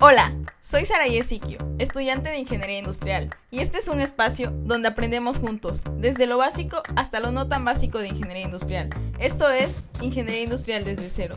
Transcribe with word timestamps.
Hola, 0.00 0.32
soy 0.60 0.84
Sara 0.84 1.08
Yesiquio, 1.08 1.58
estudiante 1.80 2.30
de 2.30 2.38
Ingeniería 2.38 2.78
Industrial, 2.78 3.30
y 3.50 3.58
este 3.58 3.78
es 3.78 3.88
un 3.88 3.98
espacio 3.98 4.52
donde 4.62 4.86
aprendemos 4.86 5.40
juntos, 5.40 5.82
desde 5.96 6.28
lo 6.28 6.38
básico 6.38 6.84
hasta 6.94 7.18
lo 7.18 7.32
no 7.32 7.48
tan 7.48 7.64
básico 7.64 7.98
de 7.98 8.06
Ingeniería 8.06 8.44
Industrial. 8.44 8.90
Esto 9.18 9.50
es 9.50 9.82
Ingeniería 10.00 10.44
Industrial 10.44 10.84
desde 10.84 11.08
cero. 11.08 11.34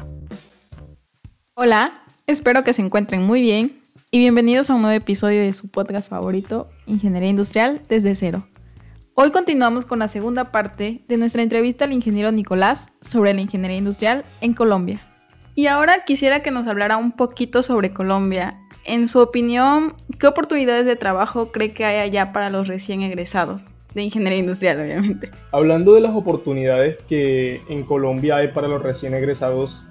Hola, 1.56 2.04
espero 2.28 2.64
que 2.64 2.74
se 2.74 2.84
encuentren 2.84 3.24
muy 3.24 3.42
bien 3.42 3.82
y 4.12 4.20
bienvenidos 4.20 4.70
a 4.70 4.76
un 4.76 4.84
nuevo 4.84 4.96
episodio 4.96 5.42
de 5.42 5.54
su 5.54 5.70
podcast 5.70 6.12
favorito, 6.12 6.70
Ingeniería 6.86 7.30
Industrial 7.30 7.82
desde 7.90 8.14
cero. 8.14 8.48
Hoy 9.16 9.32
continuamos 9.32 9.88
con 9.88 9.98
la 9.98 10.08
segunda 10.08 10.52
parte 10.52 11.04
de 11.08 11.18
nuestra 11.18 11.42
entrevista 11.42 11.86
al 11.86 11.94
ingeniero 11.94 12.32
Nicolás 12.32 12.92
sobre 13.02 13.34
la 13.34 13.42
ingeniería 13.42 13.78
industrial 13.78 14.24
en 14.40 14.54
Colombia. 14.54 15.11
Y 15.54 15.68
ahora 15.68 16.06
quisiera 16.06 16.42
que 16.42 16.52
nos 16.52 16.68
hablara 16.68 16.98
un 16.98 17.12
poquito 17.12 17.62
sobre 17.62 17.92
Colombia. 17.92 18.60
En 18.86 19.08
su 19.08 19.20
opinión, 19.20 19.94
¿qué 20.20 20.28
oportunidades 20.28 20.86
de 20.86 20.96
trabajo 20.96 21.52
cree 21.52 21.74
que 21.74 21.86
hay 21.86 21.98
allá 21.98 22.32
para 22.32 22.50
los 22.50 22.68
recién 22.68 23.02
egresados? 23.02 23.68
De 23.94 24.02
ingeniería 24.02 24.40
industrial, 24.40 24.80
obviamente. 24.80 25.30
Hablando 25.52 25.94
de 25.94 26.02
las 26.02 26.16
oportunidades 26.16 26.98
que 27.10 27.62
en 27.68 27.84
Colombia 27.84 28.38
hay 28.38 28.48
para 28.50 28.70
los 28.70 28.82
recién 28.82 29.14
egresados 29.14 29.84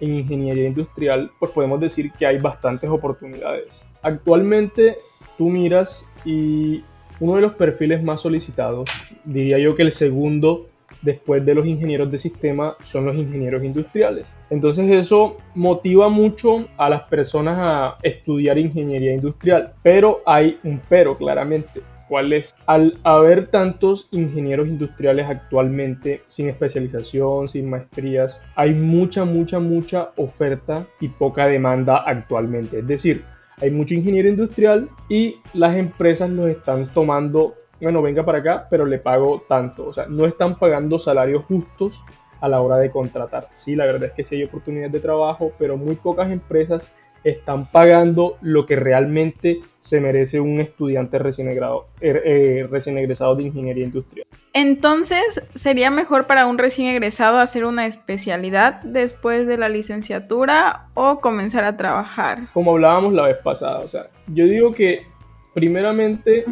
en 0.00 0.14
ingeniería 0.14 0.68
industrial, 0.68 1.32
pues 1.40 1.50
podemos 1.50 1.80
decir 1.80 2.12
que 2.12 2.26
hay 2.26 2.38
bastantes 2.38 2.88
oportunidades. 2.88 3.84
Actualmente 4.02 4.96
tú 5.36 5.48
miras 5.48 6.08
y 6.24 6.84
uno 7.18 7.36
de 7.36 7.42
los 7.42 7.54
perfiles 7.54 8.02
más 8.02 8.20
solicitados, 8.20 8.88
diría 9.24 9.58
yo 9.58 9.74
que 9.74 9.82
el 9.82 9.92
segundo 9.92 10.68
después 11.02 11.44
de 11.44 11.54
los 11.54 11.66
ingenieros 11.66 12.10
de 12.10 12.18
sistema 12.18 12.76
son 12.82 13.06
los 13.06 13.16
ingenieros 13.16 13.62
industriales. 13.62 14.36
Entonces 14.50 14.90
eso 14.90 15.36
motiva 15.54 16.08
mucho 16.08 16.66
a 16.76 16.88
las 16.88 17.02
personas 17.02 17.58
a 17.58 17.96
estudiar 18.02 18.58
ingeniería 18.58 19.12
industrial, 19.12 19.72
pero 19.82 20.22
hay 20.24 20.58
un 20.64 20.80
pero 20.88 21.16
claramente. 21.16 21.82
¿Cuál 22.08 22.34
es? 22.34 22.54
Al 22.66 22.98
haber 23.04 23.46
tantos 23.46 24.08
ingenieros 24.10 24.68
industriales 24.68 25.26
actualmente 25.30 26.22
sin 26.26 26.48
especialización, 26.48 27.48
sin 27.48 27.70
maestrías, 27.70 28.42
hay 28.54 28.74
mucha, 28.74 29.24
mucha, 29.24 29.60
mucha 29.60 30.10
oferta 30.16 30.86
y 31.00 31.08
poca 31.08 31.46
demanda 31.46 32.04
actualmente. 32.06 32.80
Es 32.80 32.86
decir, 32.86 33.24
hay 33.62 33.70
mucho 33.70 33.94
ingeniero 33.94 34.28
industrial 34.28 34.90
y 35.08 35.36
las 35.54 35.76
empresas 35.76 36.28
los 36.28 36.48
están 36.48 36.92
tomando 36.92 37.54
bueno, 37.82 38.02
venga 38.02 38.24
para 38.24 38.38
acá, 38.38 38.66
pero 38.70 38.86
le 38.86 38.98
pago 38.98 39.44
tanto. 39.48 39.86
O 39.86 39.92
sea, 39.92 40.06
no 40.06 40.26
están 40.26 40.58
pagando 40.58 40.98
salarios 40.98 41.44
justos 41.44 42.04
a 42.40 42.48
la 42.48 42.60
hora 42.60 42.76
de 42.76 42.90
contratar. 42.90 43.48
Sí, 43.52 43.76
la 43.76 43.86
verdad 43.86 44.04
es 44.04 44.12
que 44.12 44.24
sí 44.24 44.36
hay 44.36 44.44
oportunidades 44.44 44.92
de 44.92 45.00
trabajo, 45.00 45.52
pero 45.58 45.76
muy 45.76 45.96
pocas 45.96 46.30
empresas 46.30 46.92
están 47.24 47.66
pagando 47.70 48.36
lo 48.40 48.66
que 48.66 48.76
realmente 48.76 49.60
se 49.80 50.00
merece 50.00 50.40
un 50.40 50.60
estudiante 50.60 51.18
recién, 51.18 51.48
egresado, 51.48 51.86
er, 52.00 52.22
eh, 52.24 52.66
recién 52.68 52.98
egresado 52.98 53.36
de 53.36 53.44
ingeniería 53.44 53.84
industrial. 53.84 54.26
Entonces, 54.54 55.42
¿sería 55.54 55.90
mejor 55.90 56.26
para 56.26 56.46
un 56.46 56.58
recién 56.58 56.88
egresado 56.88 57.38
hacer 57.38 57.64
una 57.64 57.86
especialidad 57.86 58.82
después 58.82 59.46
de 59.46 59.56
la 59.56 59.68
licenciatura 59.68 60.88
o 60.94 61.20
comenzar 61.20 61.64
a 61.64 61.76
trabajar? 61.76 62.52
Como 62.52 62.72
hablábamos 62.72 63.12
la 63.12 63.28
vez 63.28 63.38
pasada, 63.38 63.78
o 63.78 63.88
sea, 63.88 64.08
yo 64.26 64.44
digo 64.44 64.74
que 64.74 65.06
primeramente 65.54 66.44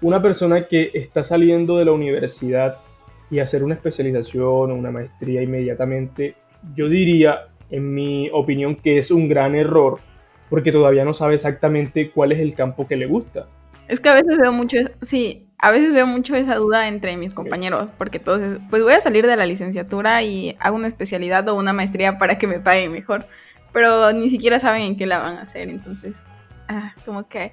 una 0.00 0.22
persona 0.22 0.66
que 0.66 0.90
está 0.94 1.24
saliendo 1.24 1.78
de 1.78 1.84
la 1.84 1.92
universidad 1.92 2.78
y 3.30 3.38
hacer 3.38 3.64
una 3.64 3.74
especialización 3.74 4.70
o 4.70 4.74
una 4.74 4.90
maestría 4.90 5.42
inmediatamente, 5.42 6.34
yo 6.74 6.88
diría, 6.88 7.48
en 7.70 7.94
mi 7.94 8.30
opinión, 8.32 8.76
que 8.76 8.98
es 8.98 9.10
un 9.10 9.28
gran 9.28 9.54
error 9.54 9.98
porque 10.48 10.72
todavía 10.72 11.04
no 11.04 11.14
sabe 11.14 11.34
exactamente 11.34 12.10
cuál 12.10 12.32
es 12.32 12.40
el 12.40 12.54
campo 12.54 12.86
que 12.86 12.96
le 12.96 13.06
gusta. 13.06 13.46
Es 13.88 14.00
que 14.00 14.08
a 14.08 14.14
veces 14.14 14.38
veo 14.38 14.52
mucho, 14.52 14.78
sí, 15.02 15.48
a 15.58 15.70
veces 15.70 15.92
veo 15.92 16.06
mucho 16.06 16.34
esa 16.34 16.56
duda 16.56 16.88
entre 16.88 17.16
mis 17.16 17.34
compañeros, 17.34 17.90
porque 17.96 18.18
entonces, 18.18 18.58
pues 18.70 18.82
voy 18.82 18.92
a 18.92 19.00
salir 19.00 19.26
de 19.26 19.36
la 19.36 19.46
licenciatura 19.46 20.22
y 20.22 20.56
hago 20.60 20.76
una 20.76 20.88
especialidad 20.88 21.48
o 21.48 21.54
una 21.54 21.72
maestría 21.72 22.18
para 22.18 22.38
que 22.38 22.46
me 22.46 22.58
paguen 22.58 22.92
mejor, 22.92 23.26
pero 23.72 24.12
ni 24.12 24.28
siquiera 24.30 24.60
saben 24.60 24.82
en 24.82 24.96
qué 24.96 25.06
la 25.06 25.18
van 25.18 25.38
a 25.38 25.42
hacer, 25.42 25.68
entonces, 25.68 26.24
ah, 26.68 26.94
como 27.04 27.28
que 27.28 27.52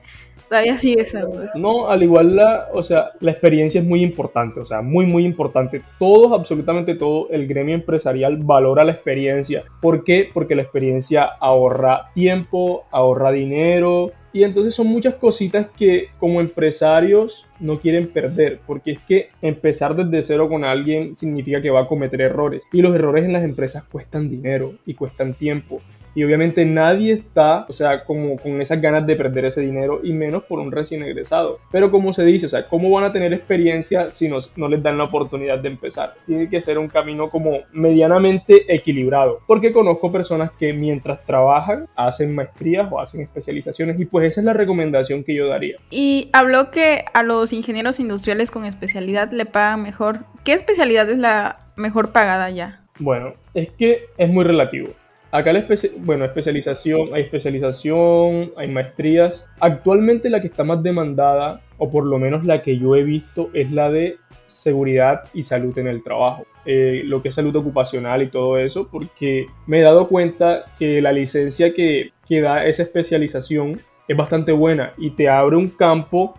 Todavía 0.54 0.78
sigue 0.78 1.02
esa 1.02 1.28
No, 1.56 1.88
al 1.88 2.04
igual 2.04 2.36
la, 2.36 2.68
o 2.72 2.84
sea, 2.84 3.14
la 3.22 3.32
experiencia 3.32 3.82
es 3.82 3.88
muy 3.88 4.04
importante, 4.04 4.60
o 4.60 4.66
sea, 4.68 4.84
muy, 4.84 5.08
muy 5.08 5.26
importante. 5.26 5.82
Todos, 5.98 6.32
absolutamente 6.32 6.94
todo, 6.94 7.28
el 7.32 7.48
gremio 7.48 7.74
empresarial 7.74 8.38
valora 8.38 8.84
la 8.84 8.92
experiencia. 8.92 9.64
¿Por 9.82 10.04
qué? 10.04 10.30
Porque 10.32 10.54
la 10.54 10.62
experiencia 10.62 11.24
ahorra 11.24 12.12
tiempo, 12.14 12.84
ahorra 12.92 13.32
dinero, 13.32 14.12
y 14.32 14.44
entonces 14.44 14.76
son 14.76 14.86
muchas 14.86 15.16
cositas 15.16 15.68
que 15.76 16.10
como 16.20 16.40
empresarios 16.40 17.48
no 17.60 17.80
quieren 17.80 18.10
perder, 18.10 18.60
porque 18.68 18.92
es 18.92 19.00
que 19.00 19.30
empezar 19.42 19.96
desde 19.96 20.22
cero 20.22 20.50
con 20.50 20.64
alguien 20.64 21.18
significa 21.18 21.64
que 21.64 21.72
va 21.72 21.82
a 21.82 21.88
cometer 21.88 22.22
errores. 22.22 22.62
Y 22.72 22.84
los 22.84 22.94
errores 22.94 23.26
en 23.26 23.34
las 23.34 23.44
empresas 23.44 23.86
cuestan 23.86 24.30
dinero 24.30 24.76
y 24.86 24.94
cuestan 24.94 25.34
tiempo 25.34 25.82
y 26.16 26.24
obviamente 26.24 26.66
nadie 26.66 27.14
está, 27.14 27.66
o 27.68 27.74
sea, 27.74 28.04
como 28.04 28.38
con 28.38 28.62
esas 28.62 28.80
ganas 28.82 29.06
de 29.06 29.16
perder 29.16 29.46
ese 29.46 29.62
dinero 29.62 30.02
y 30.04 30.14
menos 30.14 30.44
por 30.44 30.60
un 30.60 30.72
recién 30.72 31.04
egresado. 31.04 31.60
Pero 31.72 31.92
como 31.92 32.14
se 32.14 32.24
dice, 32.24 32.46
o 32.46 32.50
sea, 32.50 32.68
¿cómo 32.68 32.90
van 32.92 33.06
a 33.06 33.14
tener 33.14 33.34
experiencia 33.34 34.12
si 34.12 34.30
no, 34.30 34.38
no 34.56 34.68
les 34.68 34.84
dan 34.84 34.98
la 34.98 35.06
oportunidad 35.06 35.60
de 35.60 35.70
empezar? 35.70 36.16
Tiene 36.26 36.50
que 36.50 36.62
ser 36.62 36.78
un 36.78 36.88
camino 36.88 37.30
como 37.30 37.60
medianamente 37.72 38.74
equilibrado, 38.74 39.40
porque 39.48 39.72
conozco 39.72 40.12
personas 40.12 40.52
que 40.52 40.74
mientras 40.74 41.24
trabajan 41.26 41.88
hacen 41.96 42.36
maestrías 42.36 42.88
o 42.92 43.00
hacen 43.00 43.22
especializaciones 43.22 44.00
y 44.00 44.06
pues 44.06 44.30
esa 44.30 44.42
es 44.42 44.46
la 44.46 44.54
recomendación 44.54 45.24
que 45.24 45.36
yo 45.36 45.48
daría. 45.48 45.78
Y 45.90 46.30
habló 46.34 46.72
que 46.72 47.06
a 47.14 47.24
los 47.24 47.54
ingenieros 47.54 48.00
industriales 48.00 48.52
con 48.52 48.66
especialidad 48.66 49.32
le 49.32 49.46
pagan 49.46 49.84
mejor. 49.84 50.20
¿Qué 50.44 50.54
especialidad 50.54 51.10
es 51.10 51.18
la 51.18 51.60
mejor 51.76 52.12
pagada 52.12 52.50
ya? 52.50 52.84
Bueno, 53.00 53.34
es 53.54 53.72
que 53.72 54.06
es 54.18 54.30
muy 54.30 54.44
relativo. 54.44 54.90
Acá 55.34 55.52
la 55.52 55.66
bueno, 56.02 56.26
especialización, 56.26 57.16
hay 57.16 57.24
especialización, 57.24 58.52
hay 58.56 58.68
maestrías. 58.68 59.50
Actualmente 59.60 60.30
la 60.30 60.40
que 60.40 60.46
está 60.46 60.64
más 60.64 60.84
demandada, 60.84 61.62
o 61.80 61.90
por 61.90 62.06
lo 62.06 62.20
menos 62.20 62.46
la 62.46 62.62
que 62.62 62.78
yo 62.78 62.96
he 62.96 63.02
visto, 63.02 63.50
es 63.52 63.72
la 63.72 63.90
de 63.90 64.18
seguridad 64.46 65.24
y 65.34 65.42
salud 65.42 65.76
en 65.80 65.88
el 65.88 66.04
trabajo. 66.04 66.46
Eh, 66.68 67.02
lo 67.06 67.24
que 67.24 67.30
es 67.30 67.36
salud 67.36 67.56
ocupacional 67.56 68.22
y 68.22 68.28
todo 68.28 68.60
eso, 68.60 68.88
porque 68.92 69.48
me 69.66 69.80
he 69.80 69.82
dado 69.82 70.08
cuenta 70.08 70.66
que 70.78 71.02
la 71.02 71.12
licencia 71.12 71.74
que, 71.74 72.12
que 72.28 72.40
da 72.40 72.68
esa 72.68 72.84
especialización 72.84 73.82
es 74.08 74.16
bastante 74.16 74.52
buena 74.52 74.94
y 75.00 75.10
te 75.10 75.30
abre 75.30 75.56
un 75.56 75.70
campo 75.70 76.36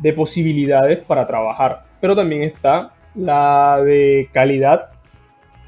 de 0.00 0.12
posibilidades 0.12 0.98
para 0.98 1.26
trabajar. 1.26 1.84
Pero 1.98 2.14
también 2.14 2.42
está 2.42 2.92
la 3.14 3.80
de 3.82 4.28
calidad, 4.34 4.90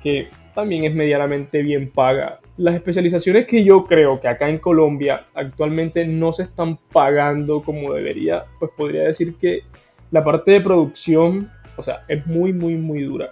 que 0.03 0.29
también 0.57 0.85
es 0.85 0.95
medianamente 0.95 1.63
bien 1.63 1.93
paga 1.93 2.41
las 2.57 2.75
especializaciones 2.75 3.47
que 3.47 3.63
yo 3.63 3.85
creo 3.85 4.21
que 4.21 4.29
acá 4.29 4.49
en 4.49 4.59
Colombia 4.59 5.27
actualmente 5.35 6.07
no 6.07 6.33
se 6.33 6.45
están 6.45 6.79
pagando 6.93 7.63
como 7.63 7.93
debería, 7.93 8.45
pues 8.59 8.71
podría 8.77 9.03
decir 9.03 9.37
que 9.37 9.63
la 10.11 10.25
parte 10.25 10.53
de 10.53 10.61
producción, 10.61 11.51
o 11.77 11.83
sea, 11.83 12.05
es 12.09 12.27
muy, 12.27 12.53
muy, 12.53 12.77
muy 12.77 13.03
dura. 13.03 13.29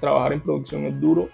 Trabajar 0.00 0.34
en 0.34 0.42
producción 0.42 0.84
es 0.84 1.00
duro 1.00 1.30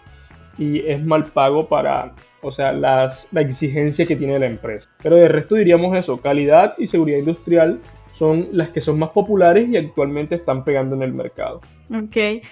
y 0.56 0.86
es 0.86 1.04
mal 1.04 1.26
pago 1.26 1.69
para, 1.69 2.14
o 2.42 2.53
sea, 2.53 2.72
las, 2.72 3.32
la 3.32 3.41
exigencia 3.41 4.06
que 4.06 4.14
tiene 4.14 4.38
la 4.38 4.47
empresa. 4.47 4.88
Pero 5.03 5.16
de 5.16 5.28
resto 5.28 5.56
diríamos 5.56 5.97
eso, 5.97 6.20
calidad 6.20 6.74
y 6.78 6.86
seguridad 6.86 7.19
industrial 7.19 7.80
son 8.12 8.48
las 8.53 8.69
que 8.70 8.80
son 8.80 8.98
más 8.98 9.10
populares 9.10 9.69
y 9.69 9.76
actualmente 9.76 10.36
están 10.36 10.62
pegando 10.64 10.94
en 10.94 11.03
el 11.03 11.12
mercado. 11.12 11.60
Ok. 11.92 12.44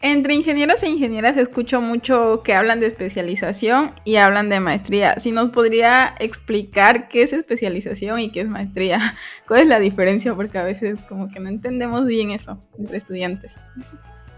Entre 0.00 0.32
ingenieros 0.34 0.84
e 0.84 0.88
ingenieras 0.88 1.36
escucho 1.36 1.80
mucho 1.80 2.42
que 2.44 2.54
hablan 2.54 2.78
de 2.78 2.86
especialización 2.86 3.90
y 4.04 4.16
hablan 4.16 4.48
de 4.48 4.60
maestría. 4.60 5.18
Si 5.18 5.32
nos 5.32 5.50
podría 5.50 6.14
explicar 6.20 7.08
qué 7.08 7.22
es 7.22 7.32
especialización 7.32 8.20
y 8.20 8.30
qué 8.30 8.42
es 8.42 8.48
maestría, 8.48 9.00
cuál 9.48 9.62
es 9.62 9.66
la 9.66 9.80
diferencia, 9.80 10.36
porque 10.36 10.58
a 10.58 10.62
veces 10.62 10.96
como 11.08 11.28
que 11.28 11.40
no 11.40 11.48
entendemos 11.48 12.06
bien 12.06 12.30
eso 12.30 12.62
entre 12.78 12.96
estudiantes. 12.96 13.60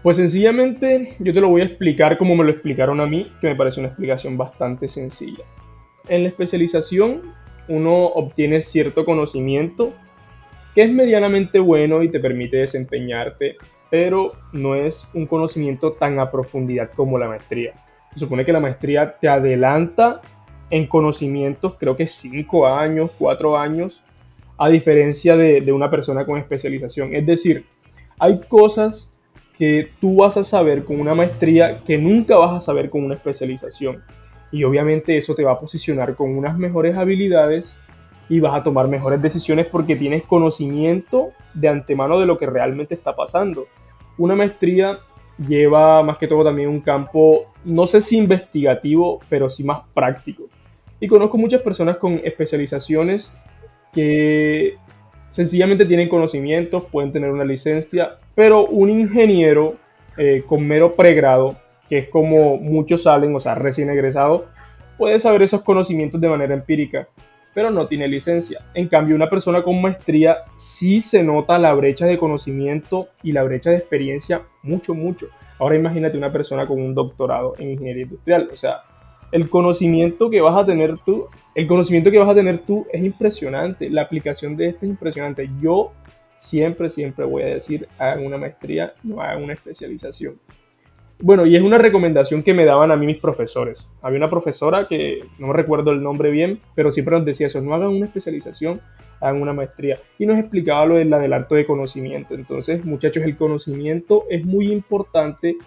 Pues 0.01 0.17
sencillamente 0.17 1.15
yo 1.19 1.31
te 1.31 1.39
lo 1.39 1.49
voy 1.49 1.61
a 1.61 1.65
explicar 1.65 2.17
como 2.17 2.35
me 2.35 2.43
lo 2.43 2.49
explicaron 2.49 2.99
a 2.99 3.05
mí, 3.05 3.31
que 3.39 3.49
me 3.49 3.55
parece 3.55 3.81
una 3.81 3.89
explicación 3.89 4.35
bastante 4.35 4.87
sencilla. 4.87 5.43
En 6.07 6.23
la 6.23 6.29
especialización 6.29 7.21
uno 7.67 8.05
obtiene 8.07 8.63
cierto 8.63 9.05
conocimiento 9.05 9.93
que 10.73 10.81
es 10.81 10.91
medianamente 10.91 11.59
bueno 11.59 12.01
y 12.01 12.09
te 12.09 12.19
permite 12.19 12.57
desempeñarte 12.57 13.57
pero 13.91 14.31
no 14.53 14.73
es 14.73 15.09
un 15.13 15.27
conocimiento 15.27 15.91
tan 15.91 16.17
a 16.19 16.31
profundidad 16.31 16.89
como 16.95 17.19
la 17.19 17.27
maestría. 17.27 17.73
Se 18.13 18.19
supone 18.19 18.45
que 18.45 18.53
la 18.53 18.61
maestría 18.61 19.19
te 19.19 19.27
adelanta 19.27 20.21
en 20.69 20.87
conocimientos, 20.87 21.75
creo 21.77 21.97
que 21.97 22.07
5 22.07 22.65
años, 22.65 23.11
4 23.19 23.57
años, 23.57 24.01
a 24.57 24.69
diferencia 24.69 25.35
de, 25.35 25.71
una 25.73 25.89
persona 25.89 26.25
con 26.25 26.39
especialización. 26.39 27.13
Es 27.13 27.25
decir, 27.25 27.65
hay 28.17 28.39
cosas 28.47 29.19
que 29.57 29.89
tú 29.99 30.15
vas 30.15 30.37
a 30.37 30.45
saber 30.45 30.85
con 30.85 30.99
una 30.99 31.13
maestría 31.13 31.79
que 31.85 31.97
nunca 31.97 32.37
vas 32.37 32.53
a 32.53 32.61
saber 32.61 32.89
con 32.89 33.03
una 33.03 33.15
especialización. 33.15 34.01
Y 34.53 34.63
obviamente 34.63 35.17
eso 35.17 35.35
te 35.35 35.43
va 35.43 35.51
a 35.53 35.59
posicionar 35.59 36.15
con 36.15 36.37
unas 36.37 36.57
mejores 36.57 36.95
habilidades 36.95 37.75
y 38.29 38.39
vas 38.39 38.53
a 38.53 38.63
tomar 38.63 38.87
mejores 38.87 39.21
decisiones 39.21 39.65
porque 39.65 39.97
tienes 39.97 40.23
conocimiento 40.23 41.31
de 41.53 41.67
antemano 41.67 42.19
de 42.19 42.25
lo 42.25 42.37
que 42.37 42.45
realmente 42.45 42.95
está 42.95 43.15
pasando. 43.15 43.65
Una 44.21 44.35
maestría 44.35 44.99
lleva 45.47 46.03
más 46.03 46.19
que 46.19 46.27
todo 46.27 46.43
también 46.43 46.69
un 46.69 46.81
campo, 46.81 47.51
no 47.65 47.87
sé 47.87 48.01
si 48.01 48.19
investigativo, 48.19 49.19
pero 49.27 49.49
sí 49.49 49.63
más 49.63 49.81
práctico. 49.95 50.43
Y 50.99 51.07
conozco 51.07 51.39
muchas 51.39 51.63
personas 51.63 51.97
con 51.97 52.21
especializaciones 52.23 53.35
que 53.91 54.75
sencillamente 55.31 55.87
tienen 55.87 56.07
conocimientos, 56.07 56.83
pueden 56.91 57.11
tener 57.11 57.31
una 57.31 57.43
licencia, 57.43 58.19
pero 58.35 58.67
un 58.67 58.91
ingeniero 58.91 59.77
eh, 60.17 60.43
con 60.45 60.67
mero 60.67 60.95
pregrado, 60.95 61.55
que 61.89 61.97
es 61.97 62.09
como 62.09 62.57
muchos 62.57 63.01
salen, 63.01 63.35
o 63.35 63.39
sea, 63.39 63.55
recién 63.55 63.89
egresado, 63.89 64.49
puede 64.99 65.19
saber 65.19 65.41
esos 65.41 65.63
conocimientos 65.63 66.21
de 66.21 66.29
manera 66.29 66.53
empírica 66.53 67.07
pero 67.53 67.69
no 67.69 67.87
tiene 67.87 68.07
licencia. 68.07 68.65
En 68.73 68.87
cambio, 68.87 69.15
una 69.15 69.29
persona 69.29 69.63
con 69.63 69.81
maestría 69.81 70.37
sí 70.55 71.01
se 71.01 71.23
nota 71.23 71.59
la 71.59 71.73
brecha 71.73 72.05
de 72.05 72.17
conocimiento 72.17 73.09
y 73.23 73.31
la 73.31 73.43
brecha 73.43 73.71
de 73.71 73.77
experiencia 73.77 74.43
mucho, 74.63 74.93
mucho. 74.93 75.27
Ahora 75.59 75.75
imagínate 75.75 76.17
una 76.17 76.31
persona 76.31 76.65
con 76.65 76.81
un 76.81 76.95
doctorado 76.95 77.53
en 77.59 77.71
ingeniería 77.71 78.03
industrial, 78.03 78.49
o 78.51 78.55
sea, 78.55 78.81
el 79.31 79.49
conocimiento 79.49 80.29
que 80.29 80.41
vas 80.41 80.57
a 80.57 80.65
tener 80.65 80.97
tú, 81.05 81.27
el 81.55 81.67
conocimiento 81.67 82.11
que 82.11 82.19
vas 82.19 82.29
a 82.29 82.35
tener 82.35 82.59
tú 82.59 82.85
es 82.91 83.03
impresionante, 83.03 83.89
la 83.89 84.01
aplicación 84.01 84.57
de 84.57 84.69
este 84.69 84.85
es 84.85 84.89
impresionante. 84.89 85.49
Yo 85.61 85.93
siempre, 86.35 86.89
siempre 86.89 87.25
voy 87.25 87.43
a 87.43 87.47
decir, 87.47 87.87
hagan 87.97 88.25
una 88.25 88.37
maestría, 88.37 88.93
no 89.03 89.21
hagan 89.21 89.43
una 89.43 89.53
especialización. 89.53 90.39
Bueno, 91.21 91.45
y 91.45 91.55
es 91.55 91.61
una 91.61 91.77
recomendación 91.77 92.41
que 92.41 92.53
me 92.53 92.65
daban 92.65 92.91
a 92.91 92.95
mí 92.95 93.05
mis 93.05 93.19
profesores. 93.19 93.91
Había 94.01 94.17
una 94.17 94.29
profesora 94.29 94.87
que 94.87 95.23
no 95.37 95.47
me 95.47 95.53
recuerdo 95.53 95.91
el 95.91 96.01
nombre 96.01 96.31
bien, 96.31 96.59
pero 96.73 96.91
siempre 96.91 97.15
nos 97.15 97.25
decía 97.25 97.47
eso, 97.47 97.61
no 97.61 97.75
hagan 97.75 97.89
una 97.89 98.05
especialización, 98.05 98.81
hagan 99.19 99.41
una 99.41 99.53
maestría. 99.53 99.99
Y 100.17 100.25
nos 100.25 100.39
explicaba 100.39 100.85
lo 100.87 100.95
del 100.95 101.13
adelanto 101.13 101.53
de 101.53 101.65
conocimiento. 101.65 102.33
Entonces, 102.33 102.83
muchachos, 102.83 103.23
el 103.23 103.37
conocimiento 103.37 104.25
es 104.29 104.43
muy 104.43 104.71
importante 104.71 105.57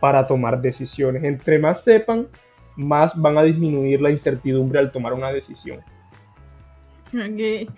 para 0.00 0.26
tomar 0.26 0.62
decisiones. 0.62 1.24
Entre 1.24 1.58
más 1.58 1.84
sepan, 1.84 2.28
más 2.74 3.20
van 3.20 3.36
a 3.36 3.42
disminuir 3.42 4.00
la 4.00 4.10
incertidumbre 4.10 4.78
al 4.78 4.90
tomar 4.90 5.12
una 5.12 5.30
decisión. 5.30 5.80
Ok. 7.08 7.70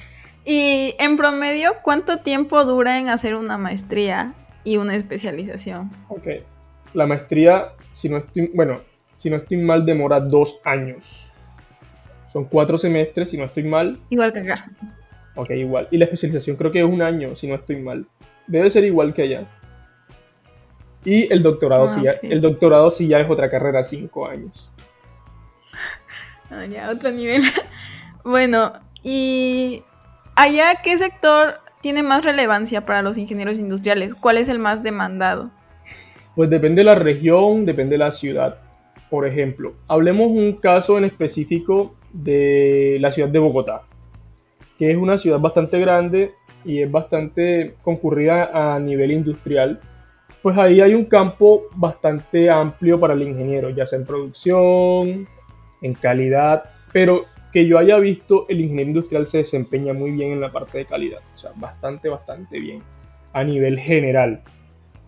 Y 0.45 0.95
en 1.01 1.17
promedio, 1.17 1.73
¿cuánto 1.83 2.19
tiempo 2.19 2.65
dura 2.65 2.99
en 2.99 3.09
hacer 3.09 3.35
una 3.35 3.59
maestría 3.59 4.35
y 4.63 4.77
una 4.77 4.95
especialización? 4.95 5.91
Ok. 6.09 6.29
La 6.95 7.07
maestría, 7.07 7.73
si 7.93 8.09
no 8.09 8.19
estoy, 8.19 8.51
bueno, 8.55 8.81
si 9.17 9.31
no 9.31 9.37
estoy 9.37 9.59
mal, 9.59 9.85
demora 9.85 10.21
dos 10.21 10.61
años. 10.65 11.31
Son 12.33 12.45
cuatro 12.45 12.79
semestres, 12.79 13.31
si 13.31 13.37
no 13.37 13.45
estoy 13.45 13.65
mal. 13.65 14.01
Igual 14.11 14.33
que 14.33 14.41
acá. 14.41 14.71
Ok, 15.37 15.51
igual. 15.51 15.89
Y 15.91 15.99
la 15.99 16.05
especialización 16.07 16.57
creo 16.57 16.73
que 16.73 16.81
es 16.81 16.85
un 16.85 17.03
año, 17.03 17.37
si 17.37 17.47
no 17.47 17.55
estoy 17.55 17.77
mal. 17.77 18.07
Debe 18.47 18.71
ser 18.71 18.85
igual 18.85 19.15
que 19.15 19.23
allá. 19.23 19.47
Y 21.05 21.33
el 21.33 21.43
doctorado, 21.43 21.89
sí, 21.89 22.03
ya, 22.03 22.15
el 22.23 22.41
doctorado 22.41 22.91
sí 22.91 23.09
ya 23.09 23.21
es 23.21 23.29
otra 23.29 23.51
carrera, 23.51 23.85
cinco 23.85 24.27
años. 24.27 24.71
Ah, 26.51 26.67
ya, 26.67 26.91
otro 26.91 27.11
nivel. 27.11 27.43
bueno, 28.25 28.75
y 29.03 29.83
allá, 30.37 30.83
¿qué 30.83 30.97
sector 30.99 31.61
tiene 31.81 32.03
más 32.03 32.23
relevancia 32.23 32.85
para 32.85 33.01
los 33.01 33.17
ingenieros 33.17 33.59
industriales? 33.59 34.15
¿Cuál 34.15 34.37
es 34.37 34.51
el 34.51 34.59
más 34.59 34.83
demandado? 34.83 35.51
Pues 36.35 36.51
depende 36.51 36.81
de 36.81 36.87
la 36.87 36.95
región, 36.97 37.65
depende 37.65 37.93
de 37.95 37.99
la 37.99 38.13
ciudad. 38.13 38.59
Por 39.09 39.27
ejemplo, 39.27 39.75
hablemos 39.87 40.29
un 40.31 40.55
caso 40.55 40.99
en 40.99 41.05
específico 41.05 41.95
de 42.13 42.99
la 43.01 43.13
ciudad 43.13 43.29
de 43.29 43.39
Bogotá, 43.39 43.83
que 44.79 44.91
es 44.91 44.97
una 44.97 45.19
ciudad 45.19 45.39
bastante 45.39 45.79
grande 45.79 46.33
y 46.65 46.81
es 46.81 46.91
bastante 46.91 47.75
concurrida 47.83 48.75
a 48.75 48.81
nivel 48.81 49.13
industrial. 49.13 49.81
Pues 50.43 50.59
ahí 50.59 50.81
hay 50.81 50.95
un 50.95 51.05
campo 51.05 51.65
bastante 51.75 52.51
amplio 52.51 52.99
para 52.99 53.15
el 53.15 53.23
ingeniero, 53.23 53.71
ya 53.71 53.87
sea 53.87 53.99
en 53.99 54.07
producción, 54.07 55.29
en 55.81 55.95
calidad, 55.95 56.65
pero 56.93 57.25
que 57.53 57.67
yo 57.67 57.79
haya 57.79 57.99
visto, 57.99 58.47
el 58.49 58.61
ingeniero 58.61 58.91
industrial 58.91 59.29
se 59.29 59.39
desempeña 59.39 59.93
muy 59.93 60.11
bien 60.11 60.33
en 60.33 60.41
la 60.41 60.51
parte 60.51 60.79
de 60.79 60.87
calidad, 60.87 61.21
o 61.33 61.37
sea, 61.37 61.53
bastante, 61.55 62.09
bastante 62.09 62.59
bien 62.59 62.83
a 63.33 63.45
nivel 63.45 63.79
general. 63.79 64.43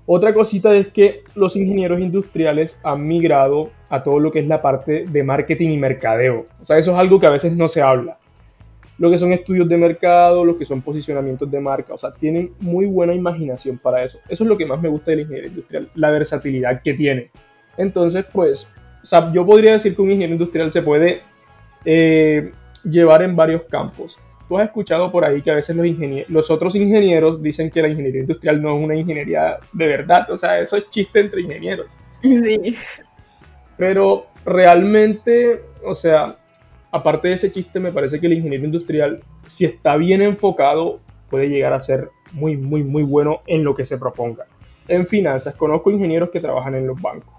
Otra 0.08 0.32
cosita 0.32 0.72
es 0.74 0.88
que 0.88 1.24
los 1.34 1.56
ingenieros 1.56 2.00
industriales 2.00 2.80
han 2.84 3.06
migrado 3.06 3.70
a 3.88 4.04
todo 4.04 4.20
lo 4.20 4.30
que 4.30 4.38
es 4.38 4.46
la 4.46 4.62
parte 4.62 5.04
de 5.04 5.22
marketing 5.24 5.70
y 5.70 5.78
mercadeo. 5.78 6.46
O 6.62 6.64
sea, 6.64 6.78
eso 6.78 6.92
es 6.92 6.98
algo 6.98 7.18
que 7.18 7.26
a 7.26 7.30
veces 7.30 7.56
no 7.56 7.66
se 7.66 7.82
habla. 7.82 8.16
Lo 8.98 9.10
que 9.10 9.18
son 9.18 9.32
estudios 9.32 9.68
de 9.68 9.76
mercado, 9.76 10.44
lo 10.44 10.56
que 10.56 10.64
son 10.64 10.80
posicionamientos 10.80 11.50
de 11.50 11.60
marca, 11.60 11.92
o 11.92 11.98
sea, 11.98 12.12
tienen 12.12 12.52
muy 12.60 12.86
buena 12.86 13.14
imaginación 13.14 13.78
para 13.78 14.04
eso. 14.04 14.20
Eso 14.28 14.44
es 14.44 14.48
lo 14.48 14.56
que 14.56 14.64
más 14.64 14.80
me 14.80 14.88
gusta 14.88 15.10
del 15.10 15.20
ingeniero 15.20 15.48
industrial, 15.48 15.90
la 15.96 16.10
versatilidad 16.12 16.80
que 16.82 16.94
tiene. 16.94 17.30
Entonces, 17.76 18.24
pues, 18.32 18.74
o 19.02 19.06
sea, 19.06 19.32
yo 19.32 19.44
podría 19.44 19.72
decir 19.72 19.94
que 19.94 20.02
un 20.02 20.12
ingeniero 20.12 20.34
industrial 20.34 20.70
se 20.70 20.82
puede 20.82 21.20
eh, 21.84 22.52
llevar 22.84 23.22
en 23.22 23.34
varios 23.34 23.62
campos. 23.64 24.18
Tú 24.48 24.58
has 24.58 24.66
escuchado 24.66 25.10
por 25.10 25.24
ahí 25.24 25.42
que 25.42 25.50
a 25.50 25.54
veces 25.54 25.74
los, 25.74 25.86
los 26.28 26.50
otros 26.50 26.74
ingenieros 26.76 27.42
dicen 27.42 27.70
que 27.70 27.82
la 27.82 27.88
ingeniería 27.88 28.20
industrial 28.20 28.62
no 28.62 28.76
es 28.76 28.84
una 28.84 28.94
ingeniería 28.94 29.58
de 29.72 29.86
verdad. 29.86 30.30
O 30.30 30.36
sea, 30.36 30.60
eso 30.60 30.76
es 30.76 30.88
chiste 30.88 31.20
entre 31.20 31.42
ingenieros. 31.42 31.86
Sí. 32.22 32.76
Pero 33.76 34.26
realmente, 34.44 35.60
o 35.84 35.94
sea, 35.94 36.36
aparte 36.90 37.28
de 37.28 37.34
ese 37.34 37.52
chiste, 37.52 37.80
me 37.80 37.92
parece 37.92 38.20
que 38.20 38.26
el 38.26 38.34
ingeniero 38.34 38.64
industrial, 38.64 39.22
si 39.46 39.64
está 39.64 39.96
bien 39.96 40.22
enfocado, 40.22 41.00
puede 41.28 41.48
llegar 41.48 41.72
a 41.72 41.80
ser 41.80 42.10
muy, 42.32 42.56
muy, 42.56 42.82
muy 42.82 43.02
bueno 43.02 43.42
en 43.46 43.64
lo 43.64 43.74
que 43.74 43.84
se 43.84 43.98
proponga. 43.98 44.46
En 44.88 45.06
finanzas, 45.06 45.56
conozco 45.56 45.90
ingenieros 45.90 46.30
que 46.30 46.40
trabajan 46.40 46.74
en 46.74 46.86
los 46.86 47.00
bancos. 47.00 47.34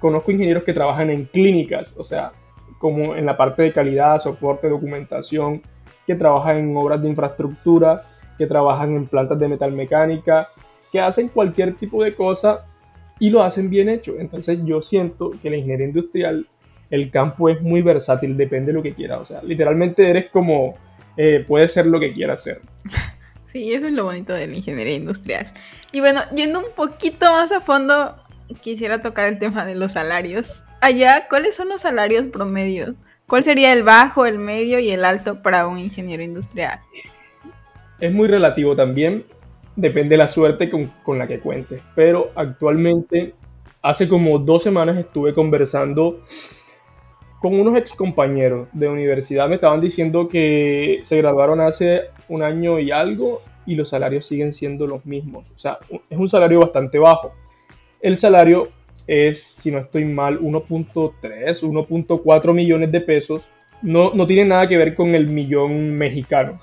conozco 0.00 0.30
ingenieros 0.30 0.64
que 0.64 0.72
trabajan 0.72 1.10
en 1.10 1.24
clínicas, 1.24 1.94
o 1.96 2.04
sea, 2.04 2.32
como 2.78 3.14
en 3.14 3.26
la 3.26 3.36
parte 3.36 3.62
de 3.62 3.72
calidad, 3.72 4.18
soporte, 4.18 4.68
documentación, 4.68 5.62
que 6.06 6.14
trabajan 6.14 6.58
en 6.58 6.76
obras 6.76 7.02
de 7.02 7.08
infraestructura, 7.08 8.02
que 8.38 8.46
trabajan 8.46 8.94
en 8.94 9.06
plantas 9.06 9.38
de 9.38 9.48
metalmecánica, 9.48 10.48
que 10.90 11.00
hacen 11.00 11.28
cualquier 11.28 11.74
tipo 11.74 12.02
de 12.02 12.14
cosa 12.14 12.64
y 13.18 13.30
lo 13.30 13.42
hacen 13.42 13.68
bien 13.68 13.88
hecho. 13.88 14.14
Entonces 14.18 14.60
yo 14.64 14.80
siento 14.80 15.32
que 15.42 15.50
la 15.50 15.56
ingeniería 15.56 15.86
industrial, 15.86 16.46
el 16.90 17.10
campo 17.10 17.48
es 17.48 17.60
muy 17.60 17.82
versátil, 17.82 18.36
depende 18.36 18.68
de 18.68 18.78
lo 18.78 18.82
que 18.82 18.94
quieras. 18.94 19.20
O 19.20 19.26
sea, 19.26 19.42
literalmente 19.42 20.08
eres 20.08 20.30
como, 20.30 20.76
eh, 21.16 21.44
puedes 21.46 21.72
ser 21.72 21.86
lo 21.86 22.00
que 22.00 22.12
quieras 22.12 22.42
ser. 22.42 22.60
Sí, 23.48 23.72
eso 23.72 23.86
es 23.86 23.92
lo 23.92 24.04
bonito 24.04 24.34
de 24.34 24.46
la 24.46 24.56
ingeniería 24.56 24.94
industrial. 24.94 25.50
Y 25.90 26.00
bueno, 26.00 26.20
yendo 26.36 26.58
un 26.58 26.70
poquito 26.76 27.24
más 27.32 27.50
a 27.50 27.62
fondo, 27.62 28.14
quisiera 28.54 29.02
tocar 29.02 29.26
el 29.26 29.38
tema 29.38 29.64
de 29.64 29.74
los 29.74 29.92
salarios. 29.92 30.64
Allá, 30.80 31.26
¿cuáles 31.28 31.56
son 31.56 31.68
los 31.68 31.82
salarios 31.82 32.26
promedios? 32.26 32.94
¿Cuál 33.26 33.44
sería 33.44 33.72
el 33.72 33.82
bajo, 33.82 34.24
el 34.24 34.38
medio 34.38 34.78
y 34.78 34.90
el 34.90 35.04
alto 35.04 35.42
para 35.42 35.66
un 35.66 35.78
ingeniero 35.78 36.22
industrial? 36.22 36.80
Es 38.00 38.12
muy 38.12 38.26
relativo 38.26 38.74
también, 38.74 39.24
depende 39.76 40.10
de 40.10 40.16
la 40.16 40.28
suerte 40.28 40.70
con, 40.70 41.18
la 41.18 41.26
que 41.26 41.40
cuentes, 41.40 41.82
pero 41.94 42.30
actualmente, 42.34 43.34
hace 43.82 44.08
como 44.08 44.38
dos 44.38 44.62
semanas 44.62 44.96
estuve 44.96 45.34
conversando 45.34 46.22
con 47.40 47.58
unos 47.58 47.76
ex 47.76 47.92
compañeros 47.92 48.68
de 48.72 48.88
universidad, 48.88 49.48
me 49.48 49.56
estaban 49.56 49.80
diciendo 49.80 50.28
que 50.28 51.00
se 51.02 51.18
graduaron 51.18 51.60
hace 51.60 52.04
un 52.28 52.42
año 52.42 52.78
y 52.78 52.90
algo 52.90 53.42
y 53.66 53.74
los 53.74 53.90
salarios 53.90 54.26
siguen 54.26 54.52
siendo 54.52 54.86
los 54.86 55.04
mismos, 55.04 55.50
o 55.50 55.58
sea, 55.58 55.78
es 56.08 56.18
un 56.18 56.28
salario 56.28 56.60
bastante 56.60 56.98
bajo. 56.98 57.34
El 58.00 58.18
salario 58.18 58.68
es, 59.06 59.42
si 59.42 59.70
no 59.70 59.78
estoy 59.78 60.04
mal, 60.04 60.38
1.3, 60.40 61.12
1.4 61.20 62.54
millones 62.54 62.92
de 62.92 63.00
pesos. 63.00 63.48
No, 63.82 64.12
no 64.12 64.26
tiene 64.26 64.44
nada 64.44 64.68
que 64.68 64.76
ver 64.76 64.94
con 64.94 65.14
el 65.14 65.26
millón 65.26 65.94
mexicano. 65.94 66.60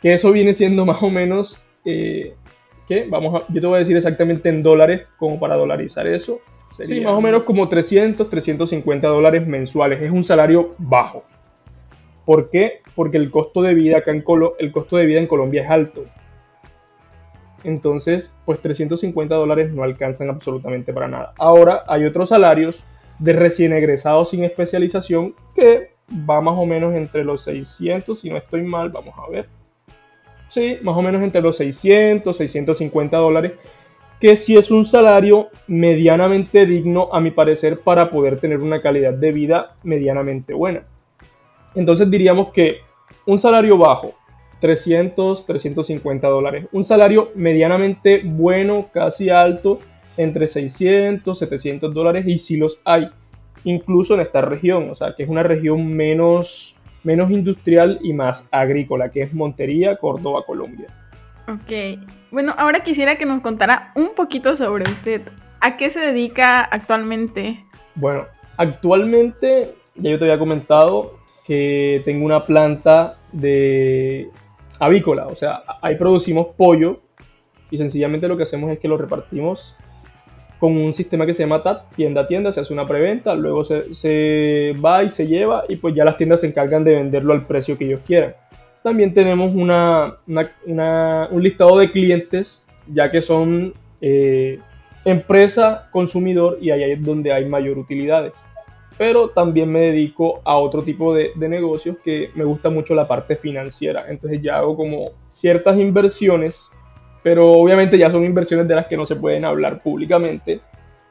Que 0.00 0.14
eso 0.14 0.32
viene 0.32 0.54
siendo 0.54 0.84
más 0.84 1.02
o 1.02 1.10
menos, 1.10 1.64
eh, 1.84 2.34
¿qué? 2.86 3.06
Vamos 3.08 3.34
a, 3.34 3.52
yo 3.52 3.60
te 3.60 3.66
voy 3.66 3.76
a 3.76 3.80
decir 3.80 3.96
exactamente 3.96 4.48
en 4.48 4.62
dólares, 4.62 5.02
como 5.16 5.40
para 5.40 5.56
dolarizar 5.56 6.06
eso. 6.06 6.40
Sí, 6.68 7.00
más 7.00 7.14
o 7.14 7.20
menos 7.20 7.44
como 7.44 7.68
300, 7.68 8.28
350 8.28 9.08
dólares 9.08 9.46
mensuales. 9.46 10.02
Es 10.02 10.10
un 10.10 10.24
salario 10.24 10.74
bajo. 10.78 11.24
¿Por 12.24 12.50
qué? 12.50 12.80
Porque 12.94 13.16
el 13.16 13.30
costo 13.30 13.62
de 13.62 13.74
vida 13.74 13.98
acá 13.98 14.10
en 14.10 14.20
Colo 14.20 14.56
el 14.58 14.72
costo 14.72 14.96
de 14.96 15.06
vida 15.06 15.20
en 15.20 15.28
Colombia 15.28 15.62
es 15.62 15.70
alto. 15.70 16.04
Entonces, 17.64 18.38
pues 18.44 18.60
350 18.60 19.34
dólares 19.34 19.72
no 19.72 19.82
alcanzan 19.82 20.30
absolutamente 20.30 20.92
para 20.92 21.08
nada. 21.08 21.32
Ahora 21.38 21.84
hay 21.88 22.04
otros 22.04 22.28
salarios 22.28 22.84
de 23.18 23.32
recién 23.32 23.72
egresados 23.72 24.30
sin 24.30 24.44
especialización 24.44 25.34
que 25.54 25.96
va 26.08 26.40
más 26.40 26.54
o 26.56 26.66
menos 26.66 26.94
entre 26.94 27.24
los 27.24 27.42
600, 27.42 28.18
si 28.18 28.30
no 28.30 28.36
estoy 28.36 28.62
mal, 28.62 28.90
vamos 28.90 29.14
a 29.18 29.30
ver. 29.30 29.48
Sí, 30.48 30.78
más 30.82 30.96
o 30.96 31.02
menos 31.02 31.22
entre 31.22 31.40
los 31.42 31.56
600, 31.56 32.36
650 32.36 33.16
dólares, 33.16 33.52
que 34.20 34.36
sí 34.36 34.56
es 34.56 34.70
un 34.70 34.84
salario 34.84 35.48
medianamente 35.66 36.64
digno, 36.66 37.08
a 37.12 37.20
mi 37.20 37.30
parecer, 37.30 37.80
para 37.80 38.10
poder 38.10 38.38
tener 38.38 38.60
una 38.60 38.80
calidad 38.80 39.12
de 39.12 39.32
vida 39.32 39.76
medianamente 39.82 40.54
buena. 40.54 40.84
Entonces 41.74 42.10
diríamos 42.10 42.52
que 42.52 42.78
un 43.26 43.38
salario 43.38 43.76
bajo, 43.76 44.14
300, 44.66 45.46
350 45.46 46.26
dólares. 46.26 46.66
Un 46.72 46.84
salario 46.84 47.30
medianamente 47.36 48.22
bueno, 48.24 48.88
casi 48.92 49.30
alto, 49.30 49.78
entre 50.16 50.48
600, 50.48 51.38
700 51.38 51.94
dólares 51.94 52.26
y 52.26 52.40
si 52.40 52.56
los 52.56 52.80
hay, 52.84 53.08
incluso 53.62 54.14
en 54.14 54.22
esta 54.22 54.40
región, 54.40 54.90
o 54.90 54.94
sea, 54.96 55.14
que 55.14 55.22
es 55.22 55.28
una 55.28 55.44
región 55.44 55.86
menos, 55.86 56.78
menos 57.04 57.30
industrial 57.30 58.00
y 58.02 58.12
más 58.12 58.48
agrícola, 58.50 59.12
que 59.12 59.22
es 59.22 59.32
Montería, 59.32 59.98
Córdoba, 59.98 60.42
Colombia. 60.44 60.88
Ok, 61.46 62.00
bueno, 62.32 62.52
ahora 62.58 62.80
quisiera 62.80 63.14
que 63.14 63.24
nos 63.24 63.40
contara 63.40 63.92
un 63.94 64.16
poquito 64.16 64.56
sobre 64.56 64.90
usted. 64.90 65.22
¿A 65.60 65.76
qué 65.76 65.90
se 65.90 66.00
dedica 66.00 66.60
actualmente? 66.62 67.64
Bueno, 67.94 68.24
actualmente, 68.56 69.76
ya 69.94 70.10
yo 70.10 70.18
te 70.18 70.24
había 70.24 70.40
comentado 70.40 71.20
que 71.46 72.02
tengo 72.04 72.26
una 72.26 72.44
planta 72.44 73.16
de 73.30 74.28
avícola, 74.78 75.26
o 75.26 75.34
sea, 75.34 75.62
ahí 75.80 75.96
producimos 75.96 76.48
pollo 76.56 77.00
y 77.70 77.78
sencillamente 77.78 78.28
lo 78.28 78.36
que 78.36 78.44
hacemos 78.44 78.70
es 78.70 78.78
que 78.78 78.88
lo 78.88 78.96
repartimos 78.96 79.76
con 80.58 80.76
un 80.76 80.94
sistema 80.94 81.26
que 81.26 81.34
se 81.34 81.42
llama 81.42 81.62
TAT, 81.62 81.94
tienda 81.94 82.22
a 82.22 82.26
tienda, 82.26 82.52
se 82.52 82.60
hace 82.60 82.72
una 82.72 82.86
preventa, 82.86 83.34
luego 83.34 83.64
se, 83.64 84.74
va 84.84 85.04
y 85.04 85.10
se 85.10 85.26
lleva 85.26 85.64
y 85.68 85.76
pues 85.76 85.94
ya 85.94 86.04
las 86.04 86.16
tiendas 86.16 86.40
se 86.40 86.46
encargan 86.46 86.84
de 86.84 86.94
venderlo 86.94 87.34
al 87.34 87.46
precio 87.46 87.76
que 87.76 87.84
ellos 87.84 88.00
quieran. 88.06 88.34
También 88.82 89.12
tenemos 89.12 89.54
una, 89.54 90.16
un 90.26 91.42
listado 91.42 91.78
de 91.78 91.90
clientes, 91.90 92.66
ya 92.86 93.10
que 93.10 93.20
son 93.20 93.74
eh, 94.00 94.58
empresa, 95.04 95.88
consumidor 95.90 96.58
y 96.60 96.70
ahí 96.70 96.92
es 96.92 97.04
donde 97.04 97.32
hay 97.32 97.44
mayor 97.44 97.78
utilidades. 97.78 98.32
Pero 98.98 99.28
también 99.28 99.70
me 99.70 99.80
dedico 99.80 100.40
a 100.44 100.56
otro 100.56 100.82
tipo 100.82 101.14
de, 101.14 101.32
negocios 101.36 101.96
que 102.02 102.30
me 102.34 102.44
gusta 102.44 102.70
mucho 102.70 102.94
la 102.94 103.06
parte 103.06 103.36
financiera. 103.36 104.06
Entonces 104.08 104.40
ya 104.40 104.58
hago 104.58 104.76
como 104.76 105.10
ciertas 105.30 105.78
inversiones 105.78 106.72
pero 107.26 107.50
obviamente 107.50 107.98
ya 107.98 108.08
son 108.08 108.24
inversiones 108.24 108.68
de 108.68 108.76
las 108.76 108.86
que 108.86 108.96
no 108.96 109.04
se 109.04 109.16
pueden 109.16 109.44
hablar 109.44 109.82
públicamente, 109.82 110.60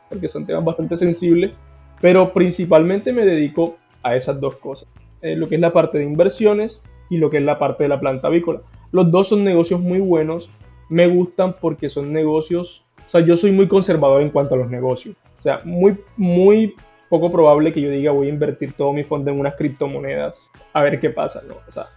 porque 0.07 0.29
son 0.29 0.45
temas 0.45 0.63
bastante 0.63 0.95
sensibles, 0.95 1.51
pero 1.99 2.31
principalmente 2.31 3.11
me 3.11 3.25
dedico 3.25 3.75
a 4.01 4.15
esas 4.15 4.39
dos 4.39 4.55
cosas, 4.55 4.87
eh, 5.21 5.35
lo 5.35 5.49
que 5.49 5.55
es 5.55 5.61
la 5.61 5.73
parte 5.73 5.97
de 5.97 6.05
inversiones 6.05 6.85
y 7.09 7.17
lo 7.17 7.29
que 7.29 7.39
es 7.39 7.43
la 7.43 7.59
parte 7.59 7.83
de 7.83 7.89
la 7.89 7.99
planta 7.99 8.29
avícola. 8.29 8.61
Los 8.93 9.11
dos 9.11 9.27
son 9.27 9.43
negocios 9.43 9.81
muy 9.81 9.99
buenos, 9.99 10.49
me 10.87 11.05
gustan 11.07 11.53
porque 11.59 11.89
son 11.89 12.13
negocios, 12.13 12.89
o 13.05 13.09
sea, 13.09 13.19
yo 13.19 13.35
soy 13.35 13.51
muy 13.51 13.67
conservador 13.67 14.21
en 14.21 14.29
cuanto 14.29 14.55
a 14.55 14.57
los 14.57 14.69
negocios, 14.69 15.17
o 15.37 15.41
sea, 15.41 15.59
muy, 15.65 15.97
muy 16.15 16.75
poco 17.09 17.31
probable 17.31 17.71
que 17.71 17.81
yo 17.81 17.89
diga 17.89 18.11
voy 18.11 18.27
a 18.27 18.31
invertir 18.31 18.73
todo 18.73 18.93
mi 18.93 19.03
fondo 19.03 19.31
en 19.31 19.39
unas 19.39 19.55
criptomonedas 19.55 20.51
a 20.73 20.81
ver 20.81 20.99
qué 20.99 21.09
pasa, 21.09 21.41
¿no? 21.47 21.55
O 21.67 21.71
sea, 21.71 21.87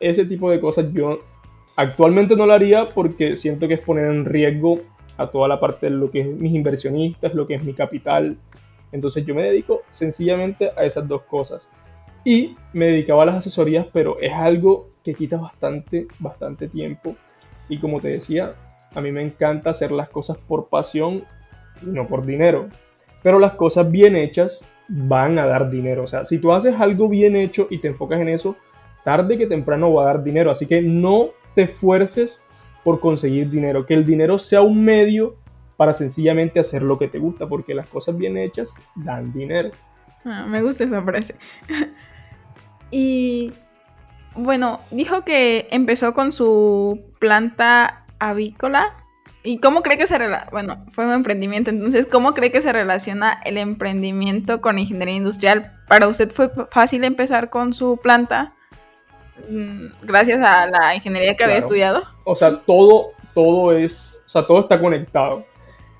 ese 0.00 0.24
tipo 0.24 0.50
de 0.50 0.60
cosas 0.60 0.92
yo 0.92 1.20
Actualmente 1.76 2.36
no 2.36 2.46
lo 2.46 2.52
haría 2.52 2.86
porque 2.86 3.36
siento 3.36 3.66
que 3.66 3.74
es 3.74 3.80
poner 3.80 4.06
en 4.06 4.24
riesgo 4.24 4.80
a 5.16 5.26
toda 5.26 5.48
la 5.48 5.58
parte 5.58 5.86
de 5.86 5.90
lo 5.90 6.10
que 6.10 6.20
es 6.20 6.26
mis 6.26 6.54
inversionistas, 6.54 7.34
lo 7.34 7.48
que 7.48 7.54
es 7.54 7.64
mi 7.64 7.74
capital. 7.74 8.36
Entonces 8.92 9.26
yo 9.26 9.34
me 9.34 9.42
dedico 9.42 9.82
sencillamente 9.90 10.70
a 10.76 10.84
esas 10.84 11.08
dos 11.08 11.22
cosas. 11.22 11.68
Y 12.24 12.56
me 12.72 12.86
dedicaba 12.86 13.24
a 13.24 13.26
las 13.26 13.36
asesorías, 13.36 13.86
pero 13.92 14.20
es 14.20 14.32
algo 14.32 14.88
que 15.02 15.14
quita 15.14 15.36
bastante, 15.36 16.06
bastante 16.20 16.68
tiempo. 16.68 17.16
Y 17.68 17.78
como 17.78 18.00
te 18.00 18.08
decía, 18.08 18.54
a 18.94 19.00
mí 19.00 19.10
me 19.10 19.22
encanta 19.22 19.70
hacer 19.70 19.90
las 19.90 20.08
cosas 20.08 20.38
por 20.38 20.68
pasión 20.68 21.24
y 21.82 21.86
no 21.86 22.06
por 22.06 22.24
dinero. 22.24 22.68
Pero 23.24 23.40
las 23.40 23.54
cosas 23.54 23.90
bien 23.90 24.14
hechas 24.14 24.64
van 24.86 25.40
a 25.40 25.46
dar 25.46 25.68
dinero. 25.68 26.04
O 26.04 26.06
sea, 26.06 26.24
si 26.24 26.38
tú 26.38 26.52
haces 26.52 26.78
algo 26.78 27.08
bien 27.08 27.34
hecho 27.34 27.66
y 27.70 27.78
te 27.78 27.88
enfocas 27.88 28.20
en 28.20 28.28
eso, 28.28 28.54
tarde 29.02 29.36
que 29.36 29.48
temprano 29.48 29.92
va 29.92 30.04
a 30.04 30.06
dar 30.06 30.22
dinero. 30.22 30.52
Así 30.52 30.66
que 30.66 30.80
no 30.80 31.30
te 31.56 31.62
esfuerces 31.62 32.44
por 32.84 33.00
conseguir 33.00 33.50
dinero, 33.50 33.86
que 33.86 33.94
el 33.94 34.04
dinero 34.04 34.38
sea 34.38 34.60
un 34.60 34.84
medio 34.84 35.32
para 35.76 35.94
sencillamente 35.94 36.60
hacer 36.60 36.82
lo 36.82 36.98
que 36.98 37.08
te 37.08 37.18
gusta, 37.18 37.48
porque 37.48 37.74
las 37.74 37.88
cosas 37.88 38.16
bien 38.16 38.36
hechas 38.36 38.74
dan 38.94 39.32
dinero. 39.32 39.70
Ah, 40.24 40.46
me 40.46 40.62
gusta 40.62 40.84
esa 40.84 41.02
frase. 41.02 41.34
y 42.90 43.52
bueno, 44.34 44.80
dijo 44.90 45.24
que 45.24 45.68
empezó 45.70 46.12
con 46.14 46.30
su 46.30 47.02
planta 47.18 48.04
avícola. 48.18 48.84
¿Y 49.46 49.58
cómo 49.58 49.82
cree 49.82 49.98
que 49.98 50.06
se 50.06 50.16
relaciona? 50.16 50.50
Bueno, 50.50 50.86
fue 50.90 51.04
un 51.04 51.12
emprendimiento, 51.12 51.68
entonces, 51.68 52.06
¿cómo 52.10 52.32
cree 52.32 52.50
que 52.50 52.62
se 52.62 52.72
relaciona 52.72 53.42
el 53.44 53.58
emprendimiento 53.58 54.62
con 54.62 54.78
ingeniería 54.78 55.16
industrial? 55.16 55.70
¿Para 55.86 56.08
usted 56.08 56.30
fue 56.30 56.50
fácil 56.70 57.04
empezar 57.04 57.50
con 57.50 57.74
su 57.74 57.98
planta? 57.98 58.54
Mm, 59.50 59.88
gracias 60.02 60.40
a 60.40 60.66
la 60.66 60.94
ingeniería 60.94 61.36
que 61.36 61.44
había 61.44 61.58
estudiado. 61.58 62.00
O 62.24 62.34
sea, 62.34 62.56
todo, 62.56 63.10
todo 63.34 63.72
es, 63.72 64.24
o 64.26 64.30
sea, 64.30 64.46
todo 64.46 64.60
está 64.60 64.80
conectado. 64.80 65.44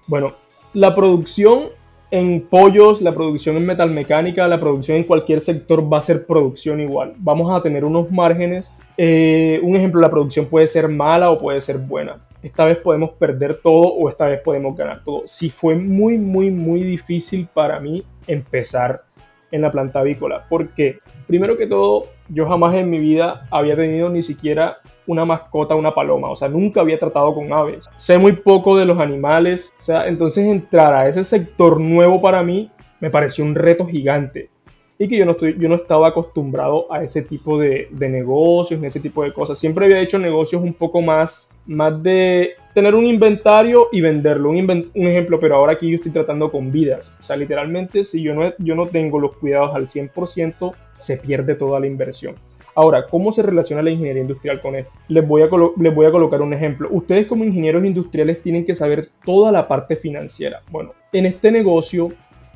Bueno, 0.06 0.32
la 0.72 0.94
producción 0.94 1.64
en 2.10 2.40
pollos, 2.48 3.02
la 3.02 3.12
producción 3.12 3.58
en 3.58 3.66
metalmecánica, 3.66 4.48
la 4.48 4.58
producción 4.58 4.96
en 4.96 5.04
cualquier 5.04 5.42
sector 5.42 5.92
va 5.92 5.98
a 5.98 6.02
ser 6.02 6.26
producción 6.26 6.80
igual. 6.80 7.12
Vamos 7.18 7.54
a 7.54 7.60
tener 7.60 7.84
unos 7.84 8.10
márgenes. 8.10 8.70
Eh, 8.96 9.60
un 9.62 9.76
ejemplo, 9.76 10.00
la 10.00 10.10
producción 10.10 10.46
puede 10.46 10.66
ser 10.66 10.88
mala 10.88 11.30
o 11.30 11.38
puede 11.38 11.60
ser 11.60 11.76
buena. 11.76 12.16
Esta 12.44 12.66
vez 12.66 12.76
podemos 12.76 13.12
perder 13.12 13.56
todo 13.62 13.88
o 13.94 14.06
esta 14.10 14.26
vez 14.26 14.38
podemos 14.42 14.76
ganar 14.76 15.02
todo. 15.02 15.22
Si 15.24 15.48
fue 15.48 15.74
muy, 15.74 16.18
muy, 16.18 16.50
muy 16.50 16.82
difícil 16.82 17.48
para 17.52 17.80
mí 17.80 18.04
empezar 18.26 19.04
en 19.50 19.62
la 19.62 19.72
planta 19.72 20.00
avícola. 20.00 20.44
porque 20.50 20.98
Primero 21.26 21.56
que 21.56 21.66
todo, 21.66 22.08
yo 22.28 22.46
jamás 22.46 22.74
en 22.74 22.90
mi 22.90 22.98
vida 22.98 23.46
había 23.50 23.76
tenido 23.76 24.10
ni 24.10 24.22
siquiera 24.22 24.76
una 25.06 25.24
mascota, 25.24 25.74
una 25.74 25.94
paloma, 25.94 26.30
o 26.30 26.36
sea, 26.36 26.48
nunca 26.48 26.82
había 26.82 26.98
tratado 26.98 27.34
con 27.34 27.50
aves. 27.50 27.88
Sé 27.96 28.18
muy 28.18 28.32
poco 28.32 28.76
de 28.76 28.84
los 28.84 28.98
animales, 28.98 29.72
o 29.78 29.82
sea, 29.82 30.06
entonces 30.06 30.46
entrar 30.46 30.92
a 30.92 31.08
ese 31.08 31.24
sector 31.24 31.80
nuevo 31.80 32.20
para 32.20 32.42
mí 32.42 32.70
me 33.00 33.08
pareció 33.08 33.42
un 33.42 33.54
reto 33.54 33.86
gigante 33.86 34.50
y 34.98 35.08
que 35.08 35.16
yo 35.16 35.24
no, 35.24 35.32
estoy, 35.32 35.56
yo 35.58 35.68
no 35.68 35.74
estaba 35.74 36.08
acostumbrado 36.08 36.90
a 36.92 37.02
ese 37.02 37.22
tipo 37.22 37.58
de, 37.58 37.88
de 37.90 38.08
negocios, 38.08 38.82
ese 38.82 39.00
tipo 39.00 39.24
de 39.24 39.32
cosas. 39.32 39.58
Siempre 39.58 39.86
había 39.86 40.00
hecho 40.00 40.18
negocios 40.18 40.62
un 40.62 40.72
poco 40.72 41.02
más, 41.02 41.56
más 41.66 42.00
de 42.02 42.52
tener 42.72 42.94
un 42.94 43.06
inventario 43.06 43.88
y 43.90 44.00
venderlo. 44.00 44.50
Un, 44.50 44.90
un, 44.94 45.06
ejemplo, 45.06 45.40
pero 45.40 45.56
ahora 45.56 45.72
aquí 45.72 45.90
yo 45.90 45.96
estoy 45.96 46.12
tratando 46.12 46.50
con 46.50 46.70
vidas. 46.70 47.16
O 47.18 47.22
sea, 47.22 47.36
literalmente, 47.36 48.04
si 48.04 48.22
yo 48.22 48.34
no, 48.34 48.52
yo 48.58 48.74
no 48.76 48.86
tengo 48.86 49.18
los 49.18 49.36
cuidados 49.36 49.74
al 49.74 49.88
100%, 49.88 50.74
se 50.98 51.16
pierde 51.16 51.56
toda 51.56 51.80
la 51.80 51.86
inversión. 51.86 52.36
Ahora, 52.76 53.06
¿cómo 53.06 53.30
se 53.30 53.42
relaciona 53.42 53.82
la 53.82 53.90
ingeniería 53.90 54.22
industrial 54.22 54.60
con 54.60 54.74
esto? 54.74 54.90
Les 55.08 55.26
voy, 55.26 55.42
a 55.42 55.48
les 55.78 55.94
voy 55.94 56.06
a 56.06 56.10
colocar 56.10 56.42
un 56.42 56.52
ejemplo. 56.52 56.88
Ustedes 56.90 57.26
como 57.26 57.44
ingenieros 57.44 57.84
industriales 57.84 58.42
tienen 58.42 58.64
que 58.64 58.74
saber 58.74 59.10
toda 59.24 59.52
la 59.52 59.68
parte 59.68 59.94
financiera. 59.94 60.62
Bueno, 60.70 60.92
en 61.12 61.26
este 61.26 61.52
negocio, 61.52 62.12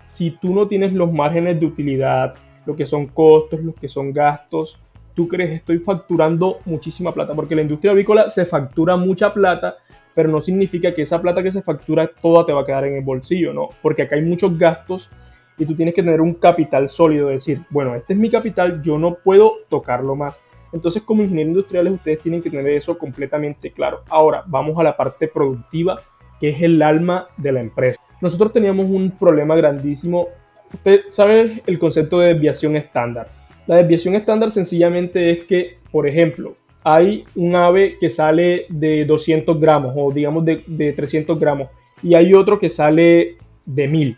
si 0.08 0.30
tú 0.30 0.54
no 0.54 0.66
tienes 0.66 0.94
los 0.94 1.12
márgenes 1.12 1.60
de 1.60 1.66
utilidad, 1.66 2.34
lo 2.64 2.74
que 2.74 2.86
son 2.86 3.08
costos, 3.08 3.60
lo 3.62 3.74
que 3.74 3.90
son 3.90 4.10
gastos, 4.10 4.82
tú 5.12 5.28
crees 5.28 5.50
estoy 5.50 5.80
facturando 5.80 6.60
muchísima 6.64 7.12
plata, 7.12 7.34
porque 7.34 7.54
la 7.54 7.60
industria 7.60 7.92
avícola 7.92 8.30
se 8.30 8.46
factura 8.46 8.96
mucha 8.96 9.34
plata, 9.34 9.76
pero 10.14 10.30
no 10.30 10.40
significa 10.40 10.94
que 10.94 11.02
esa 11.02 11.20
plata 11.20 11.42
que 11.42 11.52
se 11.52 11.60
factura 11.60 12.10
toda 12.22 12.46
te 12.46 12.54
va 12.54 12.62
a 12.62 12.64
quedar 12.64 12.86
en 12.86 12.94
el 12.94 13.04
bolsillo, 13.04 13.52
¿no? 13.52 13.68
Porque 13.82 14.00
acá 14.00 14.16
hay 14.16 14.22
muchos 14.22 14.58
gastos 14.58 15.10
y 15.58 15.66
tú 15.66 15.74
tienes 15.74 15.94
que 15.94 16.02
tener 16.02 16.22
un 16.22 16.32
capital 16.32 16.88
sólido, 16.88 17.28
decir, 17.28 17.60
bueno, 17.68 17.94
este 17.94 18.14
es 18.14 18.18
mi 18.18 18.30
capital, 18.30 18.80
yo 18.80 18.96
no 18.96 19.16
puedo 19.16 19.58
tocarlo 19.68 20.16
más. 20.16 20.40
Entonces, 20.72 21.02
como 21.02 21.22
ingenieros 21.22 21.50
industriales, 21.50 21.92
ustedes 21.92 22.20
tienen 22.20 22.40
que 22.40 22.48
tener 22.48 22.68
eso 22.68 22.96
completamente 22.96 23.72
claro. 23.72 24.04
Ahora, 24.08 24.42
vamos 24.46 24.78
a 24.78 24.82
la 24.82 24.96
parte 24.96 25.28
productiva, 25.28 26.00
que 26.40 26.48
es 26.48 26.62
el 26.62 26.80
alma 26.80 27.28
de 27.36 27.52
la 27.52 27.60
empresa. 27.60 28.00
Nosotros 28.20 28.52
teníamos 28.52 28.86
un 28.86 29.10
problema 29.10 29.56
grandísimo. 29.56 30.28
Usted 30.72 31.02
sabe 31.10 31.62
el 31.66 31.78
concepto 31.78 32.18
de 32.18 32.34
desviación 32.34 32.76
estándar. 32.76 33.28
La 33.66 33.76
desviación 33.76 34.14
estándar 34.14 34.50
sencillamente 34.50 35.30
es 35.30 35.44
que, 35.44 35.78
por 35.90 36.06
ejemplo, 36.06 36.56
hay 36.82 37.24
un 37.34 37.54
ave 37.54 37.96
que 38.00 38.10
sale 38.10 38.66
de 38.68 39.04
200 39.04 39.60
gramos 39.60 39.92
o 39.96 40.10
digamos 40.12 40.44
de, 40.44 40.64
de 40.66 40.92
300 40.92 41.38
gramos 41.38 41.68
y 42.02 42.14
hay 42.14 42.32
otro 42.34 42.58
que 42.58 42.70
sale 42.70 43.36
de 43.66 43.88
1000. 43.88 44.16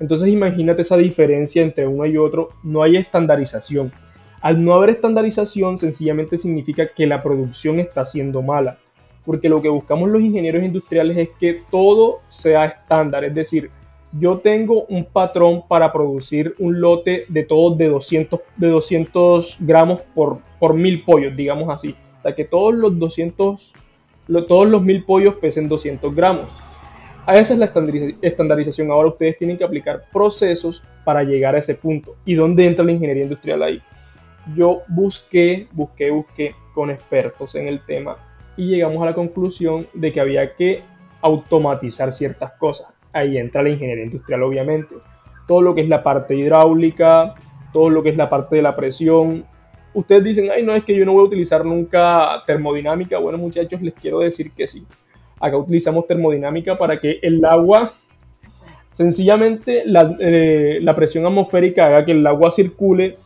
Entonces 0.00 0.28
imagínate 0.28 0.82
esa 0.82 0.96
diferencia 0.96 1.62
entre 1.62 1.86
uno 1.86 2.06
y 2.06 2.16
otro, 2.16 2.50
no 2.62 2.82
hay 2.82 2.96
estandarización. 2.96 3.92
Al 4.40 4.64
no 4.64 4.74
haber 4.74 4.90
estandarización 4.90 5.78
sencillamente 5.78 6.38
significa 6.38 6.88
que 6.88 7.06
la 7.06 7.22
producción 7.22 7.80
está 7.80 8.04
siendo 8.04 8.42
mala, 8.42 8.78
porque 9.28 9.50
lo 9.50 9.60
que 9.60 9.68
buscamos 9.68 10.08
los 10.08 10.22
ingenieros 10.22 10.62
industriales 10.62 11.18
es 11.18 11.28
que 11.38 11.60
todo 11.70 12.20
sea 12.30 12.64
estándar, 12.64 13.24
es 13.24 13.34
decir, 13.34 13.70
yo 14.10 14.38
tengo 14.38 14.86
un 14.86 15.04
patrón 15.04 15.64
para 15.68 15.92
producir 15.92 16.54
un 16.58 16.80
lote 16.80 17.26
de 17.28 17.42
todos 17.42 17.76
de 17.76 17.88
200, 17.88 18.40
de 18.56 18.68
200 18.68 19.58
gramos 19.60 20.00
por, 20.14 20.38
por 20.58 20.72
mil 20.72 21.04
pollos, 21.04 21.36
digamos 21.36 21.68
así. 21.68 21.94
O 22.18 22.22
sea, 22.22 22.34
que 22.34 22.46
todos 22.46 22.74
los 22.74 22.98
200, 22.98 23.74
todos 24.48 24.66
los 24.66 24.80
mil 24.80 25.04
pollos 25.04 25.34
pesen 25.34 25.68
200 25.68 26.14
gramos. 26.14 26.48
Esa 27.26 27.52
es 27.52 27.58
la 27.58 27.70
estandarización. 28.22 28.90
Ahora 28.90 29.10
ustedes 29.10 29.36
tienen 29.36 29.58
que 29.58 29.64
aplicar 29.64 30.04
procesos 30.10 30.84
para 31.04 31.22
llegar 31.22 31.54
a 31.54 31.58
ese 31.58 31.74
punto. 31.74 32.16
¿Y 32.24 32.32
dónde 32.32 32.66
entra 32.66 32.82
la 32.82 32.92
ingeniería 32.92 33.24
industrial 33.24 33.62
ahí? 33.62 33.82
yo 34.54 34.82
busqué, 34.88 35.68
busqué, 35.72 36.10
busqué 36.10 36.54
con 36.74 36.90
expertos 36.90 37.54
en 37.54 37.68
el 37.68 37.84
tema 37.84 38.16
y 38.58 38.66
llegamos 38.66 39.00
a 39.00 39.06
la 39.06 39.14
conclusión 39.14 39.86
de 39.94 40.12
que 40.12 40.20
había 40.20 40.54
que 40.56 40.82
automatizar 41.22 42.12
ciertas 42.12 42.52
cosas. 42.54 42.88
Ahí 43.12 43.38
entra 43.38 43.62
la 43.62 43.70
ingeniería 43.70 44.04
industrial, 44.04 44.42
obviamente. 44.42 44.96
Todo 45.46 45.62
lo 45.62 45.76
que 45.76 45.82
es 45.82 45.88
la 45.88 46.02
parte 46.02 46.34
hidráulica, 46.34 47.34
todo 47.72 47.88
lo 47.88 48.02
que 48.02 48.10
es 48.10 48.16
la 48.16 48.28
parte 48.28 48.56
de 48.56 48.62
la 48.62 48.74
presión. 48.74 49.44
Ustedes 49.94 50.24
dicen, 50.24 50.50
ay, 50.52 50.64
no, 50.64 50.74
es 50.74 50.82
que 50.82 50.94
yo 50.94 51.06
no 51.06 51.12
voy 51.12 51.22
a 51.22 51.26
utilizar 51.26 51.64
nunca 51.64 52.42
termodinámica. 52.48 53.18
Bueno, 53.18 53.38
muchachos, 53.38 53.80
les 53.80 53.94
quiero 53.94 54.18
decir 54.18 54.50
que 54.50 54.66
sí. 54.66 54.84
Acá 55.38 55.56
utilizamos 55.56 56.08
termodinámica 56.08 56.76
para 56.76 56.98
que 56.98 57.20
el 57.22 57.44
agua, 57.44 57.92
sencillamente 58.90 59.84
la, 59.86 60.16
eh, 60.18 60.80
la 60.82 60.96
presión 60.96 61.24
atmosférica 61.26 61.86
haga 61.86 62.04
que 62.04 62.10
el 62.10 62.26
agua 62.26 62.50
circule, 62.50 63.18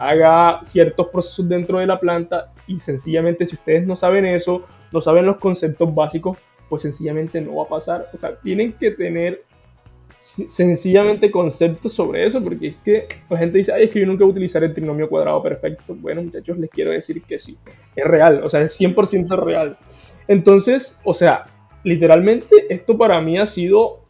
haga 0.00 0.58
ciertos 0.64 1.06
procesos 1.08 1.48
dentro 1.48 1.78
de 1.78 1.86
la 1.86 2.00
planta 2.00 2.52
y 2.66 2.80
sencillamente 2.80 3.46
si 3.46 3.54
ustedes 3.54 3.86
no 3.86 3.94
saben 3.94 4.26
eso, 4.26 4.66
no 4.92 5.00
saben 5.00 5.26
los 5.26 5.38
conceptos 5.38 5.94
básicos, 5.94 6.38
pues 6.68 6.82
sencillamente 6.82 7.40
no 7.40 7.56
va 7.56 7.64
a 7.64 7.68
pasar. 7.68 8.06
O 8.12 8.16
sea, 8.16 8.36
tienen 8.36 8.72
que 8.72 8.90
tener 8.92 9.44
sencillamente 10.22 11.30
conceptos 11.30 11.94
sobre 11.94 12.26
eso, 12.26 12.42
porque 12.42 12.68
es 12.68 12.76
que 12.76 13.08
la 13.28 13.38
gente 13.38 13.58
dice, 13.58 13.72
ay, 13.72 13.84
es 13.84 13.90
que 13.90 14.00
yo 14.00 14.06
nunca 14.06 14.24
voy 14.24 14.30
a 14.30 14.32
utilizar 14.32 14.62
el 14.62 14.74
trinomio 14.74 15.08
cuadrado 15.08 15.42
perfecto. 15.42 15.94
Bueno, 15.94 16.22
muchachos, 16.22 16.58
les 16.58 16.70
quiero 16.70 16.90
decir 16.90 17.22
que 17.22 17.38
sí, 17.38 17.56
es 17.96 18.04
real, 18.04 18.42
o 18.44 18.48
sea, 18.50 18.60
es 18.60 18.78
100% 18.78 19.38
real. 19.42 19.78
Entonces, 20.28 21.00
o 21.04 21.14
sea, 21.14 21.46
literalmente 21.82 22.66
esto 22.68 22.96
para 22.98 23.20
mí 23.20 23.38
ha 23.38 23.46
sido 23.46 24.00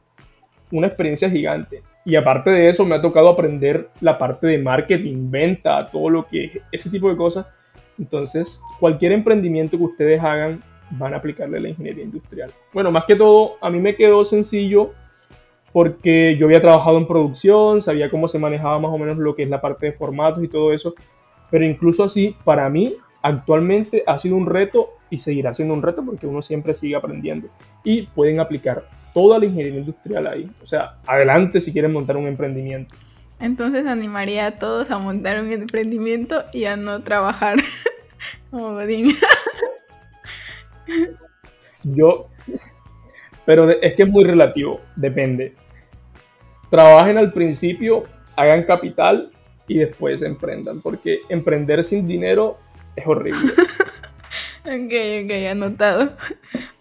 una 0.73 0.89
experiencia 0.89 1.31
gigante. 1.31 1.83
Y 2.05 2.17
aparte 2.17 2.51
de 2.51 2.69
eso, 2.69 2.85
me 2.85 2.95
ha 2.95 3.03
tocado 3.03 3.29
aprender 3.29 3.91
la 4.01 4.19
parte 4.19 4.47
de 4.47 4.59
marketing, 4.59 5.31
venta, 5.31 5.89
todo 5.91 6.11
lo 6.11 6.27
que 6.27 6.63
ese 6.73 6.91
tipo 6.91 7.09
de 7.09 7.17
cosas. 7.17 7.47
Entonces, 7.99 8.61
cualquier 8.81 9.13
emprendimiento 9.13 9.77
que 9.77 9.85
ustedes 9.85 10.21
hagan, 10.23 10.63
van 10.91 11.15
a 11.15 11.19
aplicarle 11.19 11.61
la 11.61 11.69
ingeniería 11.69 12.05
industrial. 12.05 12.53
Bueno, 12.73 12.91
más 12.91 13.05
que 13.07 13.17
todo, 13.17 13.57
a 13.61 13.71
mí 13.71 13.81
me 13.81 13.97
quedó 13.97 14.25
sencillo 14.25 14.93
porque 15.73 16.37
yo 16.37 16.47
había 16.47 16.61
trabajado 16.61 16.99
en 16.99 17.07
producción, 17.07 17.81
sabía 17.81 18.11
cómo 18.11 18.29
se 18.29 18.39
manejaba 18.39 18.79
más 18.79 18.91
o 18.93 18.99
menos 18.99 19.19
lo 19.19 19.35
que 19.35 19.45
es 19.45 19.51
la 19.51 19.61
parte 19.61 19.87
de 19.87 19.93
formatos 19.93 20.43
y 20.43 20.49
todo 20.49 20.73
eso, 20.73 20.95
pero 21.51 21.65
incluso 21.65 22.05
así, 22.05 22.37
para 22.45 22.69
mí, 22.69 22.97
actualmente 23.23 24.03
ha 24.07 24.19
sido 24.19 24.37
un 24.37 24.47
reto 24.47 24.91
y 25.11 25.19
seguirá 25.19 25.55
siendo 25.55 25.75
un 25.75 25.83
reto 25.83 26.05
porque 26.05 26.27
uno 26.27 26.43
siempre 26.43 26.75
sigue 26.75 26.97
aprendiendo 26.97 27.49
y 27.85 28.03
pueden 28.03 28.41
aplicar 28.41 28.89
toda 29.13 29.39
la 29.39 29.47
ingeniería 29.47 29.81
industrial 29.81 30.27
ahí. 30.27 30.51
O 30.63 30.67
sea, 30.67 30.97
adelante 31.07 31.61
si 31.61 31.73
quieren 31.73 31.93
montar 31.93 32.17
un 32.17 32.27
emprendimiento. 32.27 32.95
Entonces 33.41 33.87
animaría 33.87 34.47
a 34.47 34.51
todos 34.59 34.91
a 34.91 34.99
montar 34.99 35.41
un 35.41 35.51
emprendimiento 35.51 36.45
y 36.53 36.67
a 36.67 36.77
no 36.77 37.03
trabajar 37.03 37.57
como 38.51 38.73
Godín. 38.73 39.07
Yo, 41.83 42.29
pero 43.45 43.71
es 43.71 43.95
que 43.95 44.03
es 44.03 44.09
muy 44.09 44.25
relativo, 44.25 44.81
depende. 44.97 45.55
Trabajen 46.71 47.19
al 47.19 47.33
principio, 47.33 48.05
hagan 48.37 48.65
capital 48.65 49.33
y 49.67 49.79
después 49.79 50.23
emprendan, 50.23 50.81
porque 50.81 51.21
emprender 51.29 51.83
sin 51.85 52.07
dinero 52.07 52.59
es 52.97 53.07
horrible. 53.07 53.41
ok, 54.65 55.25
ok, 55.25 55.51
anotado. 55.51 56.13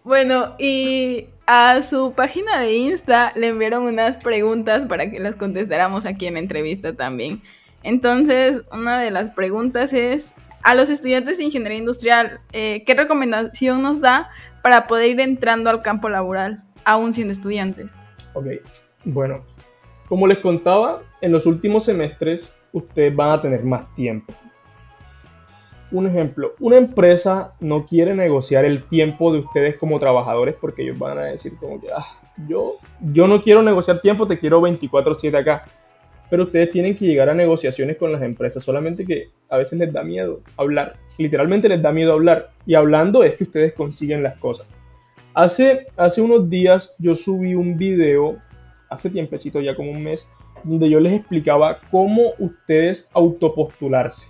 Bueno, 0.03 0.55
y 0.59 1.27
a 1.45 1.81
su 1.81 2.13
página 2.13 2.59
de 2.59 2.73
Insta 2.75 3.33
le 3.35 3.47
enviaron 3.47 3.83
unas 3.83 4.17
preguntas 4.17 4.85
para 4.85 5.09
que 5.09 5.19
las 5.19 5.35
contestáramos 5.35 6.05
aquí 6.05 6.27
en 6.27 6.35
la 6.35 6.39
entrevista 6.39 6.93
también. 6.93 7.41
Entonces, 7.83 8.63
una 8.71 8.99
de 8.99 9.11
las 9.11 9.31
preguntas 9.31 9.93
es, 9.93 10.35
a 10.63 10.75
los 10.75 10.89
estudiantes 10.89 11.37
de 11.37 11.45
ingeniería 11.45 11.77
industrial, 11.77 12.41
eh, 12.51 12.83
¿qué 12.85 12.93
recomendación 12.93 13.81
nos 13.81 14.01
da 14.01 14.29
para 14.61 14.87
poder 14.87 15.11
ir 15.11 15.19
entrando 15.21 15.69
al 15.69 15.81
campo 15.81 16.09
laboral, 16.09 16.63
aún 16.83 17.13
siendo 17.13 17.31
estudiantes? 17.31 17.97
Ok, 18.33 18.47
bueno, 19.05 19.45
como 20.07 20.27
les 20.27 20.39
contaba, 20.39 21.01
en 21.21 21.31
los 21.31 21.45
últimos 21.45 21.85
semestres 21.85 22.55
ustedes 22.71 23.15
van 23.15 23.31
a 23.31 23.41
tener 23.41 23.63
más 23.63 23.93
tiempo. 23.95 24.33
Un 25.91 26.05
ejemplo, 26.05 26.53
una 26.59 26.77
empresa 26.77 27.53
no 27.59 27.85
quiere 27.85 28.13
negociar 28.13 28.63
el 28.63 28.83
tiempo 28.83 29.33
de 29.33 29.39
ustedes 29.39 29.77
como 29.77 29.99
trabajadores 29.99 30.55
porque 30.59 30.83
ellos 30.83 30.99
van 30.99 31.17
a 31.17 31.23
decir 31.25 31.53
como 31.59 31.81
que, 31.81 31.87
ah, 31.91 32.05
yo, 32.47 32.75
yo 33.01 33.27
no 33.27 33.41
quiero 33.41 33.63
negociar 33.63 34.01
tiempo, 34.01 34.27
te 34.27 34.37
quiero 34.37 34.61
24/7 34.61 35.35
acá 35.35 35.65
pero 36.29 36.43
ustedes 36.43 36.71
tienen 36.71 36.95
que 36.95 37.05
llegar 37.05 37.29
a 37.29 37.33
negociaciones 37.33 37.97
con 37.97 38.11
las 38.11 38.21
empresas, 38.21 38.63
solamente 38.63 39.05
que 39.05 39.29
a 39.49 39.57
veces 39.57 39.79
les 39.79 39.91
da 39.91 40.03
miedo 40.03 40.41
hablar, 40.57 40.95
literalmente 41.17 41.69
les 41.69 41.81
da 41.81 41.91
miedo 41.91 42.13
hablar, 42.13 42.51
y 42.65 42.75
hablando 42.75 43.23
es 43.23 43.35
que 43.35 43.45
ustedes 43.45 43.73
consiguen 43.73 44.23
las 44.23 44.37
cosas. 44.37 44.67
Hace, 45.33 45.87
hace 45.97 46.21
unos 46.21 46.49
días 46.49 46.95
yo 46.99 47.15
subí 47.15 47.55
un 47.55 47.77
video, 47.77 48.37
hace 48.89 49.09
tiempecito 49.09 49.59
ya 49.61 49.75
como 49.75 49.91
un 49.91 50.03
mes, 50.03 50.29
donde 50.63 50.89
yo 50.89 50.99
les 50.99 51.13
explicaba 51.13 51.79
cómo 51.89 52.33
ustedes 52.37 53.09
autopostularse. 53.13 54.27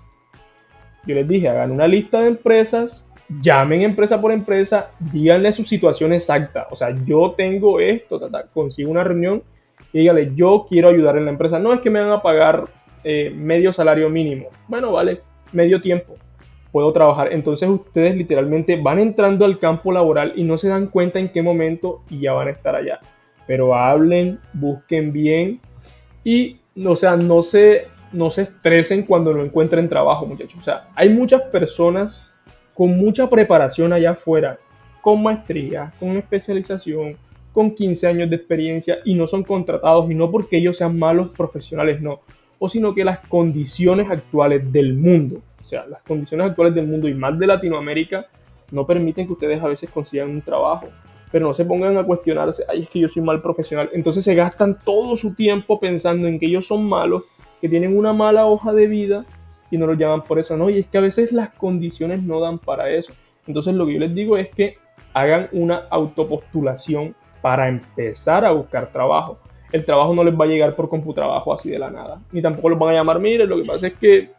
Yo 1.05 1.15
les 1.15 1.27
dije, 1.27 1.49
hagan 1.49 1.71
una 1.71 1.87
lista 1.87 2.21
de 2.21 2.27
empresas, 2.27 3.13
llamen 3.41 3.81
empresa 3.81 4.19
por 4.19 4.31
empresa, 4.31 4.91
díganle 4.99 5.53
su 5.53 5.63
situación 5.63 6.13
exacta. 6.13 6.67
O 6.69 6.75
sea, 6.75 6.95
yo 7.05 7.33
tengo 7.35 7.79
esto, 7.79 8.19
consigo 8.53 8.91
una 8.91 9.03
reunión 9.03 9.43
y 9.91 9.99
dígale, 9.99 10.31
yo 10.35 10.65
quiero 10.67 10.89
ayudar 10.89 11.17
en 11.17 11.25
la 11.25 11.31
empresa. 11.31 11.59
No 11.59 11.73
es 11.73 11.81
que 11.81 11.89
me 11.89 11.99
van 11.99 12.11
a 12.11 12.21
pagar 12.21 12.65
eh, 13.03 13.31
medio 13.35 13.73
salario 13.73 14.09
mínimo. 14.09 14.47
Bueno, 14.67 14.91
vale, 14.91 15.21
medio 15.51 15.81
tiempo. 15.81 16.15
Puedo 16.71 16.91
trabajar. 16.93 17.33
Entonces 17.33 17.67
ustedes 17.67 18.15
literalmente 18.15 18.79
van 18.79 18.99
entrando 18.99 19.45
al 19.45 19.57
campo 19.57 19.91
laboral 19.91 20.33
y 20.35 20.43
no 20.43 20.57
se 20.57 20.69
dan 20.69 20.87
cuenta 20.87 21.19
en 21.19 21.29
qué 21.29 21.41
momento 21.41 22.03
y 22.09 22.21
ya 22.21 22.33
van 22.33 22.49
a 22.49 22.51
estar 22.51 22.75
allá. 22.75 22.99
Pero 23.47 23.75
hablen, 23.75 24.39
busquen 24.53 25.11
bien 25.11 25.59
y, 26.23 26.59
o 26.85 26.95
sea, 26.95 27.15
no 27.15 27.41
se, 27.41 27.87
no 28.11 28.29
se 28.29 28.43
estresen 28.43 29.03
cuando 29.03 29.33
no 29.33 29.43
encuentren 29.43 29.89
trabajo, 29.89 30.27
muchachos. 30.27 30.59
O 30.59 30.61
sea, 30.61 30.89
hay 30.93 31.09
muchas 31.09 31.41
personas 31.43 32.31
con 32.75 32.95
mucha 32.95 33.27
preparación 33.27 33.91
allá 33.91 34.11
afuera, 34.11 34.59
con 35.01 35.23
maestría, 35.23 35.91
con 35.99 36.09
especialización, 36.09 37.17
con 37.53 37.75
15 37.75 38.07
años 38.07 38.29
de 38.29 38.35
experiencia 38.35 38.99
y 39.05 39.13
no 39.15 39.27
son 39.27 39.43
contratados 39.43 40.09
y 40.09 40.15
no 40.15 40.29
porque 40.31 40.57
ellos 40.57 40.77
sean 40.77 40.97
malos 40.97 41.29
profesionales, 41.29 42.01
no, 42.01 42.21
o 42.59 42.69
sino 42.69 42.93
que 42.93 43.03
las 43.03 43.19
condiciones 43.27 44.09
actuales 44.09 44.71
del 44.71 44.93
mundo, 44.93 45.41
o 45.59 45.63
sea, 45.63 45.85
las 45.87 46.01
condiciones 46.03 46.49
actuales 46.49 46.75
del 46.75 46.87
mundo 46.87 47.07
y 47.07 47.13
más 47.13 47.37
de 47.37 47.47
Latinoamérica 47.47 48.27
no 48.71 48.85
permiten 48.85 49.25
que 49.25 49.33
ustedes 49.33 49.61
a 49.61 49.67
veces 49.67 49.89
consigan 49.89 50.29
un 50.29 50.41
trabajo. 50.41 50.87
Pero 51.31 51.45
no 51.45 51.53
se 51.53 51.65
pongan 51.65 51.95
a 51.97 52.03
cuestionarse, 52.03 52.63
ay, 52.67 52.81
es 52.81 52.89
que 52.89 52.99
yo 52.99 53.07
soy 53.07 53.21
mal 53.21 53.41
profesional. 53.41 53.89
Entonces 53.93 54.23
se 54.23 54.33
gastan 54.33 54.79
todo 54.83 55.15
su 55.15 55.35
tiempo 55.35 55.79
pensando 55.79 56.27
en 56.27 56.39
que 56.39 56.47
ellos 56.47 56.65
son 56.65 56.87
malos, 56.87 57.23
que 57.61 57.69
tienen 57.69 57.95
una 57.95 58.13
mala 58.13 58.47
hoja 58.47 58.73
de 58.73 58.87
vida 58.87 59.25
y 59.69 59.77
no 59.77 59.85
lo 59.85 59.93
llaman 59.93 60.23
por 60.23 60.39
eso. 60.39 60.57
No, 60.57 60.69
y 60.69 60.79
es 60.79 60.87
que 60.87 60.97
a 60.97 61.01
veces 61.01 61.31
las 61.31 61.49
condiciones 61.51 62.23
no 62.23 62.39
dan 62.39 62.57
para 62.57 62.89
eso. 62.89 63.13
Entonces 63.45 63.75
lo 63.75 63.85
que 63.85 63.93
yo 63.93 63.99
les 63.99 64.15
digo 64.15 64.37
es 64.37 64.49
que 64.49 64.77
hagan 65.13 65.49
una 65.51 65.83
autopostulación 65.89 67.15
para 67.41 67.67
empezar 67.67 68.45
a 68.45 68.51
buscar 68.51 68.91
trabajo. 68.91 69.39
El 69.71 69.85
trabajo 69.85 70.13
no 70.13 70.23
les 70.23 70.33
va 70.33 70.45
a 70.45 70.47
llegar 70.47 70.75
por 70.75 70.89
computrabajo 70.89 71.53
así 71.53 71.69
de 71.69 71.79
la 71.79 71.91
nada. 71.91 72.21
Ni 72.31 72.41
tampoco 72.41 72.69
los 72.69 72.79
van 72.79 72.89
a 72.89 72.93
llamar, 72.93 73.19
mire, 73.19 73.45
lo 73.45 73.57
que 73.57 73.67
pasa 73.67 73.87
es 73.87 73.93
que 73.93 74.31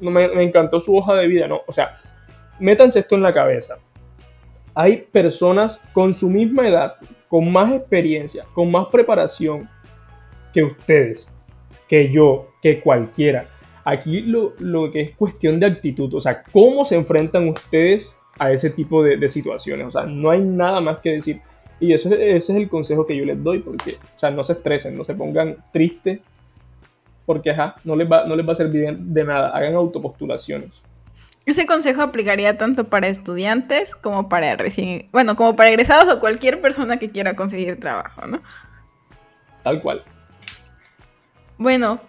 no 0.00 0.10
me, 0.10 0.28
me 0.28 0.42
encantó 0.42 0.80
su 0.80 0.96
hoja 0.96 1.14
de 1.14 1.26
vida. 1.26 1.46
No, 1.46 1.60
o 1.66 1.72
sea, 1.72 1.92
métanse 2.58 3.00
esto 3.00 3.14
en 3.14 3.22
la 3.22 3.32
cabeza. 3.32 3.78
Hay 4.74 5.04
personas 5.12 5.86
con 5.92 6.14
su 6.14 6.30
misma 6.30 6.66
edad, 6.66 6.94
con 7.28 7.50
más 7.52 7.72
experiencia, 7.72 8.44
con 8.54 8.70
más 8.70 8.86
preparación 8.86 9.68
que 10.52 10.62
ustedes, 10.62 11.30
que 11.88 12.10
yo, 12.10 12.48
que 12.62 12.80
cualquiera. 12.80 13.46
Aquí 13.84 14.20
lo, 14.20 14.54
lo, 14.58 14.90
que 14.90 15.00
es 15.00 15.16
cuestión 15.16 15.58
de 15.58 15.66
actitud, 15.66 16.12
o 16.14 16.20
sea, 16.20 16.42
cómo 16.52 16.84
se 16.84 16.94
enfrentan 16.96 17.48
ustedes 17.48 18.18
a 18.38 18.52
ese 18.52 18.70
tipo 18.70 19.02
de, 19.02 19.16
de 19.16 19.28
situaciones. 19.28 19.88
O 19.88 19.90
sea, 19.90 20.04
no 20.04 20.30
hay 20.30 20.40
nada 20.40 20.80
más 20.80 21.00
que 21.00 21.10
decir. 21.10 21.40
Y 21.82 21.92
eso, 21.92 22.14
ese 22.14 22.36
es 22.36 22.50
el 22.50 22.68
consejo 22.68 23.04
que 23.04 23.16
yo 23.16 23.24
les 23.24 23.42
doy, 23.42 23.58
porque, 23.58 23.94
o 23.94 24.18
sea, 24.18 24.30
no 24.30 24.44
se 24.44 24.52
estresen, 24.52 24.96
no 24.96 25.04
se 25.04 25.14
pongan 25.14 25.56
tristes, 25.72 26.20
porque, 27.26 27.50
ajá, 27.50 27.74
no 27.82 27.96
les 27.96 28.08
va, 28.08 28.24
no 28.24 28.36
les 28.36 28.48
va 28.48 28.52
a 28.52 28.56
servir 28.56 28.96
de 28.96 29.24
nada, 29.24 29.48
hagan 29.48 29.74
autopostulaciones. 29.74 30.84
Ese 31.44 31.66
consejo 31.66 32.02
aplicaría 32.02 32.56
tanto 32.56 32.84
para 32.84 33.08
estudiantes 33.08 33.96
como 33.96 34.28
para 34.28 34.54
recién, 34.56 35.08
bueno, 35.10 35.34
como 35.34 35.56
para 35.56 35.70
egresados 35.70 36.14
o 36.14 36.20
cualquier 36.20 36.60
persona 36.60 36.98
que 36.98 37.10
quiera 37.10 37.34
conseguir 37.34 37.80
trabajo, 37.80 38.28
¿no? 38.28 38.38
Tal 39.64 39.82
cual. 39.82 40.04
Bueno, 41.58 42.00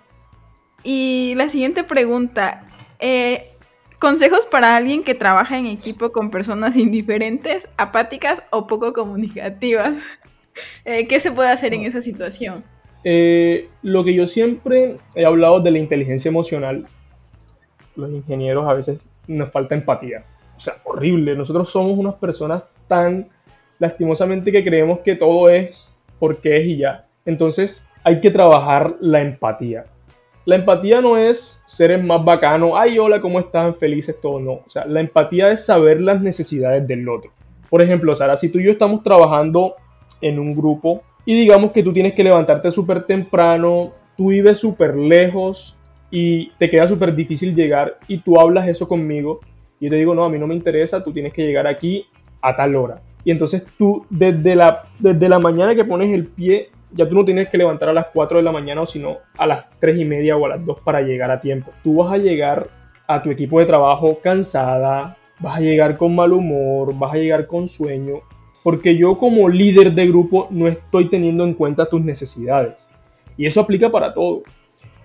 y 0.83 1.33
la 1.35 1.49
siguiente 1.49 1.83
pregunta, 1.83 2.67
eh, 2.99 3.52
Consejos 4.03 4.45
para 4.45 4.75
alguien 4.75 5.01
que 5.01 5.15
trabaja 5.15 5.57
en 5.57 5.65
equipo 5.65 6.11
con 6.11 6.29
personas 6.29 6.75
indiferentes, 6.85 7.69
apáticas 7.77 8.43
o 8.51 8.67
poco 8.67 8.91
comunicativas. 8.91 9.97
Eh, 10.85 11.07
¿Qué 11.07 11.19
se 11.19 11.31
puede 11.31 11.49
hacer 11.49 11.73
en 11.73 11.81
esa 11.81 11.99
situación? 12.03 12.63
Eh, 13.03 13.69
lo 13.81 14.03
que 14.03 14.13
yo 14.13 14.27
siempre 14.27 14.97
he 15.15 15.25
hablado 15.25 15.61
de 15.61 15.71
la 15.71 15.79
inteligencia 15.79 16.29
emocional 16.29 16.85
los 17.95 18.11
ingenieros 18.11 18.69
a 18.69 18.75
veces 18.75 18.99
nos 19.25 19.49
falta 19.49 19.73
empatía. 19.73 20.25
O 20.55 20.59
sea, 20.59 20.75
horrible. 20.83 21.35
Nosotros 21.35 21.71
somos 21.71 21.97
unas 21.97 22.13
personas 22.13 22.61
tan 22.87 23.29
lastimosamente 23.79 24.51
que 24.51 24.63
creemos 24.63 24.99
que 24.99 25.15
todo 25.15 25.49
es 25.49 25.91
porque 26.19 26.57
es 26.59 26.67
y 26.67 26.77
ya. 26.77 27.07
Entonces 27.25 27.87
hay 28.03 28.21
que 28.21 28.29
trabajar 28.29 28.95
la 28.99 29.21
empatía. 29.21 29.85
La 30.45 30.55
empatía 30.55 30.99
no 30.99 31.17
es 31.17 31.63
ser 31.67 31.91
el 31.91 32.03
más 32.03 32.23
bacano, 32.23 32.75
ay, 32.77 32.99
hola, 32.99 33.21
¿cómo 33.21 33.39
están? 33.39 33.75
Felices, 33.75 34.19
todo, 34.21 34.39
no. 34.39 34.51
O 34.53 34.65
sea, 34.67 34.85
la 34.85 34.99
empatía 34.99 35.51
es 35.51 35.65
saber 35.65 36.01
las 36.01 36.21
necesidades 36.21 36.85
del 36.85 37.07
otro. 37.07 37.31
Por 37.69 37.81
ejemplo, 37.81 38.15
Sara, 38.15 38.35
si 38.35 38.49
tú 38.49 38.59
y 38.59 38.65
yo 38.65 38.71
estamos 38.71 39.03
trabajando 39.03 39.75
en 40.21 40.39
un 40.39 40.53
grupo 40.53 41.01
y 41.25 41.39
digamos 41.39 41.71
que 41.71 41.81
tú 41.81 41.93
tienes 41.93 42.13
que 42.13 42.23
levantarte 42.23 42.71
súper 42.71 43.05
temprano, 43.05 43.93
tú 44.17 44.27
vives 44.27 44.59
súper 44.59 44.95
lejos 44.95 45.79
y 46.11 46.51
te 46.57 46.69
queda 46.69 46.87
súper 46.87 47.15
difícil 47.15 47.55
llegar 47.55 47.97
y 48.07 48.17
tú 48.17 48.39
hablas 48.39 48.67
eso 48.67 48.87
conmigo 48.87 49.39
y 49.79 49.85
yo 49.85 49.91
te 49.91 49.95
digo, 49.95 50.13
no, 50.13 50.25
a 50.25 50.29
mí 50.29 50.37
no 50.37 50.47
me 50.47 50.55
interesa, 50.55 51.03
tú 51.03 51.11
tienes 51.11 51.33
que 51.33 51.45
llegar 51.45 51.67
aquí 51.67 52.05
a 52.41 52.55
tal 52.55 52.75
hora. 52.75 53.01
Y 53.23 53.31
entonces 53.31 53.65
tú 53.77 54.05
desde 54.09 54.55
la, 54.55 54.83
desde 54.99 55.29
la 55.29 55.39
mañana 55.39 55.73
que 55.73 55.85
pones 55.85 56.13
el 56.13 56.27
pie, 56.27 56.69
ya 56.93 57.07
tú 57.07 57.15
no 57.15 57.25
tienes 57.25 57.49
que 57.49 57.57
levantar 57.57 57.89
a 57.89 57.93
las 57.93 58.07
4 58.13 58.37
de 58.37 58.43
la 58.43 58.51
mañana 58.51 58.81
o 58.81 58.85
sino 58.85 59.17
a 59.37 59.47
las 59.47 59.69
3 59.79 59.99
y 59.99 60.05
media 60.05 60.37
o 60.37 60.45
a 60.45 60.49
las 60.49 60.65
2 60.65 60.79
para 60.81 61.01
llegar 61.01 61.31
a 61.31 61.39
tiempo. 61.39 61.71
Tú 61.83 61.95
vas 61.95 62.13
a 62.13 62.17
llegar 62.17 62.69
a 63.07 63.21
tu 63.21 63.31
equipo 63.31 63.59
de 63.59 63.65
trabajo 63.65 64.19
cansada, 64.21 65.17
vas 65.39 65.57
a 65.57 65.61
llegar 65.61 65.97
con 65.97 66.15
mal 66.15 66.31
humor, 66.31 66.97
vas 66.97 67.13
a 67.13 67.17
llegar 67.17 67.47
con 67.47 67.67
sueño, 67.67 68.21
porque 68.63 68.95
yo 68.95 69.17
como 69.17 69.49
líder 69.49 69.91
de 69.91 70.07
grupo 70.07 70.47
no 70.51 70.67
estoy 70.67 71.09
teniendo 71.09 71.43
en 71.43 71.53
cuenta 71.53 71.89
tus 71.89 72.01
necesidades. 72.01 72.87
Y 73.35 73.45
eso 73.45 73.61
aplica 73.61 73.91
para 73.91 74.13
todo. 74.13 74.43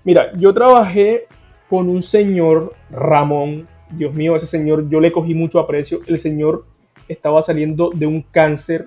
Mira, 0.05 0.33
yo 0.37 0.55
trabajé 0.55 1.27
con 1.68 1.88
un 1.88 2.03
señor, 2.03 2.74
Ramón, 2.90 3.66
Dios 3.90 4.14
mío, 4.14 4.37
ese 4.37 4.46
señor 4.46 4.88
yo 4.88 5.01
le 5.01 5.12
cogí 5.12 5.35
mucho 5.35 5.59
aprecio. 5.59 6.01
El 6.07 6.18
señor 6.18 6.66
estaba 7.09 7.42
saliendo 7.42 7.90
de 7.94 8.07
un 8.07 8.22
cáncer 8.22 8.85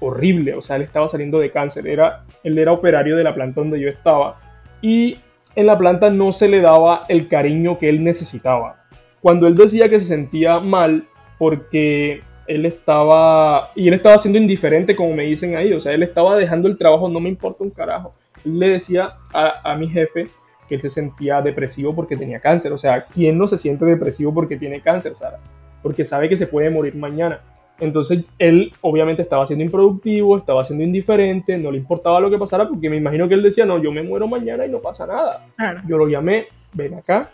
horrible, 0.00 0.54
o 0.54 0.62
sea, 0.62 0.76
él 0.76 0.82
estaba 0.82 1.08
saliendo 1.08 1.38
de 1.38 1.50
cáncer. 1.50 1.86
Era, 1.86 2.24
él 2.42 2.58
era 2.58 2.72
operario 2.72 3.16
de 3.16 3.24
la 3.24 3.34
planta 3.34 3.60
donde 3.60 3.80
yo 3.80 3.88
estaba. 3.88 4.38
Y 4.80 5.18
en 5.54 5.66
la 5.66 5.78
planta 5.78 6.10
no 6.10 6.32
se 6.32 6.48
le 6.48 6.60
daba 6.60 7.04
el 7.08 7.28
cariño 7.28 7.78
que 7.78 7.88
él 7.88 8.04
necesitaba. 8.04 8.84
Cuando 9.20 9.46
él 9.46 9.54
decía 9.54 9.88
que 9.88 9.98
se 9.98 10.06
sentía 10.06 10.60
mal 10.60 11.06
porque 11.38 12.22
él 12.46 12.64
estaba, 12.64 13.70
y 13.74 13.88
él 13.88 13.94
estaba 13.94 14.18
siendo 14.18 14.38
indiferente, 14.38 14.96
como 14.96 15.14
me 15.14 15.24
dicen 15.24 15.56
ahí, 15.56 15.72
o 15.72 15.80
sea, 15.80 15.92
él 15.92 16.02
estaba 16.02 16.36
dejando 16.36 16.68
el 16.68 16.78
trabajo, 16.78 17.08
no 17.08 17.20
me 17.20 17.28
importa 17.28 17.64
un 17.64 17.70
carajo. 17.70 18.14
Él 18.44 18.58
le 18.58 18.70
decía 18.70 19.14
a, 19.32 19.72
a 19.72 19.76
mi 19.76 19.88
jefe 19.88 20.28
que 20.68 20.76
él 20.76 20.80
se 20.80 20.90
sentía 20.90 21.42
depresivo 21.42 21.94
porque 21.94 22.16
tenía 22.16 22.40
cáncer. 22.40 22.72
O 22.72 22.78
sea, 22.78 23.04
¿quién 23.04 23.36
no 23.36 23.48
se 23.48 23.58
siente 23.58 23.84
depresivo 23.84 24.32
porque 24.32 24.56
tiene 24.56 24.80
cáncer, 24.80 25.14
Sara? 25.14 25.38
Porque 25.82 26.04
sabe 26.04 26.28
que 26.28 26.36
se 26.36 26.46
puede 26.46 26.70
morir 26.70 26.94
mañana. 26.94 27.40
Entonces 27.80 28.24
él 28.38 28.72
obviamente 28.80 29.22
estaba 29.22 29.46
siendo 29.46 29.64
improductivo, 29.64 30.36
estaba 30.36 30.64
siendo 30.64 30.84
indiferente, 30.84 31.56
no 31.56 31.70
le 31.70 31.78
importaba 31.78 32.20
lo 32.20 32.30
que 32.30 32.38
pasara 32.38 32.68
porque 32.68 32.90
me 32.90 32.96
imagino 32.96 33.28
que 33.28 33.34
él 33.34 33.42
decía, 33.42 33.64
no, 33.64 33.82
yo 33.82 33.92
me 33.92 34.02
muero 34.02 34.26
mañana 34.26 34.66
y 34.66 34.70
no 34.70 34.78
pasa 34.78 35.06
nada. 35.06 35.46
Yo 35.86 35.96
lo 35.96 36.08
llamé, 36.08 36.46
ven 36.72 36.94
acá, 36.94 37.30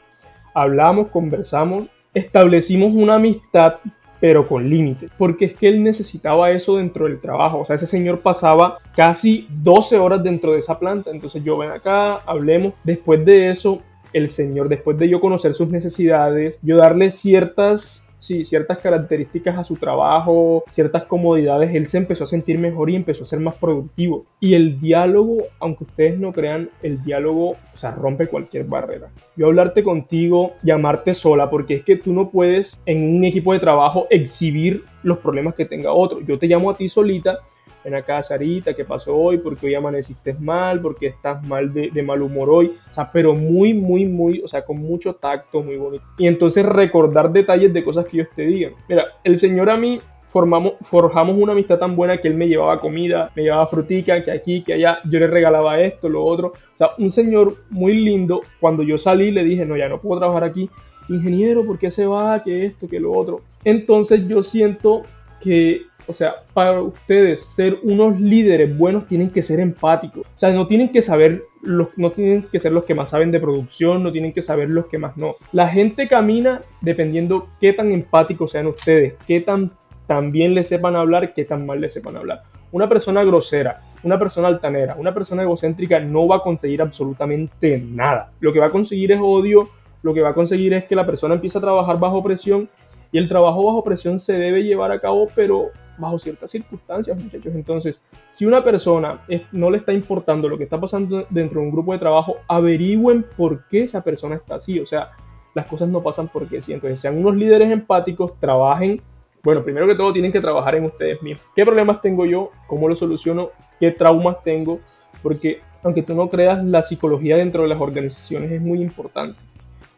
hablamos, 0.52 1.09
conversamos, 1.09 1.90
establecimos 2.12 2.92
una 2.92 3.16
amistad 3.16 3.76
pero 4.20 4.48
con 4.48 4.70
límites, 4.70 5.11
porque 5.18 5.44
es 5.44 5.52
que 5.54 5.68
él 5.68 5.83
necesitaba 5.83 6.50
eso 6.50 6.78
dentro 6.78 7.04
del 7.04 7.20
trabajo, 7.20 7.59
o 7.59 7.66
sea, 7.66 7.76
ese 7.76 7.87
señor 7.87 8.20
pasaba 8.20 8.78
casi 8.96 9.46
12 9.50 9.98
horas 9.98 10.22
dentro 10.22 10.52
de 10.52 10.61
esa 10.61 10.78
planta, 10.78 11.11
entonces 11.11 11.44
yo 11.44 11.59
ven 11.59 11.70
acá, 11.70 12.14
hablemos, 12.24 12.72
después 12.85 13.22
de 13.22 13.50
eso, 13.50 13.83
el 14.14 14.30
señor, 14.30 14.70
después 14.70 14.96
de 14.96 15.11
yo 15.11 15.20
conocer 15.20 15.52
sus 15.52 15.68
necesidades, 15.68 16.59
yo 16.62 16.78
darle 16.78 17.11
ciertas 17.11 18.13
sí, 18.24 18.44
ciertas 18.44 18.78
características 18.78 19.56
a 19.58 19.64
su 19.64 19.76
trabajo, 19.76 20.64
ciertas 20.68 21.04
comodidades, 21.04 21.74
él 21.74 21.87
se 21.87 21.98
empezó 21.98 22.24
a 22.24 22.26
sentir 22.26 22.58
mejor 22.58 22.90
y 22.90 22.96
empezó 22.96 23.24
a 23.24 23.26
ser 23.26 23.40
más 23.40 23.54
productivo. 23.54 24.24
Y 24.40 24.54
el 24.54 24.80
diálogo, 24.80 25.44
aunque 25.60 25.84
ustedes 25.84 26.18
no 26.18 26.32
crean, 26.32 26.70
el 26.82 27.02
diálogo, 27.02 27.50
o 27.50 27.76
sea, 27.76 27.90
rompe 27.90 28.26
cualquier 28.26 28.64
barrera. 28.64 29.10
Yo 29.37 29.46
hablarte 29.46 29.82
contigo, 29.82 30.54
llamarte 30.62 31.14
sola, 31.14 31.50
porque 31.50 31.74
es 31.74 31.82
que 31.84 31.96
tú 31.96 32.12
no 32.12 32.30
puedes 32.30 32.80
en 32.87 33.16
un 33.16 33.24
equipo 33.24 33.52
de 33.52 33.58
trabajo 33.58 34.06
exhibir 34.10 34.84
los 35.02 35.18
problemas 35.18 35.54
que 35.54 35.66
tenga 35.66 35.92
otro. 35.92 36.20
Yo 36.20 36.38
te 36.38 36.46
llamo 36.46 36.70
a 36.70 36.76
ti 36.76 36.88
solita 36.88 37.40
ven 37.84 37.94
acá, 37.94 38.22
Sarita, 38.22 38.74
¿qué 38.74 38.84
pasó 38.84 39.16
hoy? 39.16 39.38
¿Por 39.38 39.56
qué 39.56 39.66
hoy 39.66 39.74
amaneciste 39.74 40.34
mal? 40.34 40.80
¿Por 40.80 40.96
qué 40.96 41.08
estás 41.08 41.42
mal 41.44 41.72
de, 41.72 41.90
de, 41.90 42.02
mal 42.02 42.22
humor 42.22 42.48
hoy? 42.50 42.74
O 42.90 42.94
sea, 42.94 43.10
pero 43.12 43.34
muy, 43.34 43.74
muy, 43.74 44.06
muy, 44.06 44.40
o 44.42 44.48
sea, 44.48 44.64
con 44.64 44.78
mucho 44.78 45.14
tacto, 45.14 45.62
muy 45.62 45.76
bonito. 45.76 46.04
Y 46.18 46.26
entonces 46.26 46.64
recordar 46.64 47.32
detalles 47.32 47.72
de 47.72 47.84
cosas 47.84 48.06
que 48.06 48.18
ellos 48.18 48.28
te 48.34 48.42
digan. 48.42 48.72
Mira, 48.88 49.04
el 49.22 49.38
Señor 49.38 49.70
a 49.70 49.76
mí 49.76 50.00
Formamos, 50.34 50.72
forjamos 50.80 51.36
una 51.38 51.52
amistad 51.52 51.78
tan 51.78 51.94
buena 51.94 52.16
que 52.16 52.26
él 52.26 52.34
me 52.34 52.48
llevaba 52.48 52.80
comida, 52.80 53.30
me 53.36 53.44
llevaba 53.44 53.68
frutica, 53.68 54.20
que 54.20 54.32
aquí, 54.32 54.64
que 54.64 54.72
allá, 54.72 54.98
yo 55.04 55.20
le 55.20 55.28
regalaba 55.28 55.78
esto, 55.78 56.08
lo 56.08 56.24
otro. 56.24 56.48
O 56.48 56.76
sea, 56.76 56.88
un 56.98 57.08
señor 57.08 57.58
muy 57.70 57.94
lindo. 57.94 58.40
Cuando 58.58 58.82
yo 58.82 58.98
salí 58.98 59.30
le 59.30 59.44
dije, 59.44 59.64
no, 59.64 59.76
ya 59.76 59.88
no 59.88 60.00
puedo 60.00 60.18
trabajar 60.18 60.42
aquí. 60.42 60.68
Ingeniero, 61.08 61.64
¿por 61.64 61.78
qué 61.78 61.92
se 61.92 62.04
va? 62.06 62.42
Que 62.42 62.66
esto, 62.66 62.88
que 62.88 62.98
lo 62.98 63.12
otro. 63.12 63.42
Entonces 63.62 64.26
yo 64.26 64.42
siento 64.42 65.02
que 65.40 65.82
o 66.06 66.12
sea, 66.12 66.36
para 66.52 66.80
ustedes 66.80 67.42
ser 67.42 67.78
unos 67.82 68.20
líderes 68.20 68.76
buenos 68.76 69.06
tienen 69.06 69.30
que 69.30 69.42
ser 69.42 69.60
empáticos. 69.60 70.26
O 70.26 70.38
sea, 70.38 70.52
no 70.52 70.66
tienen 70.66 70.90
que 70.90 71.02
saber, 71.02 71.44
los, 71.62 71.88
no 71.96 72.10
tienen 72.10 72.42
que 72.42 72.60
ser 72.60 72.72
los 72.72 72.84
que 72.84 72.94
más 72.94 73.10
saben 73.10 73.30
de 73.30 73.40
producción, 73.40 74.02
no 74.02 74.12
tienen 74.12 74.32
que 74.32 74.42
saber 74.42 74.68
los 74.68 74.86
que 74.86 74.98
más 74.98 75.16
no. 75.16 75.36
La 75.52 75.68
gente 75.68 76.08
camina 76.08 76.62
dependiendo 76.80 77.48
qué 77.60 77.72
tan 77.72 77.92
empáticos 77.92 78.52
sean 78.52 78.66
ustedes, 78.66 79.14
qué 79.26 79.40
tan, 79.40 79.70
tan 80.06 80.30
bien 80.30 80.54
les 80.54 80.68
sepan 80.68 80.96
hablar, 80.96 81.32
qué 81.32 81.44
tan 81.44 81.64
mal 81.64 81.80
les 81.80 81.94
sepan 81.94 82.16
hablar. 82.16 82.42
Una 82.72 82.88
persona 82.88 83.22
grosera, 83.22 83.80
una 84.02 84.18
persona 84.18 84.48
altanera, 84.48 84.96
una 84.98 85.14
persona 85.14 85.42
egocéntrica 85.42 86.00
no 86.00 86.26
va 86.26 86.36
a 86.36 86.42
conseguir 86.42 86.82
absolutamente 86.82 87.78
nada. 87.78 88.32
Lo 88.40 88.52
que 88.52 88.58
va 88.60 88.66
a 88.66 88.70
conseguir 88.70 89.12
es 89.12 89.20
odio, 89.22 89.70
lo 90.02 90.12
que 90.12 90.20
va 90.20 90.30
a 90.30 90.34
conseguir 90.34 90.74
es 90.74 90.84
que 90.84 90.96
la 90.96 91.06
persona 91.06 91.34
empiece 91.34 91.56
a 91.56 91.60
trabajar 91.60 91.98
bajo 91.98 92.22
presión 92.22 92.68
y 93.10 93.18
el 93.18 93.28
trabajo 93.28 93.64
bajo 93.64 93.84
presión 93.84 94.18
se 94.18 94.36
debe 94.36 94.64
llevar 94.64 94.90
a 94.90 94.98
cabo, 94.98 95.28
pero 95.36 95.70
bajo 95.98 96.18
ciertas 96.18 96.50
circunstancias, 96.50 97.16
muchachos. 97.16 97.54
Entonces, 97.54 98.00
si 98.30 98.46
una 98.46 98.62
persona 98.62 99.20
no 99.52 99.70
le 99.70 99.78
está 99.78 99.92
importando 99.92 100.48
lo 100.48 100.59
que 100.59 100.64
está 100.64 100.80
pasando 100.80 101.26
dentro 101.30 101.61
de 101.61 101.66
un 101.66 101.72
grupo 101.72 101.92
de 101.92 101.98
trabajo, 101.98 102.37
averigüen 102.48 103.24
por 103.37 103.66
qué 103.68 103.85
esa 103.85 104.02
persona 104.02 104.37
está 104.37 104.57
así. 104.57 104.80
O 104.80 104.87
sea, 104.87 105.11
las 105.54 105.66
cosas 105.66 105.88
no 105.88 106.02
pasan 106.02 106.28
porque 106.28 106.61
sí. 106.62 106.72
Entonces, 106.72 107.00
sean 107.00 107.18
unos 107.18 107.37
líderes 107.37 107.70
empáticos, 107.70 108.38
trabajen. 108.38 109.00
Bueno, 109.42 109.62
primero 109.62 109.87
que 109.87 109.94
todo 109.94 110.12
tienen 110.12 110.33
que 110.33 110.40
trabajar 110.40 110.74
en 110.74 110.85
ustedes 110.87 111.22
mismos. 111.22 111.46
¿Qué 111.54 111.64
problemas 111.64 112.00
tengo 112.00 112.24
yo? 112.26 112.50
¿Cómo 112.66 112.88
los 112.88 112.98
soluciono? 112.98 113.50
¿Qué 113.78 113.90
traumas 113.90 114.42
tengo? 114.42 114.80
Porque 115.22 115.61
aunque 115.83 116.02
tú 116.02 116.14
no 116.14 116.30
creas, 116.30 116.64
la 116.64 116.83
psicología 116.83 117.37
dentro 117.37 117.62
de 117.62 117.68
las 117.68 117.80
organizaciones 117.80 118.50
es 118.50 118.61
muy 118.61 118.80
importante. 118.80 119.38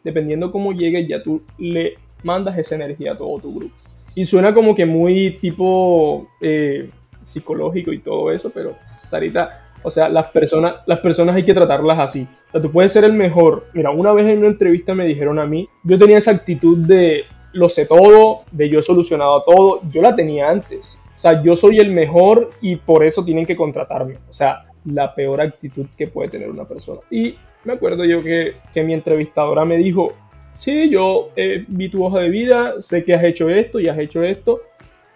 Dependiendo 0.03 0.51
cómo 0.51 0.73
llegue, 0.73 1.07
ya 1.07 1.23
tú 1.23 1.43
le 1.59 1.95
mandas 2.25 2.59
esa 2.59 2.75
energía 2.75 3.13
a 3.13 3.17
todo 3.17 3.39
tu 3.39 3.55
grupo. 3.55 3.75
Y 4.17 4.25
suena 4.25 4.53
como 4.55 4.75
que 4.75 4.87
muy 4.87 5.39
tipo 5.43 6.27
eh, 6.41 6.89
psicológico 7.23 7.93
y 7.93 7.99
todo 7.99 8.33
eso, 8.33 8.51
pero 8.51 8.75
Sarita, 8.97 9.69
o 9.83 9.91
sea, 9.91 10.09
las 10.09 10.31
personas, 10.31 10.77
las 10.87 11.01
personas 11.01 11.37
hay 11.37 11.45
que 11.45 11.53
tratarlas 11.53 11.99
así. 11.99 12.27
O 12.49 12.53
sea, 12.53 12.63
tú 12.63 12.73
puedes 12.73 12.93
ser 12.93 13.05
el 13.05 13.13
mejor. 13.13 13.67
Mira, 13.75 13.91
una 13.91 14.13
vez 14.13 14.27
en 14.27 14.39
una 14.39 14.49
entrevista 14.49 14.95
me 14.95 15.05
dijeron 15.05 15.39
a 15.39 15.47
mí, 15.47 15.69
yo 15.85 15.99
tenía 15.99 16.17
esa 16.17 16.31
actitud 16.31 16.79
de 16.79 17.25
lo 17.53 17.69
sé 17.69 17.85
todo, 17.85 18.45
de 18.51 18.71
yo 18.71 18.79
he 18.81 18.83
solucionado 18.83 19.43
todo, 19.43 19.81
yo 19.93 20.01
la 20.01 20.17
tenía 20.17 20.49
antes. 20.49 20.99
O 21.15 21.19
sea, 21.19 21.43
yo 21.43 21.55
soy 21.55 21.79
el 21.79 21.93
mejor 21.93 22.51
y 22.63 22.77
por 22.77 23.05
eso 23.05 23.23
tienen 23.23 23.45
que 23.45 23.55
contratarme. 23.55 24.17
O 24.31 24.33
sea, 24.33 24.65
la 24.87 25.15
peor 25.15 25.43
actitud 25.43 25.87
que 25.95 26.07
puede 26.07 26.31
tener 26.31 26.51
una 26.51 26.65
persona. 26.65 27.01
Y 27.11 27.35
me 27.65 27.75
acuerdo 27.75 28.07
yo 28.07 28.23
que, 28.23 28.55
que 28.73 28.83
mi 28.83 28.95
entrevistadora 28.95 29.67
me 29.67 29.77
dijo, 29.77 30.15
sí, 30.57 30.91
yo 30.91 31.31
eh, 31.37 31.65
vi 31.69 31.89
tu 31.89 32.05
hoja 32.05 32.21
de 32.21 32.31
vida, 32.31 32.81
sé 32.81 33.05
que 33.05 33.15
has 33.15 33.23
hecho 33.23 33.51
esto 33.51 33.79
y 33.79 33.89
has 33.89 33.99
hecho 33.99 34.23
esto, 34.23 34.63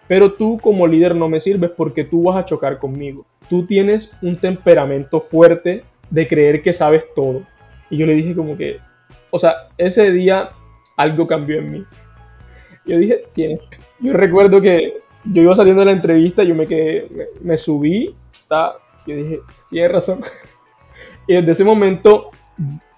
pero 0.07 0.33
tú 0.33 0.59
como 0.61 0.87
líder 0.87 1.15
no 1.15 1.27
me 1.27 1.39
sirves 1.39 1.71
porque 1.71 2.03
tú 2.03 2.23
vas 2.23 2.37
a 2.37 2.45
chocar 2.45 2.77
conmigo. 2.77 3.25
Tú 3.49 3.65
tienes 3.65 4.13
un 4.21 4.37
temperamento 4.37 5.19
fuerte 5.19 5.83
de 6.09 6.27
creer 6.27 6.61
que 6.61 6.73
sabes 6.73 7.05
todo. 7.15 7.43
Y 7.89 7.97
yo 7.97 8.05
le 8.05 8.13
dije 8.13 8.35
como 8.35 8.55
que, 8.55 8.77
o 9.31 9.39
sea, 9.39 9.69
ese 9.77 10.11
día 10.11 10.51
algo 10.95 11.27
cambió 11.27 11.57
en 11.57 11.71
mí. 11.71 11.85
Yo 12.85 12.97
dije, 12.97 13.23
tiene. 13.33 13.59
Yo 13.99 14.13
recuerdo 14.13 14.61
que 14.61 15.01
yo 15.25 15.41
iba 15.41 15.55
saliendo 15.55 15.81
de 15.81 15.87
la 15.87 15.91
entrevista, 15.91 16.43
yo 16.43 16.55
me 16.55 16.67
me, 17.41 17.57
subí, 17.57 18.15
está, 18.31 18.75
yo 19.07 19.15
dije, 19.15 19.39
tiene 19.69 19.87
razón. 19.87 20.21
Y 21.27 21.35
desde 21.35 21.51
ese 21.51 21.63
momento 21.63 22.31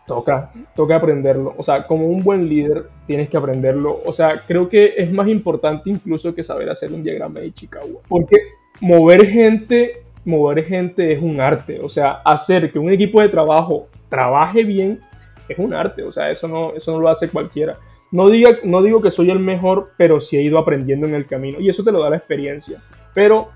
toca, 0.06 0.52
toca 0.76 0.96
aprenderlo. 0.96 1.54
O 1.58 1.64
sea, 1.64 1.86
como 1.86 2.08
un 2.08 2.24
buen 2.24 2.48
líder 2.48 2.88
tienes 3.06 3.30
que 3.30 3.38
aprenderlo. 3.38 4.02
O 4.06 4.14
sea, 4.14 4.42
creo 4.46 4.70
que 4.70 4.94
es 4.98 5.12
más 5.12 5.28
importante 5.28 5.90
incluso 5.90 6.34
que 6.34 6.44
saber 6.44 6.70
hacer 6.70 6.92
un 6.92 7.04
diagrama 7.04 7.40
de 7.40 7.54
Chicago. 7.54 8.02
Porque 8.08 8.38
mover 8.82 9.26
gente, 9.28 10.04
mover 10.26 10.64
gente 10.66 11.12
es 11.12 11.22
un 11.22 11.40
arte. 11.40 11.80
O 11.80 11.90
sea, 11.90 12.22
hacer 12.26 12.72
que 12.72 12.80
un 12.80 12.92
equipo 12.92 13.22
de 13.22 13.30
trabajo 13.30 13.88
trabaje 14.10 14.64
bien 14.64 15.00
es 15.48 15.58
un 15.58 15.74
arte. 15.74 16.04
O 16.04 16.12
sea, 16.12 16.32
eso 16.32 16.48
no, 16.48 16.74
eso 16.74 16.92
no 16.94 17.00
lo 17.00 17.10
hace 17.10 17.30
cualquiera. 17.30 17.78
no, 18.12 18.30
diga, 18.30 18.60
no 18.64 18.82
digo 18.84 19.02
que 19.02 19.12
soy 19.12 19.32
el 19.32 19.40
mejor, 19.40 19.92
pero 19.98 20.20
sí 20.20 20.38
he 20.38 20.42
ido 20.44 20.60
aprendiendo 20.60 21.08
en 21.08 21.16
el 21.16 21.26
camino 21.26 21.60
y 21.60 21.70
eso 21.70 21.84
te 21.84 21.92
lo 21.92 22.02
da 22.02 22.10
la 22.10 22.18
experiencia. 22.18 22.80
Pero 23.14 23.50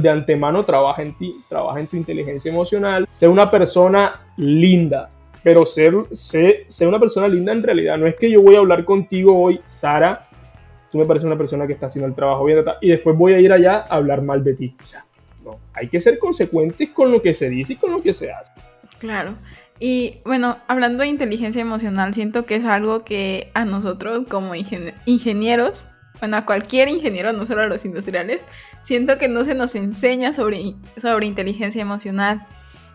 de 0.00 0.08
antemano 0.08 0.64
trabaja 0.64 1.02
en 1.02 1.16
ti, 1.16 1.36
trabaja 1.48 1.80
en 1.80 1.86
tu 1.86 1.96
inteligencia 1.96 2.50
emocional, 2.50 3.06
sé 3.08 3.28
una 3.28 3.50
persona 3.50 4.20
linda, 4.36 5.10
pero 5.44 5.66
ser, 5.66 5.94
sé, 6.12 6.64
sé 6.66 6.86
una 6.86 6.98
persona 6.98 7.28
linda 7.28 7.52
en 7.52 7.62
realidad. 7.62 7.98
No 7.98 8.06
es 8.06 8.16
que 8.16 8.30
yo 8.30 8.42
voy 8.42 8.56
a 8.56 8.58
hablar 8.58 8.84
contigo 8.84 9.38
hoy, 9.38 9.60
Sara, 9.66 10.26
tú 10.90 10.98
me 10.98 11.04
pareces 11.04 11.26
una 11.26 11.36
persona 11.36 11.66
que 11.66 11.74
está 11.74 11.86
haciendo 11.86 12.08
el 12.08 12.14
trabajo 12.14 12.44
bien 12.46 12.64
y 12.80 12.88
después 12.88 13.16
voy 13.16 13.34
a 13.34 13.40
ir 13.40 13.52
allá 13.52 13.84
a 13.88 13.96
hablar 13.96 14.22
mal 14.22 14.42
de 14.42 14.54
ti. 14.54 14.74
O 14.82 14.86
sea, 14.86 15.04
no, 15.44 15.58
hay 15.74 15.88
que 15.88 16.00
ser 16.00 16.18
consecuentes 16.18 16.88
con 16.90 17.12
lo 17.12 17.20
que 17.20 17.34
se 17.34 17.50
dice 17.50 17.74
y 17.74 17.76
con 17.76 17.92
lo 17.92 18.02
que 18.02 18.14
se 18.14 18.32
hace. 18.32 18.52
Claro. 18.98 19.36
Y 19.78 20.20
bueno, 20.24 20.56
hablando 20.66 21.02
de 21.02 21.08
inteligencia 21.08 21.60
emocional, 21.60 22.14
siento 22.14 22.46
que 22.46 22.56
es 22.56 22.64
algo 22.64 23.04
que 23.04 23.50
a 23.52 23.66
nosotros 23.66 24.24
como 24.28 24.54
ingenieros, 24.54 25.88
bueno, 26.20 26.38
a 26.38 26.46
cualquier 26.46 26.88
ingeniero, 26.88 27.34
no 27.34 27.44
solo 27.44 27.62
a 27.62 27.66
los 27.66 27.84
industriales, 27.84 28.46
siento 28.80 29.18
que 29.18 29.28
no 29.28 29.44
se 29.44 29.54
nos 29.54 29.74
enseña 29.74 30.32
sobre, 30.32 30.74
sobre 30.96 31.26
inteligencia 31.26 31.82
emocional. 31.82 32.46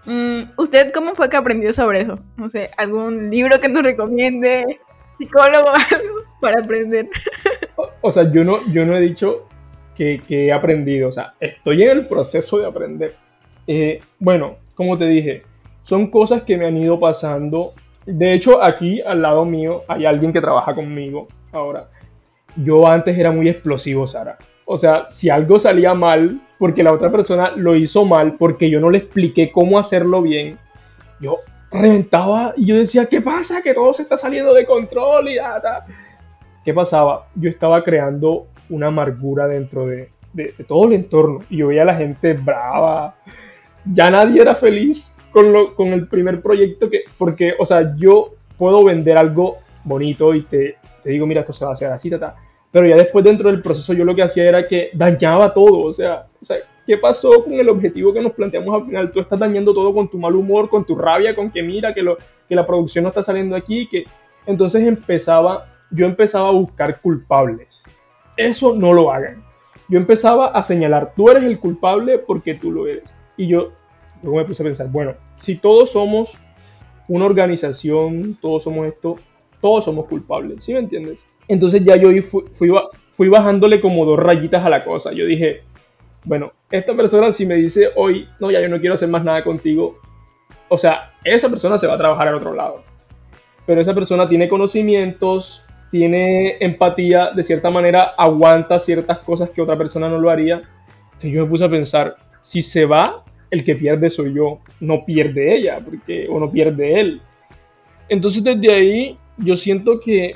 Mm, 0.06 0.42
¿Usted 0.58 0.92
cómo 0.94 1.14
fue 1.16 1.30
que 1.30 1.38
aprendió 1.38 1.74
sobre 1.74 2.02
eso? 2.02 2.18
No 2.38 2.50
sé, 2.50 2.72
algún 2.78 3.30
libro 3.30 3.60
que 3.60 3.70
nos 3.70 3.84
recomiende, 3.84 4.80
psicólogo, 5.18 5.70
para 6.42 6.64
aprender. 6.64 7.10
O, 8.02 8.12
sea, 8.12 8.32
yo 8.32 8.44
no, 8.44 8.58
yo 8.72 8.86
no 8.86 8.96
he 8.96 9.02
dicho 9.02 9.48
que, 9.96 10.22
he 10.30 10.52
aprendido, 10.52 11.10
o 11.10 11.12
sea, 11.12 11.34
estoy 11.40 11.84
en 11.84 11.90
el 11.90 12.08
proceso 12.08 12.58
de 12.58 12.68
aprender. 12.68 13.16
Eh, 13.68 14.02
bueno, 14.18 14.58
como 14.74 14.98
te 14.98 15.06
dije, 15.06 15.44
son 15.84 16.10
cosas 16.10 16.44
que 16.44 16.58
me 16.58 16.66
han 16.66 16.78
ido 16.78 17.00
pasando. 17.00 17.74
De 18.06 18.34
hecho, 18.34 18.64
aquí 18.64 19.02
al 19.02 19.22
lado 19.22 19.44
mío 19.44 19.84
hay 19.88 20.06
alguien 20.06 20.32
que 20.32 20.42
trabaja 20.42 20.74
conmigo 20.74 21.28
ahora. 21.52 21.90
Yo 22.56 22.88
antes 22.88 23.18
era 23.18 23.32
muy 23.32 23.50
explosivo, 23.50 24.08
Sara. 24.08 24.38
O 24.72 24.78
sea, 24.78 25.10
si 25.10 25.32
algo 25.32 25.58
salía 25.58 25.96
mal, 25.96 26.40
porque 26.60 26.84
la 26.84 26.94
otra 26.94 27.12
persona 27.12 27.54
lo 27.56 27.76
hizo 27.76 28.06
mal, 28.06 28.36
porque 28.38 28.70
yo 28.70 28.80
no 28.80 28.92
le 28.92 29.00
expliqué 29.00 29.52
cómo 29.52 29.80
hacerlo 29.80 30.22
bien, 30.22 30.60
yo 31.20 31.38
reventaba 31.72 32.54
y 32.56 32.68
yo 32.68 32.76
decía, 32.76 33.08
¿qué 33.08 33.20
pasa? 33.20 33.64
Que 33.64 33.74
todo 33.74 33.92
se 33.96 34.04
está 34.04 34.16
saliendo 34.16 34.54
de 34.54 34.68
control 34.68 35.28
y 35.32 35.38
nada. 35.38 35.88
¿Qué 36.64 36.72
pasaba? 36.72 37.30
Yo 37.34 37.50
estaba 37.50 37.84
creando 37.84 38.46
una 38.70 38.90
amargura 38.90 39.48
dentro 39.48 39.88
de, 39.88 40.12
de, 40.34 40.54
todo 40.68 40.86
el 40.86 40.94
entorno 40.94 41.40
y 41.50 41.58
yo 41.58 41.70
veía 41.70 41.82
a 41.82 41.86
la 41.86 41.96
gente 41.96 42.34
brava. 42.34 43.16
Ya 43.92 44.12
nadie 44.12 44.40
era 44.40 44.54
feliz 44.54 45.18
con, 45.32 45.52
lo, 45.52 45.74
con 45.74 45.88
el 45.88 46.08
primer 46.08 46.44
proyecto 46.44 46.92
que, 46.92 47.06
porque, 47.18 47.56
o 47.58 47.66
sea, 47.66 47.96
yo 47.98 48.36
puedo 48.56 48.84
vender 48.84 49.18
algo 49.18 49.58
bonito 49.84 50.36
y 50.36 50.44
te, 50.44 50.78
te 51.02 51.10
digo, 51.10 51.26
mira, 51.26 51.42
esto 51.42 51.54
se 51.54 51.66
va 51.66 51.72
a 51.72 51.74
hacer 51.74 51.92
así, 51.92 52.12
ta, 52.12 52.36
Pero 52.72 52.88
ya 52.88 52.96
después 52.96 53.26
dentro 53.26 53.50
del 53.50 53.62
proceso 53.62 53.94
yo 53.94 54.06
lo 54.06 54.16
que 54.16 54.24
hacía 54.24 54.48
era 54.48 54.68
que 54.68 54.92
dañaba 54.94 55.54
todo, 55.54 55.86
o 55.86 55.94
sea, 55.94 56.28
o 56.40 56.46
sea, 56.46 56.58
¿qué 56.86 56.98
pasó 56.98 57.44
con 57.44 57.54
el 57.54 57.68
objetivo 57.68 58.14
que 58.14 58.22
nos 58.22 58.34
planteamos 58.34 58.74
al 58.74 58.86
final? 58.86 59.12
Tú 59.12 59.20
estás 59.20 59.40
dañando 59.40 59.74
todo 59.74 59.94
con 59.94 60.08
tu 60.08 60.18
mal 60.18 60.36
humor, 60.36 60.70
con 60.70 60.86
tu 60.86 60.96
rabia, 60.96 61.36
con 61.36 61.50
que 61.50 61.64
mira 61.64 61.94
que, 61.94 62.04
lo, 62.04 62.18
que 62.48 62.56
la 62.56 62.66
producción 62.66 63.04
no 63.04 63.10
está 63.10 63.24
saliendo 63.24 63.56
aquí, 63.56 63.88
que 63.88 64.06
entonces 64.46 64.86
empezaba, 64.86 65.68
yo 65.90 66.06
empezaba 66.06 66.50
a 66.50 66.52
buscar 66.52 67.02
culpables. 67.02 67.86
Eso 68.38 68.76
no 68.76 68.94
lo 68.94 69.12
hagan. 69.12 69.44
Yo 69.88 69.98
empezaba 69.98 70.48
a 70.48 70.64
señalar, 70.64 71.14
tú 71.16 71.30
eres 71.30 71.44
el 71.44 71.60
culpable 71.60 72.20
porque 72.20 72.54
tú 72.54 72.72
lo 72.72 72.86
eres. 72.86 73.16
Y 73.36 73.48
yo 73.48 73.72
luego 74.22 74.38
me 74.38 74.46
puse 74.46 74.62
a 74.62 74.66
pensar, 74.66 74.88
bueno, 74.90 75.14
si 75.34 75.56
todos 75.56 75.92
somos 75.92 76.40
una 77.08 77.26
organización, 77.26 78.38
todos 78.40 78.64
somos 78.64 78.86
esto, 78.86 79.16
todos 79.60 79.86
somos 79.86 80.06
culpables, 80.06 80.64
¿sí 80.64 80.74
me 80.74 80.80
entiendes? 80.80 81.26
Entonces 81.50 81.84
ya 81.84 81.96
yo 81.98 82.10
fui, 82.22 82.72
fui, 83.12 83.28
bajándole 83.28 83.82
como 83.82 84.06
dos 84.06 84.20
rayitas 84.20 84.64
a 84.64 84.70
la 84.70 84.86
cosa. 84.86 85.12
Yo 85.12 85.26
dije, 85.26 85.64
bueno, 86.24 86.54
esta 86.70 86.96
persona 86.96 87.32
si 87.32 87.46
me 87.46 87.56
dice 87.56 87.90
hoy, 87.96 88.30
no, 88.40 88.52
ya 88.52 88.62
yo 88.62 88.70
no 88.70 88.80
quiero 88.80 88.96
hacer 88.96 89.10
más 89.10 89.24
nada 89.24 89.44
contigo, 89.44 89.98
o 90.70 90.78
sea, 90.78 91.14
esa 91.24 91.50
persona 91.50 91.78
se 91.80 91.88
va 91.88 91.96
a 91.96 91.98
trabajar 91.98 92.28
al 92.28 92.36
otro 92.36 92.54
lado. 92.54 92.84
Pero 93.66 93.82
esa 93.82 93.96
persona 93.96 94.30
tiene 94.30 94.48
conocimientos, 94.48 95.66
tiene 95.90 96.58
empatía, 96.60 97.32
de 97.32 97.44
cierta 97.44 97.72
manera 97.72 98.14
aguanta 98.16 98.80
ciertas 98.80 99.18
cosas 99.20 99.50
que 99.50 99.62
otra 99.62 99.78
persona 99.78 100.08
no 100.08 100.20
lo 100.20 100.30
haría. 100.30 100.62
Entonces 101.06 101.32
yo 101.32 101.44
me 101.44 101.50
puse 101.50 101.66
a 101.66 101.70
pensar, 101.70 102.16
si 102.44 102.62
se 102.62 102.86
va, 102.86 103.26
el 103.50 103.64
que 103.64 103.76
pierde 103.76 104.12
soy 104.12 104.36
yo, 104.36 104.60
no 104.80 105.04
pierde 105.04 105.56
ella, 105.56 105.80
porque, 105.84 106.28
o 106.30 106.40
no 106.40 106.52
pierde 106.52 107.00
él. 107.00 107.22
Entonces 108.08 108.44
desde 108.44 108.72
ahí 108.72 109.18
yo 109.38 109.56
siento 109.56 110.00
que 110.00 110.36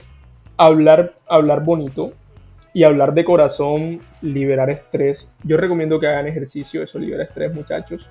hablar, 0.58 1.14
hablar 1.28 1.64
bonito 1.64 2.14
y 2.74 2.84
hablar 2.84 3.14
de 3.14 3.24
corazón, 3.24 4.00
liberar 4.22 4.70
estrés, 4.70 5.34
yo 5.44 5.58
recomiendo 5.58 6.00
que 6.00 6.08
hagan 6.08 6.28
ejercicio, 6.28 6.82
eso 6.82 6.98
libera 6.98 7.24
estrés 7.24 7.54
muchachos, 7.54 8.10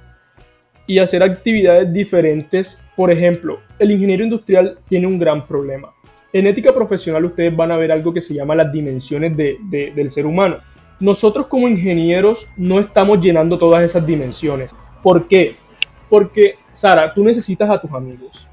y 0.86 0.98
hacer 0.98 1.22
actividades 1.22 1.92
diferentes. 1.92 2.84
Por 2.96 3.10
ejemplo, 3.10 3.60
el 3.78 3.90
ingeniero 3.90 4.24
industrial 4.24 4.78
tiene 4.88 5.06
un 5.06 5.18
gran 5.18 5.46
problema. 5.46 5.92
En 6.32 6.46
ética 6.46 6.72
profesional 6.72 7.24
ustedes 7.24 7.54
van 7.54 7.72
a 7.72 7.76
ver 7.76 7.92
algo 7.92 8.12
que 8.12 8.20
se 8.20 8.34
llama 8.34 8.54
las 8.54 8.72
dimensiones 8.72 9.36
del 9.36 10.10
ser 10.10 10.26
humano. 10.26 10.58
Nosotros 10.98 11.46
como 11.46 11.68
ingenieros 11.68 12.52
no 12.56 12.78
estamos 12.78 13.20
llenando 13.20 13.58
todas 13.58 13.82
esas 13.82 14.06
dimensiones. 14.06 14.70
¿Por 15.02 15.28
qué? 15.28 15.56
Porque, 16.08 16.56
Sara, 16.72 17.12
tú 17.12 17.24
necesitas 17.24 17.68
a 17.68 17.80
tus 17.80 17.90
amigos. 17.92 18.46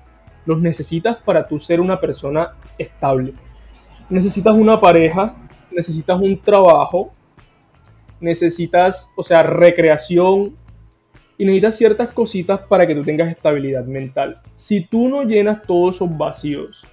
Los 0.45 0.60
necesitas 0.62 1.17
para 1.17 1.47
tú 1.47 1.60
ser 1.60 1.80
una 1.80 1.99
persona 1.99 2.54
estable. 2.78 3.34
Necesitas 4.09 4.55
una 4.55 4.79
pareja, 4.79 5.35
necesitas 5.71 6.19
un 6.19 6.39
trabajo, 6.39 7.11
necesitas, 8.19 9.13
o 9.15 9.23
sea, 9.23 9.43
recreación 9.43 10.55
y 11.37 11.45
necesitas 11.45 11.77
ciertas 11.77 12.09
cositas 12.09 12.59
para 12.61 12.87
que 12.87 12.95
tú 12.95 13.03
tengas 13.03 13.29
estabilidad 13.29 13.85
mental. 13.85 14.41
Si 14.55 14.85
tú 14.85 15.07
no 15.07 15.23
llenas 15.23 15.63
todos 15.63 15.95
esos 15.95 16.17
vacíos, 16.17 16.87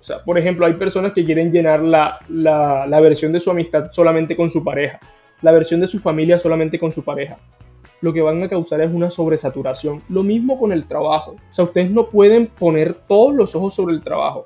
o 0.00 0.02
sea, 0.02 0.22
por 0.24 0.38
ejemplo, 0.38 0.66
hay 0.66 0.74
personas 0.74 1.12
que 1.12 1.24
quieren 1.24 1.52
llenar 1.52 1.80
la, 1.82 2.18
la, 2.28 2.86
la 2.86 3.00
versión 3.00 3.32
de 3.32 3.40
su 3.40 3.50
amistad 3.50 3.90
solamente 3.92 4.36
con 4.36 4.48
su 4.48 4.64
pareja, 4.64 5.00
la 5.42 5.52
versión 5.52 5.80
de 5.80 5.86
su 5.86 5.98
familia 5.98 6.38
solamente 6.38 6.78
con 6.78 6.92
su 6.92 7.04
pareja 7.04 7.38
lo 8.02 8.12
que 8.12 8.20
van 8.20 8.42
a 8.42 8.48
causar 8.48 8.80
es 8.82 8.92
una 8.92 9.10
sobresaturación. 9.10 10.02
Lo 10.08 10.22
mismo 10.22 10.58
con 10.58 10.72
el 10.72 10.86
trabajo. 10.86 11.32
O 11.32 11.52
sea, 11.52 11.64
ustedes 11.64 11.90
no 11.90 12.08
pueden 12.08 12.48
poner 12.48 12.94
todos 12.94 13.32
los 13.32 13.54
ojos 13.54 13.74
sobre 13.74 13.94
el 13.94 14.02
trabajo. 14.02 14.44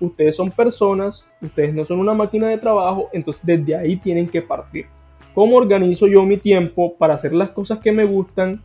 Ustedes 0.00 0.36
son 0.36 0.50
personas, 0.50 1.28
ustedes 1.40 1.74
no 1.74 1.84
son 1.84 1.98
una 1.98 2.14
máquina 2.14 2.48
de 2.48 2.58
trabajo, 2.58 3.08
entonces 3.12 3.44
desde 3.44 3.74
ahí 3.74 3.96
tienen 3.96 4.28
que 4.28 4.42
partir. 4.42 4.86
¿Cómo 5.34 5.56
organizo 5.56 6.06
yo 6.06 6.24
mi 6.24 6.36
tiempo 6.36 6.96
para 6.96 7.14
hacer 7.14 7.32
las 7.32 7.50
cosas 7.50 7.78
que 7.78 7.92
me 7.92 8.04
gustan, 8.04 8.62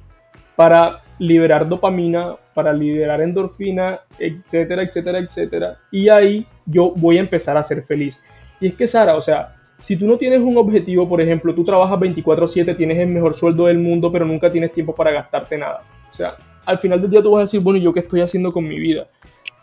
para 0.55 1.01
liberar 1.19 1.67
dopamina, 1.67 2.35
para 2.53 2.73
liberar 2.73 3.21
endorfina, 3.21 4.01
etcétera, 4.19 4.83
etcétera, 4.83 5.19
etcétera? 5.19 5.77
Y 5.91 6.09
ahí 6.09 6.45
yo 6.65 6.93
voy 6.95 7.17
a 7.17 7.21
empezar 7.21 7.57
a 7.57 7.63
ser 7.63 7.83
feliz. 7.83 8.21
Y 8.59 8.67
es 8.67 8.75
que 8.75 8.87
Sara, 8.87 9.15
o 9.15 9.21
sea, 9.21 9.55
si 9.79 9.97
tú 9.97 10.05
no 10.05 10.17
tienes 10.17 10.39
un 10.39 10.57
objetivo, 10.57 11.09
por 11.09 11.19
ejemplo, 11.19 11.53
tú 11.53 11.65
trabajas 11.65 11.99
24/7, 11.99 12.75
tienes 12.75 12.99
el 12.99 13.07
mejor 13.07 13.33
sueldo 13.33 13.65
del 13.65 13.79
mundo, 13.79 14.11
pero 14.11 14.25
nunca 14.25 14.51
tienes 14.51 14.71
tiempo 14.71 14.95
para 14.95 15.11
gastarte 15.11 15.57
nada. 15.57 15.83
O 16.09 16.13
sea, 16.13 16.35
al 16.65 16.79
final 16.79 17.01
del 17.01 17.11
día 17.11 17.21
tú 17.21 17.31
vas 17.31 17.39
a 17.39 17.41
decir, 17.41 17.59
bueno, 17.59 17.79
¿yo 17.79 17.93
qué 17.93 17.99
estoy 17.99 18.21
haciendo 18.21 18.53
con 18.53 18.67
mi 18.67 18.79
vida? 18.79 19.07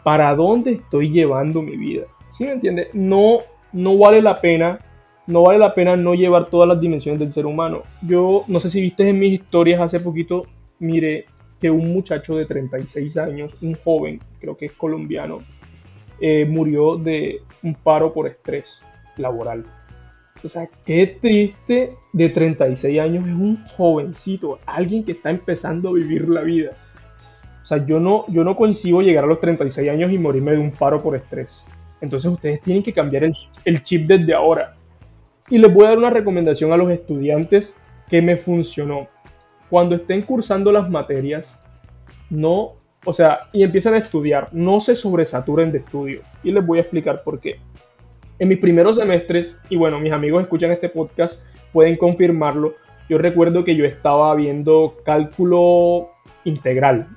¿Para 0.03 0.35
dónde 0.35 0.73
estoy 0.73 1.11
llevando 1.11 1.63
mi 1.63 1.77
vida? 1.77 2.05
¿Sí 2.31 2.45
me 2.45 2.53
entiendes? 2.53 2.89
No, 2.95 3.39
no 3.73 3.99
vale 3.99 4.23
la 4.23 4.41
pena, 4.41 4.81
no 5.27 5.43
vale 5.43 5.59
la 5.59 5.75
pena 5.75 5.97
no 5.97 6.15
llevar 6.15 6.47
todas 6.47 6.69
las 6.69 6.81
dimensiones 6.81 7.21
del 7.21 7.33
ser 7.33 7.47
humano. 7.47 7.83
Yo 8.03 8.45
no 8.49 8.61
sé 8.61 8.71
si 8.71 8.81
viste 8.81 9.09
en 9.09 9.19
mis 9.19 9.33
historias 9.33 9.81
hace 9.81 10.01
poquito, 10.01 10.47
mire 10.79 11.27
que 11.61 11.71
un 11.71 11.93
muchacho 11.93 12.37
de 12.37 12.47
36 12.47 13.17
años, 13.19 13.57
un 13.61 13.75
joven, 13.75 14.21
creo 14.41 14.57
que 14.57 14.67
es 14.67 14.73
colombiano, 14.73 15.41
eh, 16.21 16.47
murió 16.47 16.97
de 16.97 17.43
un 17.63 17.75
paro 17.75 18.13
por 18.13 18.27
estrés 18.27 18.83
laboral. 19.17 19.67
O 20.43 20.49
sea, 20.49 20.69
qué 20.87 21.07
triste 21.07 21.95
de 22.13 22.29
36 22.31 22.99
años 22.99 23.29
es 23.29 23.35
un 23.35 23.63
jovencito, 23.67 24.59
alguien 24.65 25.05
que 25.05 25.13
está 25.13 25.31
empezando 25.31 25.91
a 25.91 25.93
vivir 25.93 26.29
la 26.29 26.41
vida. 26.41 26.71
O 27.63 27.67
sea, 27.67 27.85
yo 27.85 28.01
no, 28.01 28.25
yo 28.29 28.45
no 28.45 28.57
coincido 28.57 29.03
llegar 29.03 29.25
a 29.25 29.27
los 29.27 29.41
36 29.41 29.91
años 29.91 30.13
y 30.13 30.19
morirme 30.19 30.53
de 30.53 30.59
un 30.59 30.71
paro 30.71 31.03
por 31.03 31.15
estrés. 31.15 31.67
Entonces 32.01 32.31
ustedes 32.31 32.61
tienen 32.61 32.83
que 32.83 32.93
cambiar 32.93 33.25
el, 33.25 33.35
el 33.65 33.83
chip 33.83 34.07
desde 34.07 34.35
ahora. 34.35 34.75
Y 35.49 35.59
les 35.59 35.73
voy 35.73 35.85
a 35.85 35.91
dar 35.91 35.99
una 35.99 36.11
recomendación 36.11 36.73
a 36.73 36.77
los 36.77 36.91
estudiantes 36.91 37.81
que 38.09 38.23
me 38.23 38.37
funcionó. 38.37 39.09
Cuando 39.69 39.95
estén 39.95 40.23
cursando 40.23 40.73
las 40.73 40.89
materias, 40.89 41.63
no, 42.31 42.73
o 43.05 43.13
sea, 43.13 43.41
y 43.53 43.63
empiezan 43.63 43.95
a 43.95 43.99
estudiar, 43.99 44.49
no 44.53 44.81
se 44.81 44.97
sobresaturen 44.97 45.73
de 45.73 45.79
estudio. 45.79 46.23
Y 46.43 46.53
les 46.53 46.65
voy 46.65 46.79
a 46.79 46.83
explicar 46.83 47.23
por 47.23 47.41
qué. 47.41 47.61
En 48.39 48.49
mis 48.49 48.59
primeros 48.59 48.97
semestres, 48.97 49.55
y 49.69 49.77
bueno, 49.77 50.01
mis 50.01 50.13
amigos 50.13 50.43
escuchan 50.43 50.73
este 50.73 50.89
podcast, 50.89 51.43
pueden 51.73 51.97
confirmarlo, 51.97 52.75
yo 53.09 53.19
recuerdo 53.19 53.65
que 53.65 53.75
yo 53.75 53.85
estaba 53.85 54.33
viendo 54.37 54.97
cálculo 55.05 56.11
integral. 56.45 57.09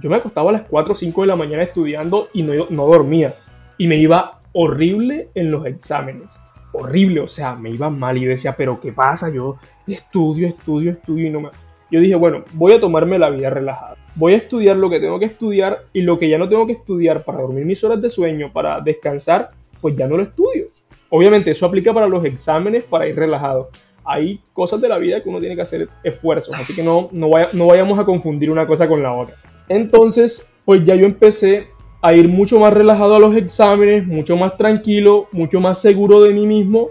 Yo 0.00 0.10
me 0.10 0.16
acostaba 0.16 0.50
a 0.50 0.52
las 0.54 0.62
4 0.62 0.92
o 0.92 0.96
5 0.96 1.20
de 1.20 1.26
la 1.26 1.36
mañana 1.36 1.62
estudiando 1.62 2.28
y 2.32 2.42
no, 2.42 2.66
no 2.70 2.86
dormía. 2.86 3.34
Y 3.78 3.86
me 3.86 3.96
iba 3.96 4.40
horrible 4.52 5.28
en 5.34 5.50
los 5.50 5.66
exámenes. 5.66 6.40
Horrible, 6.72 7.20
o 7.20 7.28
sea, 7.28 7.54
me 7.54 7.70
iba 7.70 7.90
mal 7.90 8.16
y 8.16 8.24
decía, 8.24 8.54
pero 8.56 8.80
¿qué 8.80 8.92
pasa? 8.92 9.30
Yo 9.30 9.56
estudio, 9.86 10.46
estudio, 10.46 10.92
estudio 10.92 11.26
y 11.26 11.30
no 11.30 11.40
me... 11.42 11.48
Yo 11.90 12.00
dije, 12.00 12.14
bueno, 12.14 12.44
voy 12.54 12.72
a 12.72 12.80
tomarme 12.80 13.18
la 13.18 13.28
vida 13.28 13.50
relajada. 13.50 13.96
Voy 14.14 14.32
a 14.32 14.38
estudiar 14.38 14.76
lo 14.76 14.88
que 14.88 14.98
tengo 14.98 15.18
que 15.18 15.26
estudiar 15.26 15.84
y 15.92 16.00
lo 16.00 16.18
que 16.18 16.28
ya 16.28 16.38
no 16.38 16.48
tengo 16.48 16.66
que 16.66 16.72
estudiar 16.72 17.22
para 17.24 17.42
dormir 17.42 17.66
mis 17.66 17.84
horas 17.84 18.00
de 18.00 18.08
sueño, 18.08 18.50
para 18.50 18.80
descansar, 18.80 19.50
pues 19.80 19.94
ya 19.94 20.06
no 20.06 20.16
lo 20.16 20.22
estudio. 20.22 20.68
Obviamente 21.10 21.50
eso 21.50 21.66
aplica 21.66 21.92
para 21.92 22.08
los 22.08 22.24
exámenes, 22.24 22.84
para 22.84 23.06
ir 23.06 23.14
relajado. 23.14 23.68
Hay 24.04 24.40
cosas 24.54 24.80
de 24.80 24.88
la 24.88 24.96
vida 24.96 25.22
que 25.22 25.28
uno 25.28 25.40
tiene 25.40 25.54
que 25.54 25.62
hacer 25.62 25.88
esfuerzos, 26.02 26.58
así 26.58 26.74
que 26.74 26.82
no, 26.82 27.10
no, 27.12 27.28
no 27.52 27.66
vayamos 27.66 27.98
a 27.98 28.04
confundir 28.04 28.50
una 28.50 28.66
cosa 28.66 28.88
con 28.88 29.02
la 29.02 29.12
otra. 29.12 29.36
Entonces, 29.72 30.54
pues 30.66 30.84
ya 30.84 30.94
yo 30.94 31.06
empecé 31.06 31.68
a 32.02 32.12
ir 32.12 32.28
mucho 32.28 32.60
más 32.60 32.74
relajado 32.74 33.16
a 33.16 33.18
los 33.18 33.34
exámenes, 33.34 34.06
mucho 34.06 34.36
más 34.36 34.58
tranquilo, 34.58 35.28
mucho 35.32 35.60
más 35.60 35.80
seguro 35.80 36.20
de 36.20 36.34
mí 36.34 36.46
mismo. 36.46 36.90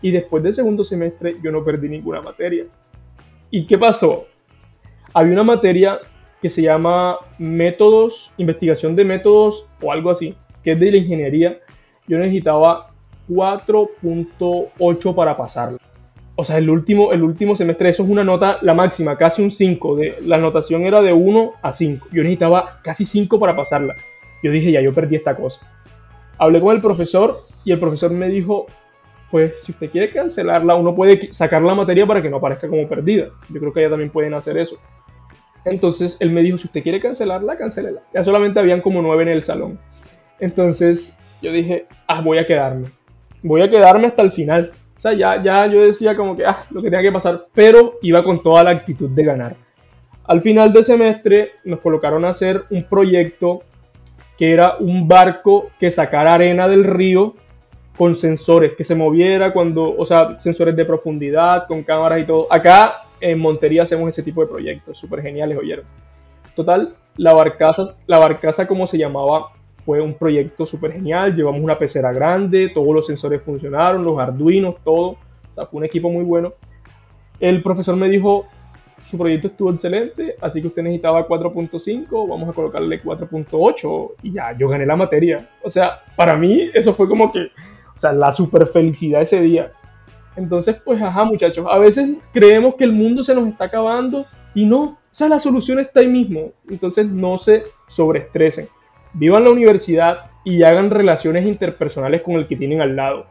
Y 0.00 0.12
después 0.12 0.42
del 0.44 0.54
segundo 0.54 0.84
semestre 0.84 1.36
yo 1.42 1.50
no 1.50 1.64
perdí 1.64 1.88
ninguna 1.88 2.20
materia. 2.22 2.66
¿Y 3.50 3.66
qué 3.66 3.76
pasó? 3.76 4.26
Había 5.12 5.32
una 5.32 5.42
materia 5.42 5.98
que 6.40 6.50
se 6.50 6.62
llama 6.62 7.16
métodos, 7.38 8.32
investigación 8.36 8.94
de 8.94 9.04
métodos 9.04 9.68
o 9.82 9.90
algo 9.90 10.10
así, 10.10 10.36
que 10.62 10.72
es 10.72 10.78
de 10.78 10.92
la 10.92 10.98
ingeniería. 10.98 11.58
Yo 12.06 12.18
necesitaba 12.18 12.90
4.8 13.28 15.14
para 15.16 15.36
pasarla. 15.36 15.78
O 16.36 16.42
sea, 16.42 16.58
el 16.58 16.68
último, 16.68 17.12
el 17.12 17.22
último 17.22 17.54
semestre, 17.54 17.90
eso 17.90 18.02
es 18.02 18.08
una 18.08 18.24
nota, 18.24 18.58
la 18.62 18.74
máxima, 18.74 19.16
casi 19.16 19.42
un 19.42 19.50
5. 19.50 19.96
De, 19.96 20.16
la 20.24 20.36
anotación 20.36 20.82
era 20.82 21.00
de 21.00 21.12
1 21.12 21.52
a 21.62 21.72
5. 21.72 22.08
Yo 22.10 22.22
necesitaba 22.22 22.80
casi 22.82 23.04
5 23.04 23.38
para 23.38 23.54
pasarla. 23.54 23.94
Yo 24.42 24.50
dije, 24.50 24.72
ya, 24.72 24.80
yo 24.80 24.92
perdí 24.92 25.16
esta 25.16 25.36
cosa. 25.36 25.66
Hablé 26.38 26.60
con 26.60 26.74
el 26.74 26.82
profesor 26.82 27.42
y 27.64 27.70
el 27.70 27.78
profesor 27.78 28.10
me 28.10 28.28
dijo, 28.28 28.66
pues 29.30 29.54
si 29.62 29.72
usted 29.72 29.90
quiere 29.90 30.10
cancelarla, 30.10 30.74
uno 30.74 30.94
puede 30.94 31.32
sacar 31.32 31.62
la 31.62 31.74
materia 31.74 32.06
para 32.06 32.20
que 32.20 32.28
no 32.28 32.38
aparezca 32.38 32.68
como 32.68 32.88
perdida. 32.88 33.28
Yo 33.48 33.60
creo 33.60 33.72
que 33.72 33.82
ya 33.82 33.90
también 33.90 34.10
pueden 34.10 34.34
hacer 34.34 34.58
eso. 34.58 34.78
Entonces 35.64 36.18
él 36.20 36.30
me 36.30 36.42
dijo, 36.42 36.58
si 36.58 36.66
usted 36.66 36.82
quiere 36.82 37.00
cancelarla, 37.00 37.56
cancélela. 37.56 38.02
Ya 38.12 38.24
solamente 38.24 38.58
habían 38.60 38.80
como 38.80 39.00
nueve 39.00 39.22
en 39.22 39.30
el 39.30 39.44
salón. 39.44 39.78
Entonces 40.40 41.22
yo 41.40 41.52
dije, 41.52 41.86
ah, 42.06 42.20
voy 42.20 42.38
a 42.38 42.46
quedarme. 42.46 42.88
Voy 43.42 43.62
a 43.62 43.70
quedarme 43.70 44.08
hasta 44.08 44.22
el 44.22 44.30
final. 44.30 44.72
Sea, 45.04 45.12
ya, 45.12 45.42
ya 45.42 45.66
yo 45.66 45.82
decía 45.82 46.16
como 46.16 46.34
que, 46.34 46.46
ah, 46.46 46.64
lo 46.70 46.80
que 46.80 46.88
tenía 46.88 47.02
que 47.02 47.12
pasar, 47.12 47.48
pero 47.52 47.98
iba 48.00 48.24
con 48.24 48.42
toda 48.42 48.64
la 48.64 48.70
actitud 48.70 49.10
de 49.10 49.22
ganar. 49.22 49.54
Al 50.24 50.40
final 50.40 50.72
del 50.72 50.82
semestre 50.82 51.56
nos 51.64 51.80
colocaron 51.80 52.24
a 52.24 52.30
hacer 52.30 52.64
un 52.70 52.84
proyecto 52.84 53.64
que 54.38 54.50
era 54.50 54.78
un 54.78 55.06
barco 55.06 55.68
que 55.78 55.90
sacara 55.90 56.32
arena 56.32 56.66
del 56.68 56.84
río 56.84 57.34
con 57.98 58.14
sensores, 58.14 58.72
que 58.78 58.84
se 58.84 58.94
moviera 58.94 59.52
cuando, 59.52 59.94
o 59.94 60.06
sea, 60.06 60.40
sensores 60.40 60.74
de 60.74 60.86
profundidad, 60.86 61.66
con 61.66 61.82
cámaras 61.82 62.22
y 62.22 62.24
todo. 62.24 62.46
Acá 62.50 63.02
en 63.20 63.38
Montería 63.40 63.82
hacemos 63.82 64.08
ese 64.08 64.22
tipo 64.22 64.40
de 64.40 64.46
proyectos, 64.46 64.96
súper 64.96 65.20
geniales, 65.20 65.58
oyeron. 65.58 65.84
Total, 66.56 66.94
la 67.18 67.34
barcaza, 67.34 67.94
la 68.06 68.18
barcaza 68.18 68.66
como 68.66 68.86
se 68.86 68.96
llamaba, 68.96 69.50
fue 69.84 70.00
un 70.00 70.14
proyecto 70.14 70.66
súper 70.66 70.92
genial, 70.92 71.34
llevamos 71.34 71.60
una 71.60 71.78
pecera 71.78 72.12
grande, 72.12 72.70
todos 72.70 72.94
los 72.94 73.06
sensores 73.06 73.42
funcionaron, 73.42 74.04
los 74.04 74.18
arduinos, 74.18 74.76
todo. 74.82 75.10
O 75.10 75.54
sea, 75.54 75.66
fue 75.66 75.78
un 75.78 75.84
equipo 75.84 76.10
muy 76.10 76.24
bueno. 76.24 76.54
El 77.38 77.62
profesor 77.62 77.96
me 77.96 78.08
dijo, 78.08 78.46
su 78.98 79.18
proyecto 79.18 79.48
estuvo 79.48 79.70
excelente, 79.70 80.36
así 80.40 80.60
que 80.60 80.68
usted 80.68 80.82
necesitaba 80.82 81.26
4.5, 81.26 82.28
vamos 82.28 82.48
a 82.48 82.52
colocarle 82.52 83.02
4.8 83.02 84.12
y 84.22 84.32
ya, 84.32 84.56
yo 84.56 84.68
gané 84.68 84.86
la 84.86 84.96
materia. 84.96 85.50
O 85.62 85.68
sea, 85.68 86.02
para 86.16 86.36
mí 86.36 86.70
eso 86.72 86.94
fue 86.94 87.08
como 87.08 87.30
que, 87.30 87.50
o 87.96 88.00
sea, 88.00 88.12
la 88.12 88.32
super 88.32 88.66
felicidad 88.66 89.22
ese 89.22 89.42
día. 89.42 89.72
Entonces, 90.36 90.80
pues, 90.84 91.00
ajá, 91.02 91.24
muchachos, 91.24 91.66
a 91.68 91.78
veces 91.78 92.16
creemos 92.32 92.76
que 92.76 92.84
el 92.84 92.92
mundo 92.92 93.22
se 93.22 93.34
nos 93.34 93.46
está 93.46 93.66
acabando 93.66 94.24
y 94.54 94.64
no, 94.64 94.82
o 94.82 94.98
sea, 95.10 95.28
la 95.28 95.38
solución 95.38 95.78
está 95.80 96.00
ahí 96.00 96.08
mismo. 96.08 96.52
Entonces, 96.68 97.06
no 97.06 97.36
se 97.36 97.64
sobreestresen. 97.86 98.68
Vivan 99.14 99.44
la 99.44 99.50
universidad 99.50 100.30
y 100.44 100.62
hagan 100.62 100.90
relaciones 100.90 101.46
interpersonales 101.46 102.22
con 102.22 102.34
el 102.34 102.46
que 102.46 102.56
tienen 102.56 102.80
al 102.80 102.96
lado 102.96 103.26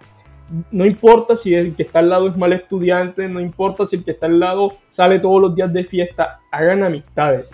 no 0.72 0.86
importa 0.86 1.36
si 1.36 1.54
el 1.56 1.76
que 1.76 1.84
está 1.84 2.00
al 2.00 2.10
lado 2.10 2.28
es 2.28 2.38
mal 2.38 2.54
estudiante, 2.54 3.28
no 3.28 3.40
importa 3.40 3.88
si 3.88 3.96
el 3.96 4.04
que 4.04 4.12
está 4.12 4.28
al 4.28 4.40
lado 4.40 4.78
sale 4.90 5.20
todos 5.20 5.42
los 5.42 5.56
días 5.56 5.72
de 5.74 5.84
fiesta, 5.84 6.42
hagan 6.52 6.84
amistades. 6.84 7.52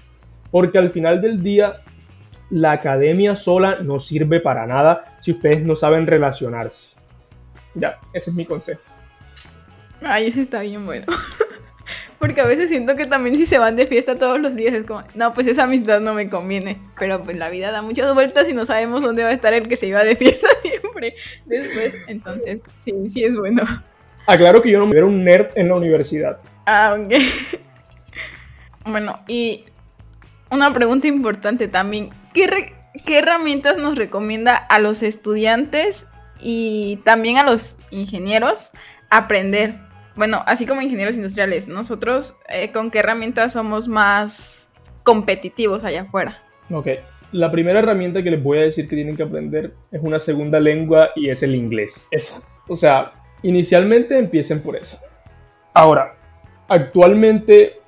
Porque 0.52 0.78
al 0.78 0.92
final 0.92 1.22
del 1.22 1.42
día, 1.42 1.82
la 2.50 2.72
academia 2.72 3.36
sola 3.36 3.78
no 3.82 4.00
sirve 4.00 4.40
para 4.40 4.66
nada 4.66 5.18
si 5.22 5.32
ustedes 5.32 5.64
no 5.64 5.76
saben 5.76 6.08
relacionarse. 6.08 6.98
Ya, 7.76 8.00
ese 8.14 8.32
es 8.32 8.36
mi 8.36 8.46
consejo. 8.46 8.82
Ay, 10.02 10.28
ese 10.28 10.42
está 10.42 10.62
bien 10.62 10.86
bueno. 10.86 11.06
Porque 12.20 12.42
a 12.42 12.46
veces 12.46 12.70
siento 12.70 12.96
que 12.96 13.06
también 13.06 13.38
si 13.38 13.46
se 13.46 13.58
van 13.58 13.78
de 13.78 13.88
fiesta 13.88 14.18
todos 14.18 14.40
los 14.42 14.56
días 14.56 14.74
es 14.74 14.86
como, 14.86 15.04
no, 15.16 15.34
pues 15.34 15.48
esa 15.48 15.64
amistad 15.64 16.02
no 16.02 16.14
me 16.14 16.30
conviene. 16.30 16.78
Pero 17.00 17.24
pues 17.24 17.38
la 17.38 17.50
vida 17.50 17.72
da 17.72 17.82
muchas 17.82 18.14
vueltas 18.14 18.50
y 18.50 18.54
no 18.54 18.66
sabemos 18.66 19.02
dónde 19.02 19.24
va 19.24 19.30
a 19.30 19.34
estar 19.34 19.54
el 19.54 19.70
que 19.70 19.78
se 19.78 19.88
iba 19.88 20.04
de 20.04 20.16
fiesta 20.18 20.48
siempre 20.62 21.16
después. 21.46 21.98
Entonces, 22.08 22.62
sí, 22.78 22.94
sí 23.08 23.24
es 23.24 23.36
bueno. 23.36 23.64
Aclaro 24.28 24.62
que 24.62 24.70
yo 24.70 24.80
no 24.80 24.86
me 24.86 24.98
era 24.98 25.06
un 25.06 25.24
nerd 25.24 25.48
en 25.56 25.70
la 25.70 25.76
universidad. 25.76 26.40
Ah, 26.66 26.98
ok. 27.00 27.14
Bueno, 28.86 29.20
y 29.28 29.66
una 30.52 30.74
pregunta 30.74 31.08
importante 31.08 31.68
también. 31.68 32.10
¿Qué, 32.34 32.74
¿Qué 33.06 33.20
herramientas 33.20 33.78
nos 33.78 33.98
recomienda 33.98 34.56
a 34.56 34.80
los 34.80 35.04
estudiantes 35.04 36.08
y 36.42 37.00
también 37.04 37.38
a 37.38 37.44
los 37.44 37.78
ingenieros 37.92 38.72
aprender 39.10 39.76
bueno, 40.20 40.44
así 40.48 40.66
como 40.66 40.82
ingenieros 40.82 41.16
industriales, 41.16 41.70
nosotros 41.70 42.36
eh, 42.50 42.74
con 42.74 42.92
qué 42.92 43.00
herramientas 43.00 43.54
somos 43.54 43.88
más 43.88 44.74
competitivos 45.04 45.86
allá 45.86 46.02
afuera. 46.02 46.44
Ok, 46.70 46.88
la 47.32 47.50
primera 47.50 47.80
herramienta 47.80 48.22
que 48.22 48.30
les 48.30 48.44
voy 48.44 48.58
a 48.58 48.64
decir 48.64 48.90
que 48.90 48.98
tienen 48.98 49.16
que 49.16 49.24
aprender 49.24 49.74
es 49.94 50.02
una 50.04 50.20
segunda 50.20 50.60
lengua 50.60 51.12
y 51.16 51.30
es 51.30 51.42
el 51.42 51.56
inglés. 51.56 52.10
Esa. 52.12 52.42
O 52.68 52.76
sea, 52.76 53.14
inicialmente 53.44 54.20
empiecen 54.20 54.60
por 54.60 54.76
eso. 54.76 54.98
Ahora, 55.74 56.18
actualmente 56.68 57.80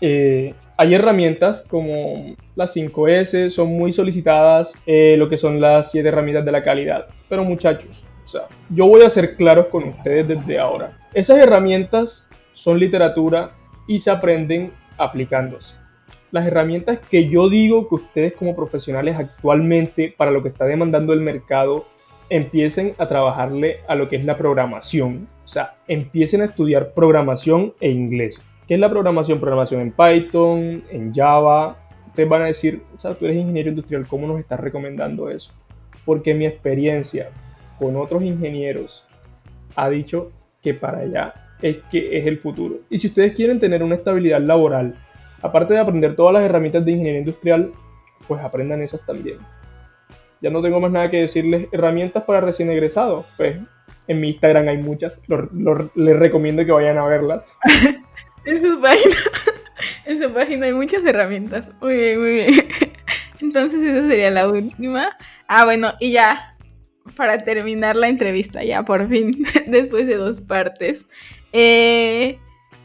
eh, 0.00 0.54
hay 0.78 0.94
herramientas 0.94 1.66
como 1.68 2.34
las 2.56 2.74
5S, 2.74 3.50
son 3.50 3.76
muy 3.76 3.92
solicitadas, 3.92 4.72
eh, 4.86 5.16
lo 5.18 5.28
que 5.28 5.36
son 5.36 5.60
las 5.60 5.90
7 5.90 6.08
herramientas 6.08 6.46
de 6.46 6.52
la 6.52 6.64
calidad. 6.64 7.08
Pero 7.28 7.44
muchachos, 7.44 8.06
o 8.24 8.28
sea, 8.28 8.44
yo 8.70 8.86
voy 8.86 9.02
a 9.02 9.10
ser 9.10 9.36
claros 9.36 9.66
con 9.66 9.84
ustedes 9.84 10.26
desde 10.26 10.58
ahora. 10.58 10.97
Esas 11.14 11.38
herramientas 11.38 12.30
son 12.52 12.78
literatura 12.78 13.52
y 13.86 14.00
se 14.00 14.10
aprenden 14.10 14.72
aplicándose. 14.98 15.76
Las 16.30 16.46
herramientas 16.46 16.98
que 16.98 17.30
yo 17.30 17.48
digo 17.48 17.88
que 17.88 17.94
ustedes 17.94 18.32
como 18.34 18.54
profesionales 18.54 19.16
actualmente 19.16 20.14
para 20.14 20.30
lo 20.30 20.42
que 20.42 20.50
está 20.50 20.66
demandando 20.66 21.14
el 21.14 21.22
mercado 21.22 21.86
empiecen 22.28 22.94
a 22.98 23.08
trabajarle 23.08 23.80
a 23.88 23.94
lo 23.94 24.10
que 24.10 24.16
es 24.16 24.24
la 24.26 24.36
programación. 24.36 25.28
O 25.46 25.48
sea, 25.48 25.76
empiecen 25.88 26.42
a 26.42 26.44
estudiar 26.44 26.92
programación 26.92 27.72
e 27.80 27.88
inglés. 27.88 28.44
¿Qué 28.66 28.74
es 28.74 28.80
la 28.80 28.90
programación? 28.90 29.40
Programación 29.40 29.80
en 29.80 29.92
Python, 29.92 30.84
en 30.90 31.14
Java. 31.14 31.78
Ustedes 32.08 32.28
van 32.28 32.42
a 32.42 32.46
decir, 32.46 32.82
o 32.94 32.98
sea, 32.98 33.14
tú 33.14 33.24
eres 33.24 33.38
ingeniero 33.38 33.70
industrial, 33.70 34.06
¿cómo 34.06 34.26
nos 34.26 34.38
estás 34.38 34.60
recomendando 34.60 35.30
eso? 35.30 35.54
Porque 36.04 36.34
mi 36.34 36.44
experiencia 36.44 37.30
con 37.78 37.96
otros 37.96 38.22
ingenieros 38.22 39.06
ha 39.74 39.88
dicho 39.88 40.32
que 40.62 40.74
para 40.74 40.98
allá 40.98 41.34
es 41.62 41.78
que 41.90 42.18
es 42.18 42.26
el 42.26 42.38
futuro. 42.38 42.80
Y 42.88 42.98
si 42.98 43.08
ustedes 43.08 43.34
quieren 43.34 43.58
tener 43.58 43.82
una 43.82 43.96
estabilidad 43.96 44.40
laboral, 44.40 44.94
aparte 45.42 45.74
de 45.74 45.80
aprender 45.80 46.14
todas 46.14 46.34
las 46.34 46.42
herramientas 46.42 46.84
de 46.84 46.92
ingeniería 46.92 47.20
industrial, 47.20 47.72
pues 48.26 48.42
aprendan 48.42 48.82
esas 48.82 49.04
también. 49.04 49.38
Ya 50.40 50.50
no 50.50 50.62
tengo 50.62 50.80
más 50.80 50.90
nada 50.90 51.10
que 51.10 51.20
decirles. 51.20 51.66
Herramientas 51.72 52.22
para 52.24 52.40
recién 52.40 52.70
egresados. 52.70 53.26
Pues 53.36 53.56
en 54.06 54.20
mi 54.20 54.30
Instagram 54.30 54.68
hay 54.68 54.78
muchas. 54.78 55.20
les 55.94 56.16
recomiendo 56.16 56.64
que 56.64 56.72
vayan 56.72 56.98
a 56.98 57.06
verlas. 57.06 57.44
en 58.44 58.60
su 58.60 58.80
página. 58.80 59.14
En 60.06 60.20
su 60.20 60.32
página 60.32 60.66
hay 60.66 60.72
muchas 60.72 61.04
herramientas. 61.04 61.70
Muy 61.80 61.94
bien, 61.94 62.20
muy 62.20 62.32
bien. 62.32 62.48
Entonces 63.40 63.80
esa 63.80 64.08
sería 64.08 64.30
la 64.30 64.48
última. 64.48 65.16
Ah, 65.46 65.64
bueno, 65.64 65.92
y 66.00 66.12
ya 66.12 66.56
para 67.18 67.42
terminar 67.42 67.96
la 67.96 68.08
entrevista, 68.08 68.62
ya 68.62 68.84
por 68.84 69.08
fin, 69.08 69.32
después 69.66 70.06
de 70.06 70.16
dos 70.16 70.40
partes. 70.40 71.06
Eh, 71.52 72.38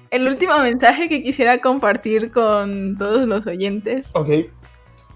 el 0.10 0.28
último 0.28 0.58
mensaje 0.60 1.08
que 1.08 1.22
quisiera 1.22 1.60
compartir 1.60 2.32
con 2.32 2.98
todos 2.98 3.28
los 3.28 3.46
oyentes. 3.46 4.12
Ok. 4.16 4.30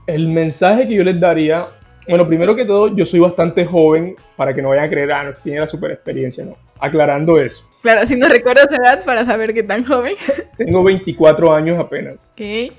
El 0.06 0.28
mensaje 0.28 0.88
que 0.88 0.94
yo 0.94 1.04
les 1.04 1.20
daría, 1.20 1.68
bueno, 2.08 2.28
primero 2.28 2.56
que 2.56 2.64
todo, 2.64 2.96
yo 2.96 3.06
soy 3.08 3.20
bastante 3.20 3.66
joven 3.66 4.16
para 4.38 4.54
que 4.54 4.62
no 4.62 4.70
vayan 4.70 4.86
a 4.86 4.90
creer, 4.90 5.12
ah, 5.12 5.24
no 5.24 5.34
tiene 5.34 5.62
la 5.62 5.68
super 5.68 5.92
experiencia, 5.92 6.46
¿no? 6.46 6.56
Aclarando 6.80 7.40
eso. 7.40 7.70
Claro, 7.82 8.06
si 8.06 8.18
no 8.18 8.28
recuerdas 8.28 8.68
edad 8.72 9.04
para 9.04 9.26
saber 9.26 9.54
qué 9.56 9.64
tan 9.64 9.84
joven. 9.84 10.14
Tengo 10.58 10.84
24 10.84 11.54
años 11.54 11.80
apenas. 11.80 12.32
Ok. 12.34 12.72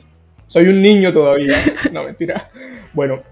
Soy 0.46 0.68
un 0.68 0.80
niño 0.80 1.12
todavía. 1.12 1.56
No, 1.92 2.04
mentira. 2.04 2.48
Bueno, 2.92 3.22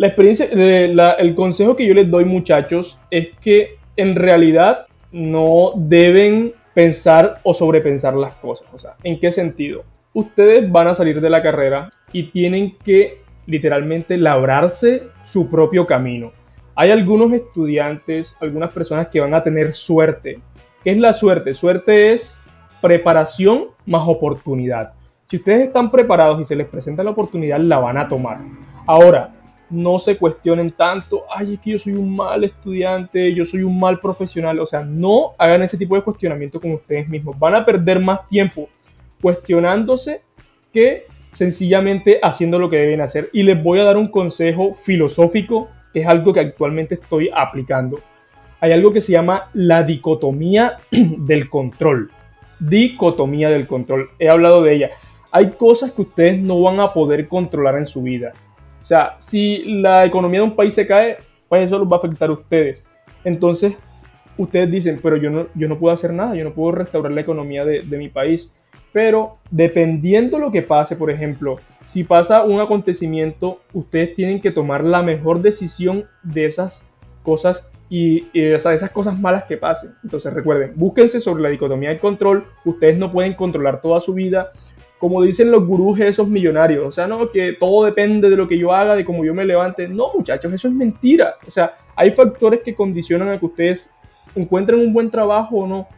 La 0.00 0.06
experiencia, 0.06 0.46
el 0.46 1.34
consejo 1.34 1.76
que 1.76 1.86
yo 1.86 1.92
les 1.92 2.10
doy 2.10 2.24
muchachos 2.24 3.02
es 3.10 3.32
que 3.38 3.76
en 3.96 4.14
realidad 4.16 4.86
no 5.12 5.72
deben 5.76 6.54
pensar 6.72 7.38
o 7.42 7.52
sobrepensar 7.52 8.14
las 8.14 8.32
cosas. 8.36 8.66
O 8.72 8.78
sea, 8.78 8.94
¿en 9.02 9.20
qué 9.20 9.30
sentido? 9.30 9.84
Ustedes 10.14 10.72
van 10.72 10.88
a 10.88 10.94
salir 10.94 11.20
de 11.20 11.28
la 11.28 11.42
carrera 11.42 11.92
y 12.14 12.30
tienen 12.30 12.78
que 12.82 13.18
literalmente 13.44 14.16
labrarse 14.16 15.08
su 15.22 15.50
propio 15.50 15.86
camino. 15.86 16.32
Hay 16.74 16.90
algunos 16.90 17.30
estudiantes, 17.34 18.38
algunas 18.40 18.72
personas 18.72 19.08
que 19.08 19.20
van 19.20 19.34
a 19.34 19.42
tener 19.42 19.74
suerte. 19.74 20.40
¿Qué 20.82 20.92
es 20.92 20.98
la 20.98 21.12
suerte? 21.12 21.52
Suerte 21.52 22.14
es 22.14 22.40
preparación 22.80 23.66
más 23.84 24.08
oportunidad. 24.08 24.94
Si 25.26 25.36
ustedes 25.36 25.66
están 25.66 25.90
preparados 25.90 26.40
y 26.40 26.46
se 26.46 26.56
les 26.56 26.68
presenta 26.68 27.04
la 27.04 27.10
oportunidad, 27.10 27.60
la 27.60 27.80
van 27.80 27.98
a 27.98 28.08
tomar. 28.08 28.38
Ahora, 28.86 29.34
no 29.70 29.98
se 29.98 30.18
cuestionen 30.18 30.72
tanto, 30.72 31.24
ay, 31.30 31.54
es 31.54 31.60
que 31.60 31.70
yo 31.70 31.78
soy 31.78 31.92
un 31.92 32.14
mal 32.14 32.42
estudiante, 32.42 33.32
yo 33.32 33.44
soy 33.44 33.62
un 33.62 33.78
mal 33.78 34.00
profesional. 34.00 34.58
O 34.58 34.66
sea, 34.66 34.82
no 34.82 35.34
hagan 35.38 35.62
ese 35.62 35.78
tipo 35.78 35.94
de 35.94 36.02
cuestionamiento 36.02 36.60
con 36.60 36.72
ustedes 36.72 37.08
mismos. 37.08 37.38
Van 37.38 37.54
a 37.54 37.64
perder 37.64 38.00
más 38.00 38.26
tiempo 38.26 38.68
cuestionándose 39.22 40.22
que 40.72 41.06
sencillamente 41.30 42.18
haciendo 42.22 42.58
lo 42.58 42.68
que 42.68 42.76
deben 42.76 43.00
hacer. 43.00 43.30
Y 43.32 43.42
les 43.42 43.62
voy 43.62 43.78
a 43.78 43.84
dar 43.84 43.96
un 43.96 44.08
consejo 44.08 44.74
filosófico, 44.74 45.68
que 45.92 46.00
es 46.00 46.06
algo 46.06 46.32
que 46.32 46.40
actualmente 46.40 46.96
estoy 46.96 47.30
aplicando. 47.34 48.00
Hay 48.60 48.72
algo 48.72 48.92
que 48.92 49.00
se 49.00 49.12
llama 49.12 49.50
la 49.54 49.82
dicotomía 49.84 50.78
del 50.90 51.48
control. 51.48 52.10
Dicotomía 52.58 53.48
del 53.48 53.66
control. 53.66 54.10
He 54.18 54.28
hablado 54.28 54.62
de 54.62 54.74
ella. 54.74 54.90
Hay 55.32 55.50
cosas 55.50 55.92
que 55.92 56.02
ustedes 56.02 56.40
no 56.40 56.60
van 56.60 56.80
a 56.80 56.92
poder 56.92 57.28
controlar 57.28 57.76
en 57.76 57.86
su 57.86 58.02
vida 58.02 58.32
o 58.80 58.84
sea, 58.84 59.16
si 59.18 59.64
la 59.80 60.04
economía 60.04 60.40
de 60.40 60.46
un 60.46 60.56
país 60.56 60.74
se 60.74 60.86
cae, 60.86 61.18
pues 61.48 61.66
eso 61.66 61.78
los 61.78 61.88
va 61.88 61.96
a 61.96 61.98
afectar 61.98 62.30
a 62.30 62.32
ustedes. 62.32 62.84
Entonces, 63.24 63.76
ustedes 64.36 64.70
dicen, 64.70 65.00
pero 65.02 65.16
yo 65.16 65.30
no, 65.30 65.46
yo 65.54 65.68
no 65.68 65.78
puedo 65.78 65.94
hacer 65.94 66.12
nada, 66.12 66.34
yo 66.34 66.44
no 66.44 66.54
puedo 66.54 66.72
restaurar 66.72 67.12
la 67.12 67.20
economía 67.20 67.64
de, 67.64 67.82
mi 67.98 68.08
país. 68.08 68.54
Pero 68.92 69.38
dependiendo 69.50 70.38
lo 70.38 70.50
que 70.50 70.62
pase, 70.62 70.96
por 70.96 71.10
ejemplo, 71.10 71.60
si 71.84 72.04
pasa 72.04 72.44
un 72.44 72.60
acontecimiento, 72.60 73.60
ustedes 73.72 74.14
tienen 74.14 74.40
que 74.40 74.50
tomar 74.50 74.84
la 74.84 75.02
mejor 75.02 75.42
decisión 75.42 76.06
de 76.22 76.46
esas 76.46 76.92
cosas 77.22 77.72
y, 77.88 78.26
y 78.32 78.42
esas 78.42 78.90
cosas 78.90 79.18
malas 79.18 79.44
que 79.44 79.56
pasen. 79.56 79.92
Entonces 80.02 80.32
recuerden, 80.32 80.72
búsquense 80.74 81.20
sobre 81.20 81.42
la 81.42 81.50
dicotomía 81.50 81.90
del 81.90 82.00
control. 82.00 82.46
Ustedes 82.64 82.98
no 82.98 83.12
pueden 83.12 83.34
controlar 83.34 83.80
toda 83.80 84.00
su 84.00 84.14
vida 84.14 84.50
como 85.00 85.22
dicen 85.22 85.50
los 85.50 85.66
gurús 85.66 85.98
esos 85.98 86.28
millonarios, 86.28 86.86
o 86.86 86.92
sea, 86.92 87.06
no, 87.06 87.30
que 87.30 87.54
todo 87.58 87.86
depende 87.86 88.28
de 88.28 88.36
lo 88.36 88.46
que 88.46 88.58
yo 88.58 88.70
haga, 88.70 88.94
de 88.94 89.04
cómo 89.04 89.24
yo 89.24 89.32
me 89.32 89.46
levante. 89.46 89.88
No, 89.88 90.08
muchachos, 90.14 90.52
eso 90.52 90.68
es 90.68 90.74
mentira. 90.74 91.36
O 91.46 91.50
sea, 91.50 91.74
hay 91.96 92.10
factores 92.10 92.60
que 92.62 92.74
condicionan 92.74 93.30
a 93.30 93.38
que 93.38 93.46
ustedes 93.46 93.96
encuentren 94.34 94.78
un 94.78 94.92
buen 94.92 95.10
trabajo 95.10 95.56
o 95.56 95.66
no. 95.66 95.88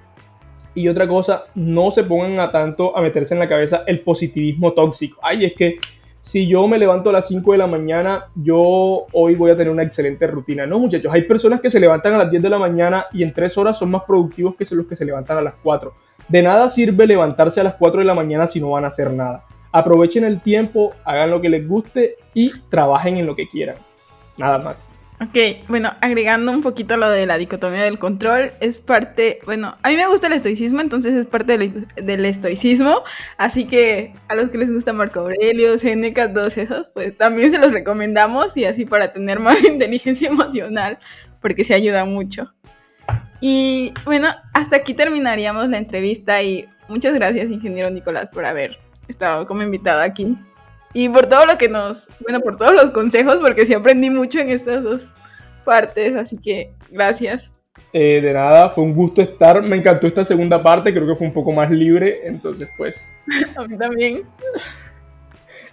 Y 0.72 0.86
otra 0.86 1.08
cosa, 1.08 1.46
no 1.56 1.90
se 1.90 2.04
pongan 2.04 2.38
a 2.38 2.52
tanto 2.52 2.96
a 2.96 3.02
meterse 3.02 3.34
en 3.34 3.40
la 3.40 3.48
cabeza 3.48 3.82
el 3.88 4.00
positivismo 4.00 4.72
tóxico. 4.72 5.18
Ay, 5.20 5.46
es 5.46 5.54
que 5.54 5.78
si 6.20 6.46
yo 6.46 6.68
me 6.68 6.78
levanto 6.78 7.10
a 7.10 7.14
las 7.14 7.26
5 7.26 7.50
de 7.50 7.58
la 7.58 7.66
mañana, 7.66 8.26
yo 8.36 9.06
hoy 9.12 9.34
voy 9.34 9.50
a 9.50 9.56
tener 9.56 9.72
una 9.72 9.82
excelente 9.82 10.28
rutina. 10.28 10.64
No, 10.64 10.78
muchachos, 10.78 11.12
hay 11.12 11.22
personas 11.22 11.60
que 11.60 11.68
se 11.68 11.80
levantan 11.80 12.14
a 12.14 12.18
las 12.18 12.30
10 12.30 12.40
de 12.40 12.48
la 12.48 12.58
mañana 12.60 13.06
y 13.12 13.24
en 13.24 13.32
3 13.32 13.58
horas 13.58 13.76
son 13.76 13.90
más 13.90 14.04
productivos 14.04 14.54
que 14.54 14.64
los 14.76 14.86
que 14.86 14.94
se 14.94 15.04
levantan 15.04 15.38
a 15.38 15.42
las 15.42 15.54
4. 15.60 15.92
De 16.32 16.40
nada 16.40 16.70
sirve 16.70 17.06
levantarse 17.06 17.60
a 17.60 17.64
las 17.64 17.74
4 17.74 18.00
de 18.00 18.06
la 18.06 18.14
mañana 18.14 18.48
si 18.48 18.58
no 18.58 18.70
van 18.70 18.86
a 18.86 18.88
hacer 18.88 19.12
nada. 19.12 19.44
Aprovechen 19.70 20.24
el 20.24 20.40
tiempo, 20.40 20.94
hagan 21.04 21.30
lo 21.30 21.42
que 21.42 21.50
les 21.50 21.68
guste 21.68 22.16
y 22.32 22.58
trabajen 22.70 23.18
en 23.18 23.26
lo 23.26 23.36
que 23.36 23.46
quieran. 23.46 23.76
Nada 24.38 24.56
más. 24.56 24.88
Ok, 25.20 25.68
bueno, 25.68 25.92
agregando 26.00 26.50
un 26.50 26.62
poquito 26.62 26.96
lo 26.96 27.10
de 27.10 27.26
la 27.26 27.36
dicotomía 27.36 27.82
del 27.82 27.98
control, 27.98 28.50
es 28.60 28.78
parte, 28.78 29.40
bueno, 29.44 29.76
a 29.82 29.90
mí 29.90 29.96
me 29.96 30.08
gusta 30.08 30.28
el 30.28 30.32
estoicismo, 30.32 30.80
entonces 30.80 31.12
es 31.14 31.26
parte 31.26 31.58
del, 31.58 32.24
estoicismo, 32.24 33.02
así 33.36 33.66
que 33.66 34.14
a 34.28 34.34
los 34.34 34.48
que 34.48 34.56
les 34.56 34.72
gusta 34.72 34.94
Marco 34.94 35.20
Aurelio, 35.20 35.78
Seneca, 35.78 36.32
todos 36.32 36.56
esos, 36.56 36.88
pues 36.94 37.14
también 37.14 37.50
se 37.50 37.58
los 37.58 37.72
recomendamos 37.72 38.56
y 38.56 38.64
así 38.64 38.86
para 38.86 39.12
tener 39.12 39.38
más 39.38 39.62
inteligencia 39.62 40.28
emocional, 40.30 40.98
porque 41.42 41.62
se 41.62 41.74
ayuda 41.74 42.06
mucho. 42.06 42.54
Y 43.44 43.92
bueno, 44.04 44.28
hasta 44.54 44.76
aquí 44.76 44.94
terminaríamos 44.94 45.68
la 45.68 45.78
entrevista 45.78 46.40
y 46.42 46.68
muchas 46.88 47.12
gracias, 47.12 47.50
ingeniero 47.50 47.90
Nicolás, 47.90 48.28
por 48.32 48.44
haber 48.44 48.78
estado 49.08 49.46
como 49.46 49.62
invitado 49.62 50.00
aquí. 50.00 50.38
Y 50.94 51.08
por 51.08 51.26
todo 51.26 51.46
lo 51.46 51.58
que 51.58 51.68
nos, 51.68 52.08
bueno, 52.20 52.38
por 52.38 52.56
todos 52.56 52.72
los 52.72 52.90
consejos, 52.90 53.40
porque 53.40 53.66
sí 53.66 53.74
aprendí 53.74 54.10
mucho 54.10 54.38
en 54.38 54.50
estas 54.50 54.84
dos 54.84 55.14
partes, 55.64 56.14
así 56.14 56.36
que 56.36 56.72
gracias. 56.90 57.52
Eh, 57.92 58.20
de 58.22 58.32
nada, 58.32 58.70
fue 58.70 58.84
un 58.84 58.94
gusto 58.94 59.20
estar, 59.20 59.60
me 59.60 59.76
encantó 59.76 60.06
esta 60.06 60.24
segunda 60.24 60.62
parte, 60.62 60.92
creo 60.92 61.08
que 61.08 61.16
fue 61.16 61.26
un 61.26 61.32
poco 61.32 61.50
más 61.50 61.68
libre, 61.68 62.20
entonces 62.24 62.70
pues... 62.76 63.12
A 63.56 63.66
mí 63.66 63.76
también. 63.76 64.22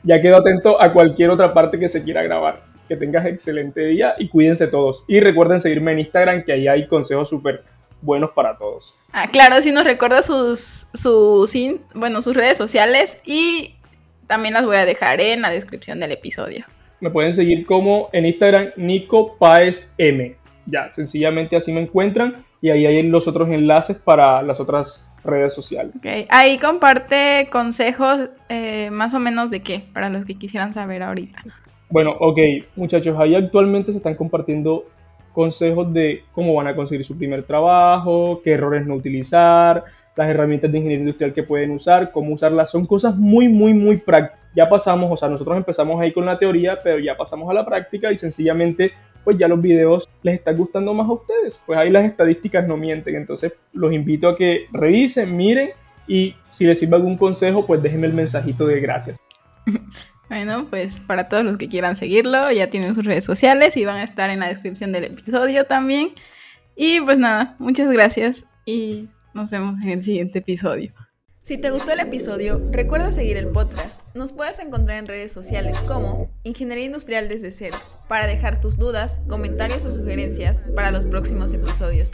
Ya 0.02 0.20
quedo 0.22 0.38
atento 0.38 0.82
a 0.82 0.92
cualquier 0.92 1.30
otra 1.30 1.54
parte 1.54 1.78
que 1.78 1.90
se 1.90 2.04
quiera 2.04 2.24
grabar 2.24 2.69
que 2.90 2.98
tengas 2.98 3.26
excelente 3.28 3.86
día 3.86 4.16
y 4.18 4.28
cuídense 4.28 4.68
todos. 4.68 5.06
Y 5.08 5.22
recuerden 5.22 5.62
seguirme 5.62 5.94
en 5.94 6.00
Instagram, 6.00 6.44
que 6.44 6.52
ahí 6.52 6.68
hay 6.68 6.88
consejos 6.88 7.30
súper 7.30 7.64
buenos 8.02 8.32
para 8.32 8.58
todos. 8.58 8.96
Ah, 9.14 9.28
claro, 9.32 9.62
si 9.62 9.72
nos 9.72 9.86
recuerda 9.86 10.22
sus, 10.22 10.88
sus, 10.94 11.56
bueno, 11.94 12.22
sus 12.22 12.36
redes 12.36 12.58
sociales 12.58 13.22
y 13.26 13.76
también 14.28 14.54
las 14.54 14.66
voy 14.66 14.78
a 14.78 14.86
dejar 14.86 15.22
en 15.22 15.42
la 15.42 15.50
descripción 15.50 16.00
del 16.00 16.12
episodio. 16.12 16.66
Me 17.00 17.12
pueden 17.12 17.34
seguir 17.34 17.66
como 17.66 18.10
en 18.12 18.26
Instagram 18.26 18.72
Nico 18.76 19.38
Paez 19.38 19.94
M. 19.98 20.36
Ya, 20.66 20.92
sencillamente 20.92 21.56
así 21.56 21.72
me 21.72 21.82
encuentran 21.82 22.44
y 22.62 22.70
ahí 22.70 22.86
hay 22.86 23.02
los 23.04 23.28
otros 23.28 23.50
enlaces 23.50 23.98
para 23.98 24.42
las 24.42 24.60
otras 24.60 25.08
redes 25.24 25.54
sociales. 25.54 25.96
Okay. 25.98 26.26
Ahí 26.30 26.58
comparte 26.58 27.48
consejos 27.52 28.30
eh, 28.50 28.90
más 28.92 29.14
o 29.14 29.20
menos 29.20 29.52
de 29.52 29.62
qué, 29.62 29.86
para 29.94 30.10
los 30.10 30.26
que 30.26 30.36
quisieran 30.36 30.74
saber 30.74 31.04
ahorita. 31.04 31.44
Bueno, 31.90 32.16
ok, 32.20 32.38
muchachos, 32.76 33.18
ahí 33.20 33.34
actualmente 33.34 33.92
se 33.92 33.98
están 33.98 34.14
compartiendo 34.14 34.86
consejos 35.34 35.92
de 35.92 36.24
cómo 36.34 36.54
van 36.54 36.68
a 36.68 36.76
conseguir 36.76 37.04
su 37.04 37.18
primer 37.18 37.44
trabajo, 37.44 38.42
qué 38.44 38.52
errores 38.52 38.86
no 38.86 38.96
utilizar, 38.96 39.84
las 40.16 40.30
herramientas 40.30 40.72
de 40.72 40.78
ingeniería 40.78 41.04
industrial 41.04 41.34
que 41.34 41.44
pueden 41.44 41.72
usar, 41.72 42.12
cómo 42.12 42.34
usarlas. 42.34 42.70
Son 42.70 42.86
cosas 42.86 43.16
muy, 43.16 43.48
muy, 43.48 43.74
muy 43.74 43.98
prácticas. 43.98 44.40
Ya 44.56 44.68
pasamos, 44.68 45.10
o 45.12 45.18
sea, 45.18 45.30
nosotros 45.30 45.58
empezamos 45.58 46.00
ahí 46.00 46.12
con 46.12 46.26
la 46.26 46.38
teoría, 46.38 46.80
pero 46.84 47.00
ya 47.00 47.16
pasamos 47.16 47.50
a 47.50 47.54
la 47.54 47.66
práctica 47.66 48.12
y 48.12 48.18
sencillamente, 48.18 48.92
pues 49.24 49.38
ya 49.38 49.48
los 49.48 49.62
videos 49.62 50.08
les 50.22 50.36
están 50.36 50.58
gustando 50.58 50.94
más 50.94 51.08
a 51.08 51.14
ustedes. 51.14 51.60
Pues 51.66 51.80
ahí 51.80 51.90
las 51.90 52.04
estadísticas 52.04 52.68
no 52.68 52.78
mienten. 52.78 53.16
Entonces, 53.16 53.56
los 53.74 53.94
invito 53.94 54.28
a 54.28 54.36
que 54.36 54.66
revisen, 54.74 55.36
miren 55.36 55.70
y 56.08 56.36
si 56.50 56.66
les 56.66 56.80
sirve 56.80 56.98
algún 56.98 57.18
consejo, 57.18 57.66
pues 57.66 57.82
déjenme 57.82 58.08
el 58.08 58.14
mensajito 58.14 58.68
de 58.68 58.80
gracias. 58.80 59.18
Bueno, 60.30 60.68
pues 60.70 61.00
para 61.00 61.28
todos 61.28 61.44
los 61.44 61.58
que 61.58 61.68
quieran 61.68 61.96
seguirlo, 61.96 62.52
ya 62.52 62.70
tienen 62.70 62.94
sus 62.94 63.04
redes 63.04 63.26
sociales 63.26 63.76
y 63.76 63.86
van 63.86 63.98
a 63.98 64.04
estar 64.04 64.30
en 64.30 64.40
la 64.40 64.48
descripción 64.48 64.92
del 64.92 65.06
episodio 65.06 65.66
también. 65.66 66.10
Y 66.76 67.02
pues 67.02 67.18
nada, 67.18 67.56
muchas 67.58 67.92
gracias 67.92 68.46
y 68.64 69.10
nos 69.34 69.50
vemos 69.50 69.82
en 69.82 69.90
el 69.90 70.04
siguiente 70.04 70.40
episodio. 70.40 70.94
Si 71.42 71.58
te 71.58 71.72
gustó 71.72 71.94
el 71.94 72.00
episodio, 72.00 72.62
recuerda 72.72 73.10
seguir 73.10 73.38
el 73.38 73.48
podcast. 73.48 74.02
Nos 74.14 74.34
puedes 74.34 74.60
encontrar 74.60 75.00
en 75.00 75.08
redes 75.08 75.32
sociales 75.32 75.80
como 75.80 76.30
Ingeniería 76.44 76.86
Industrial 76.86 77.28
desde 77.28 77.50
cero 77.50 77.78
para 78.08 78.28
dejar 78.28 78.62
tus 78.62 78.78
dudas, 78.78 79.22
comentarios 79.28 79.84
o 79.86 79.92
sugerencias 79.92 80.66
para 80.76 80.92
los 80.92 81.06
próximos 81.06 81.54
episodios. 81.54 82.12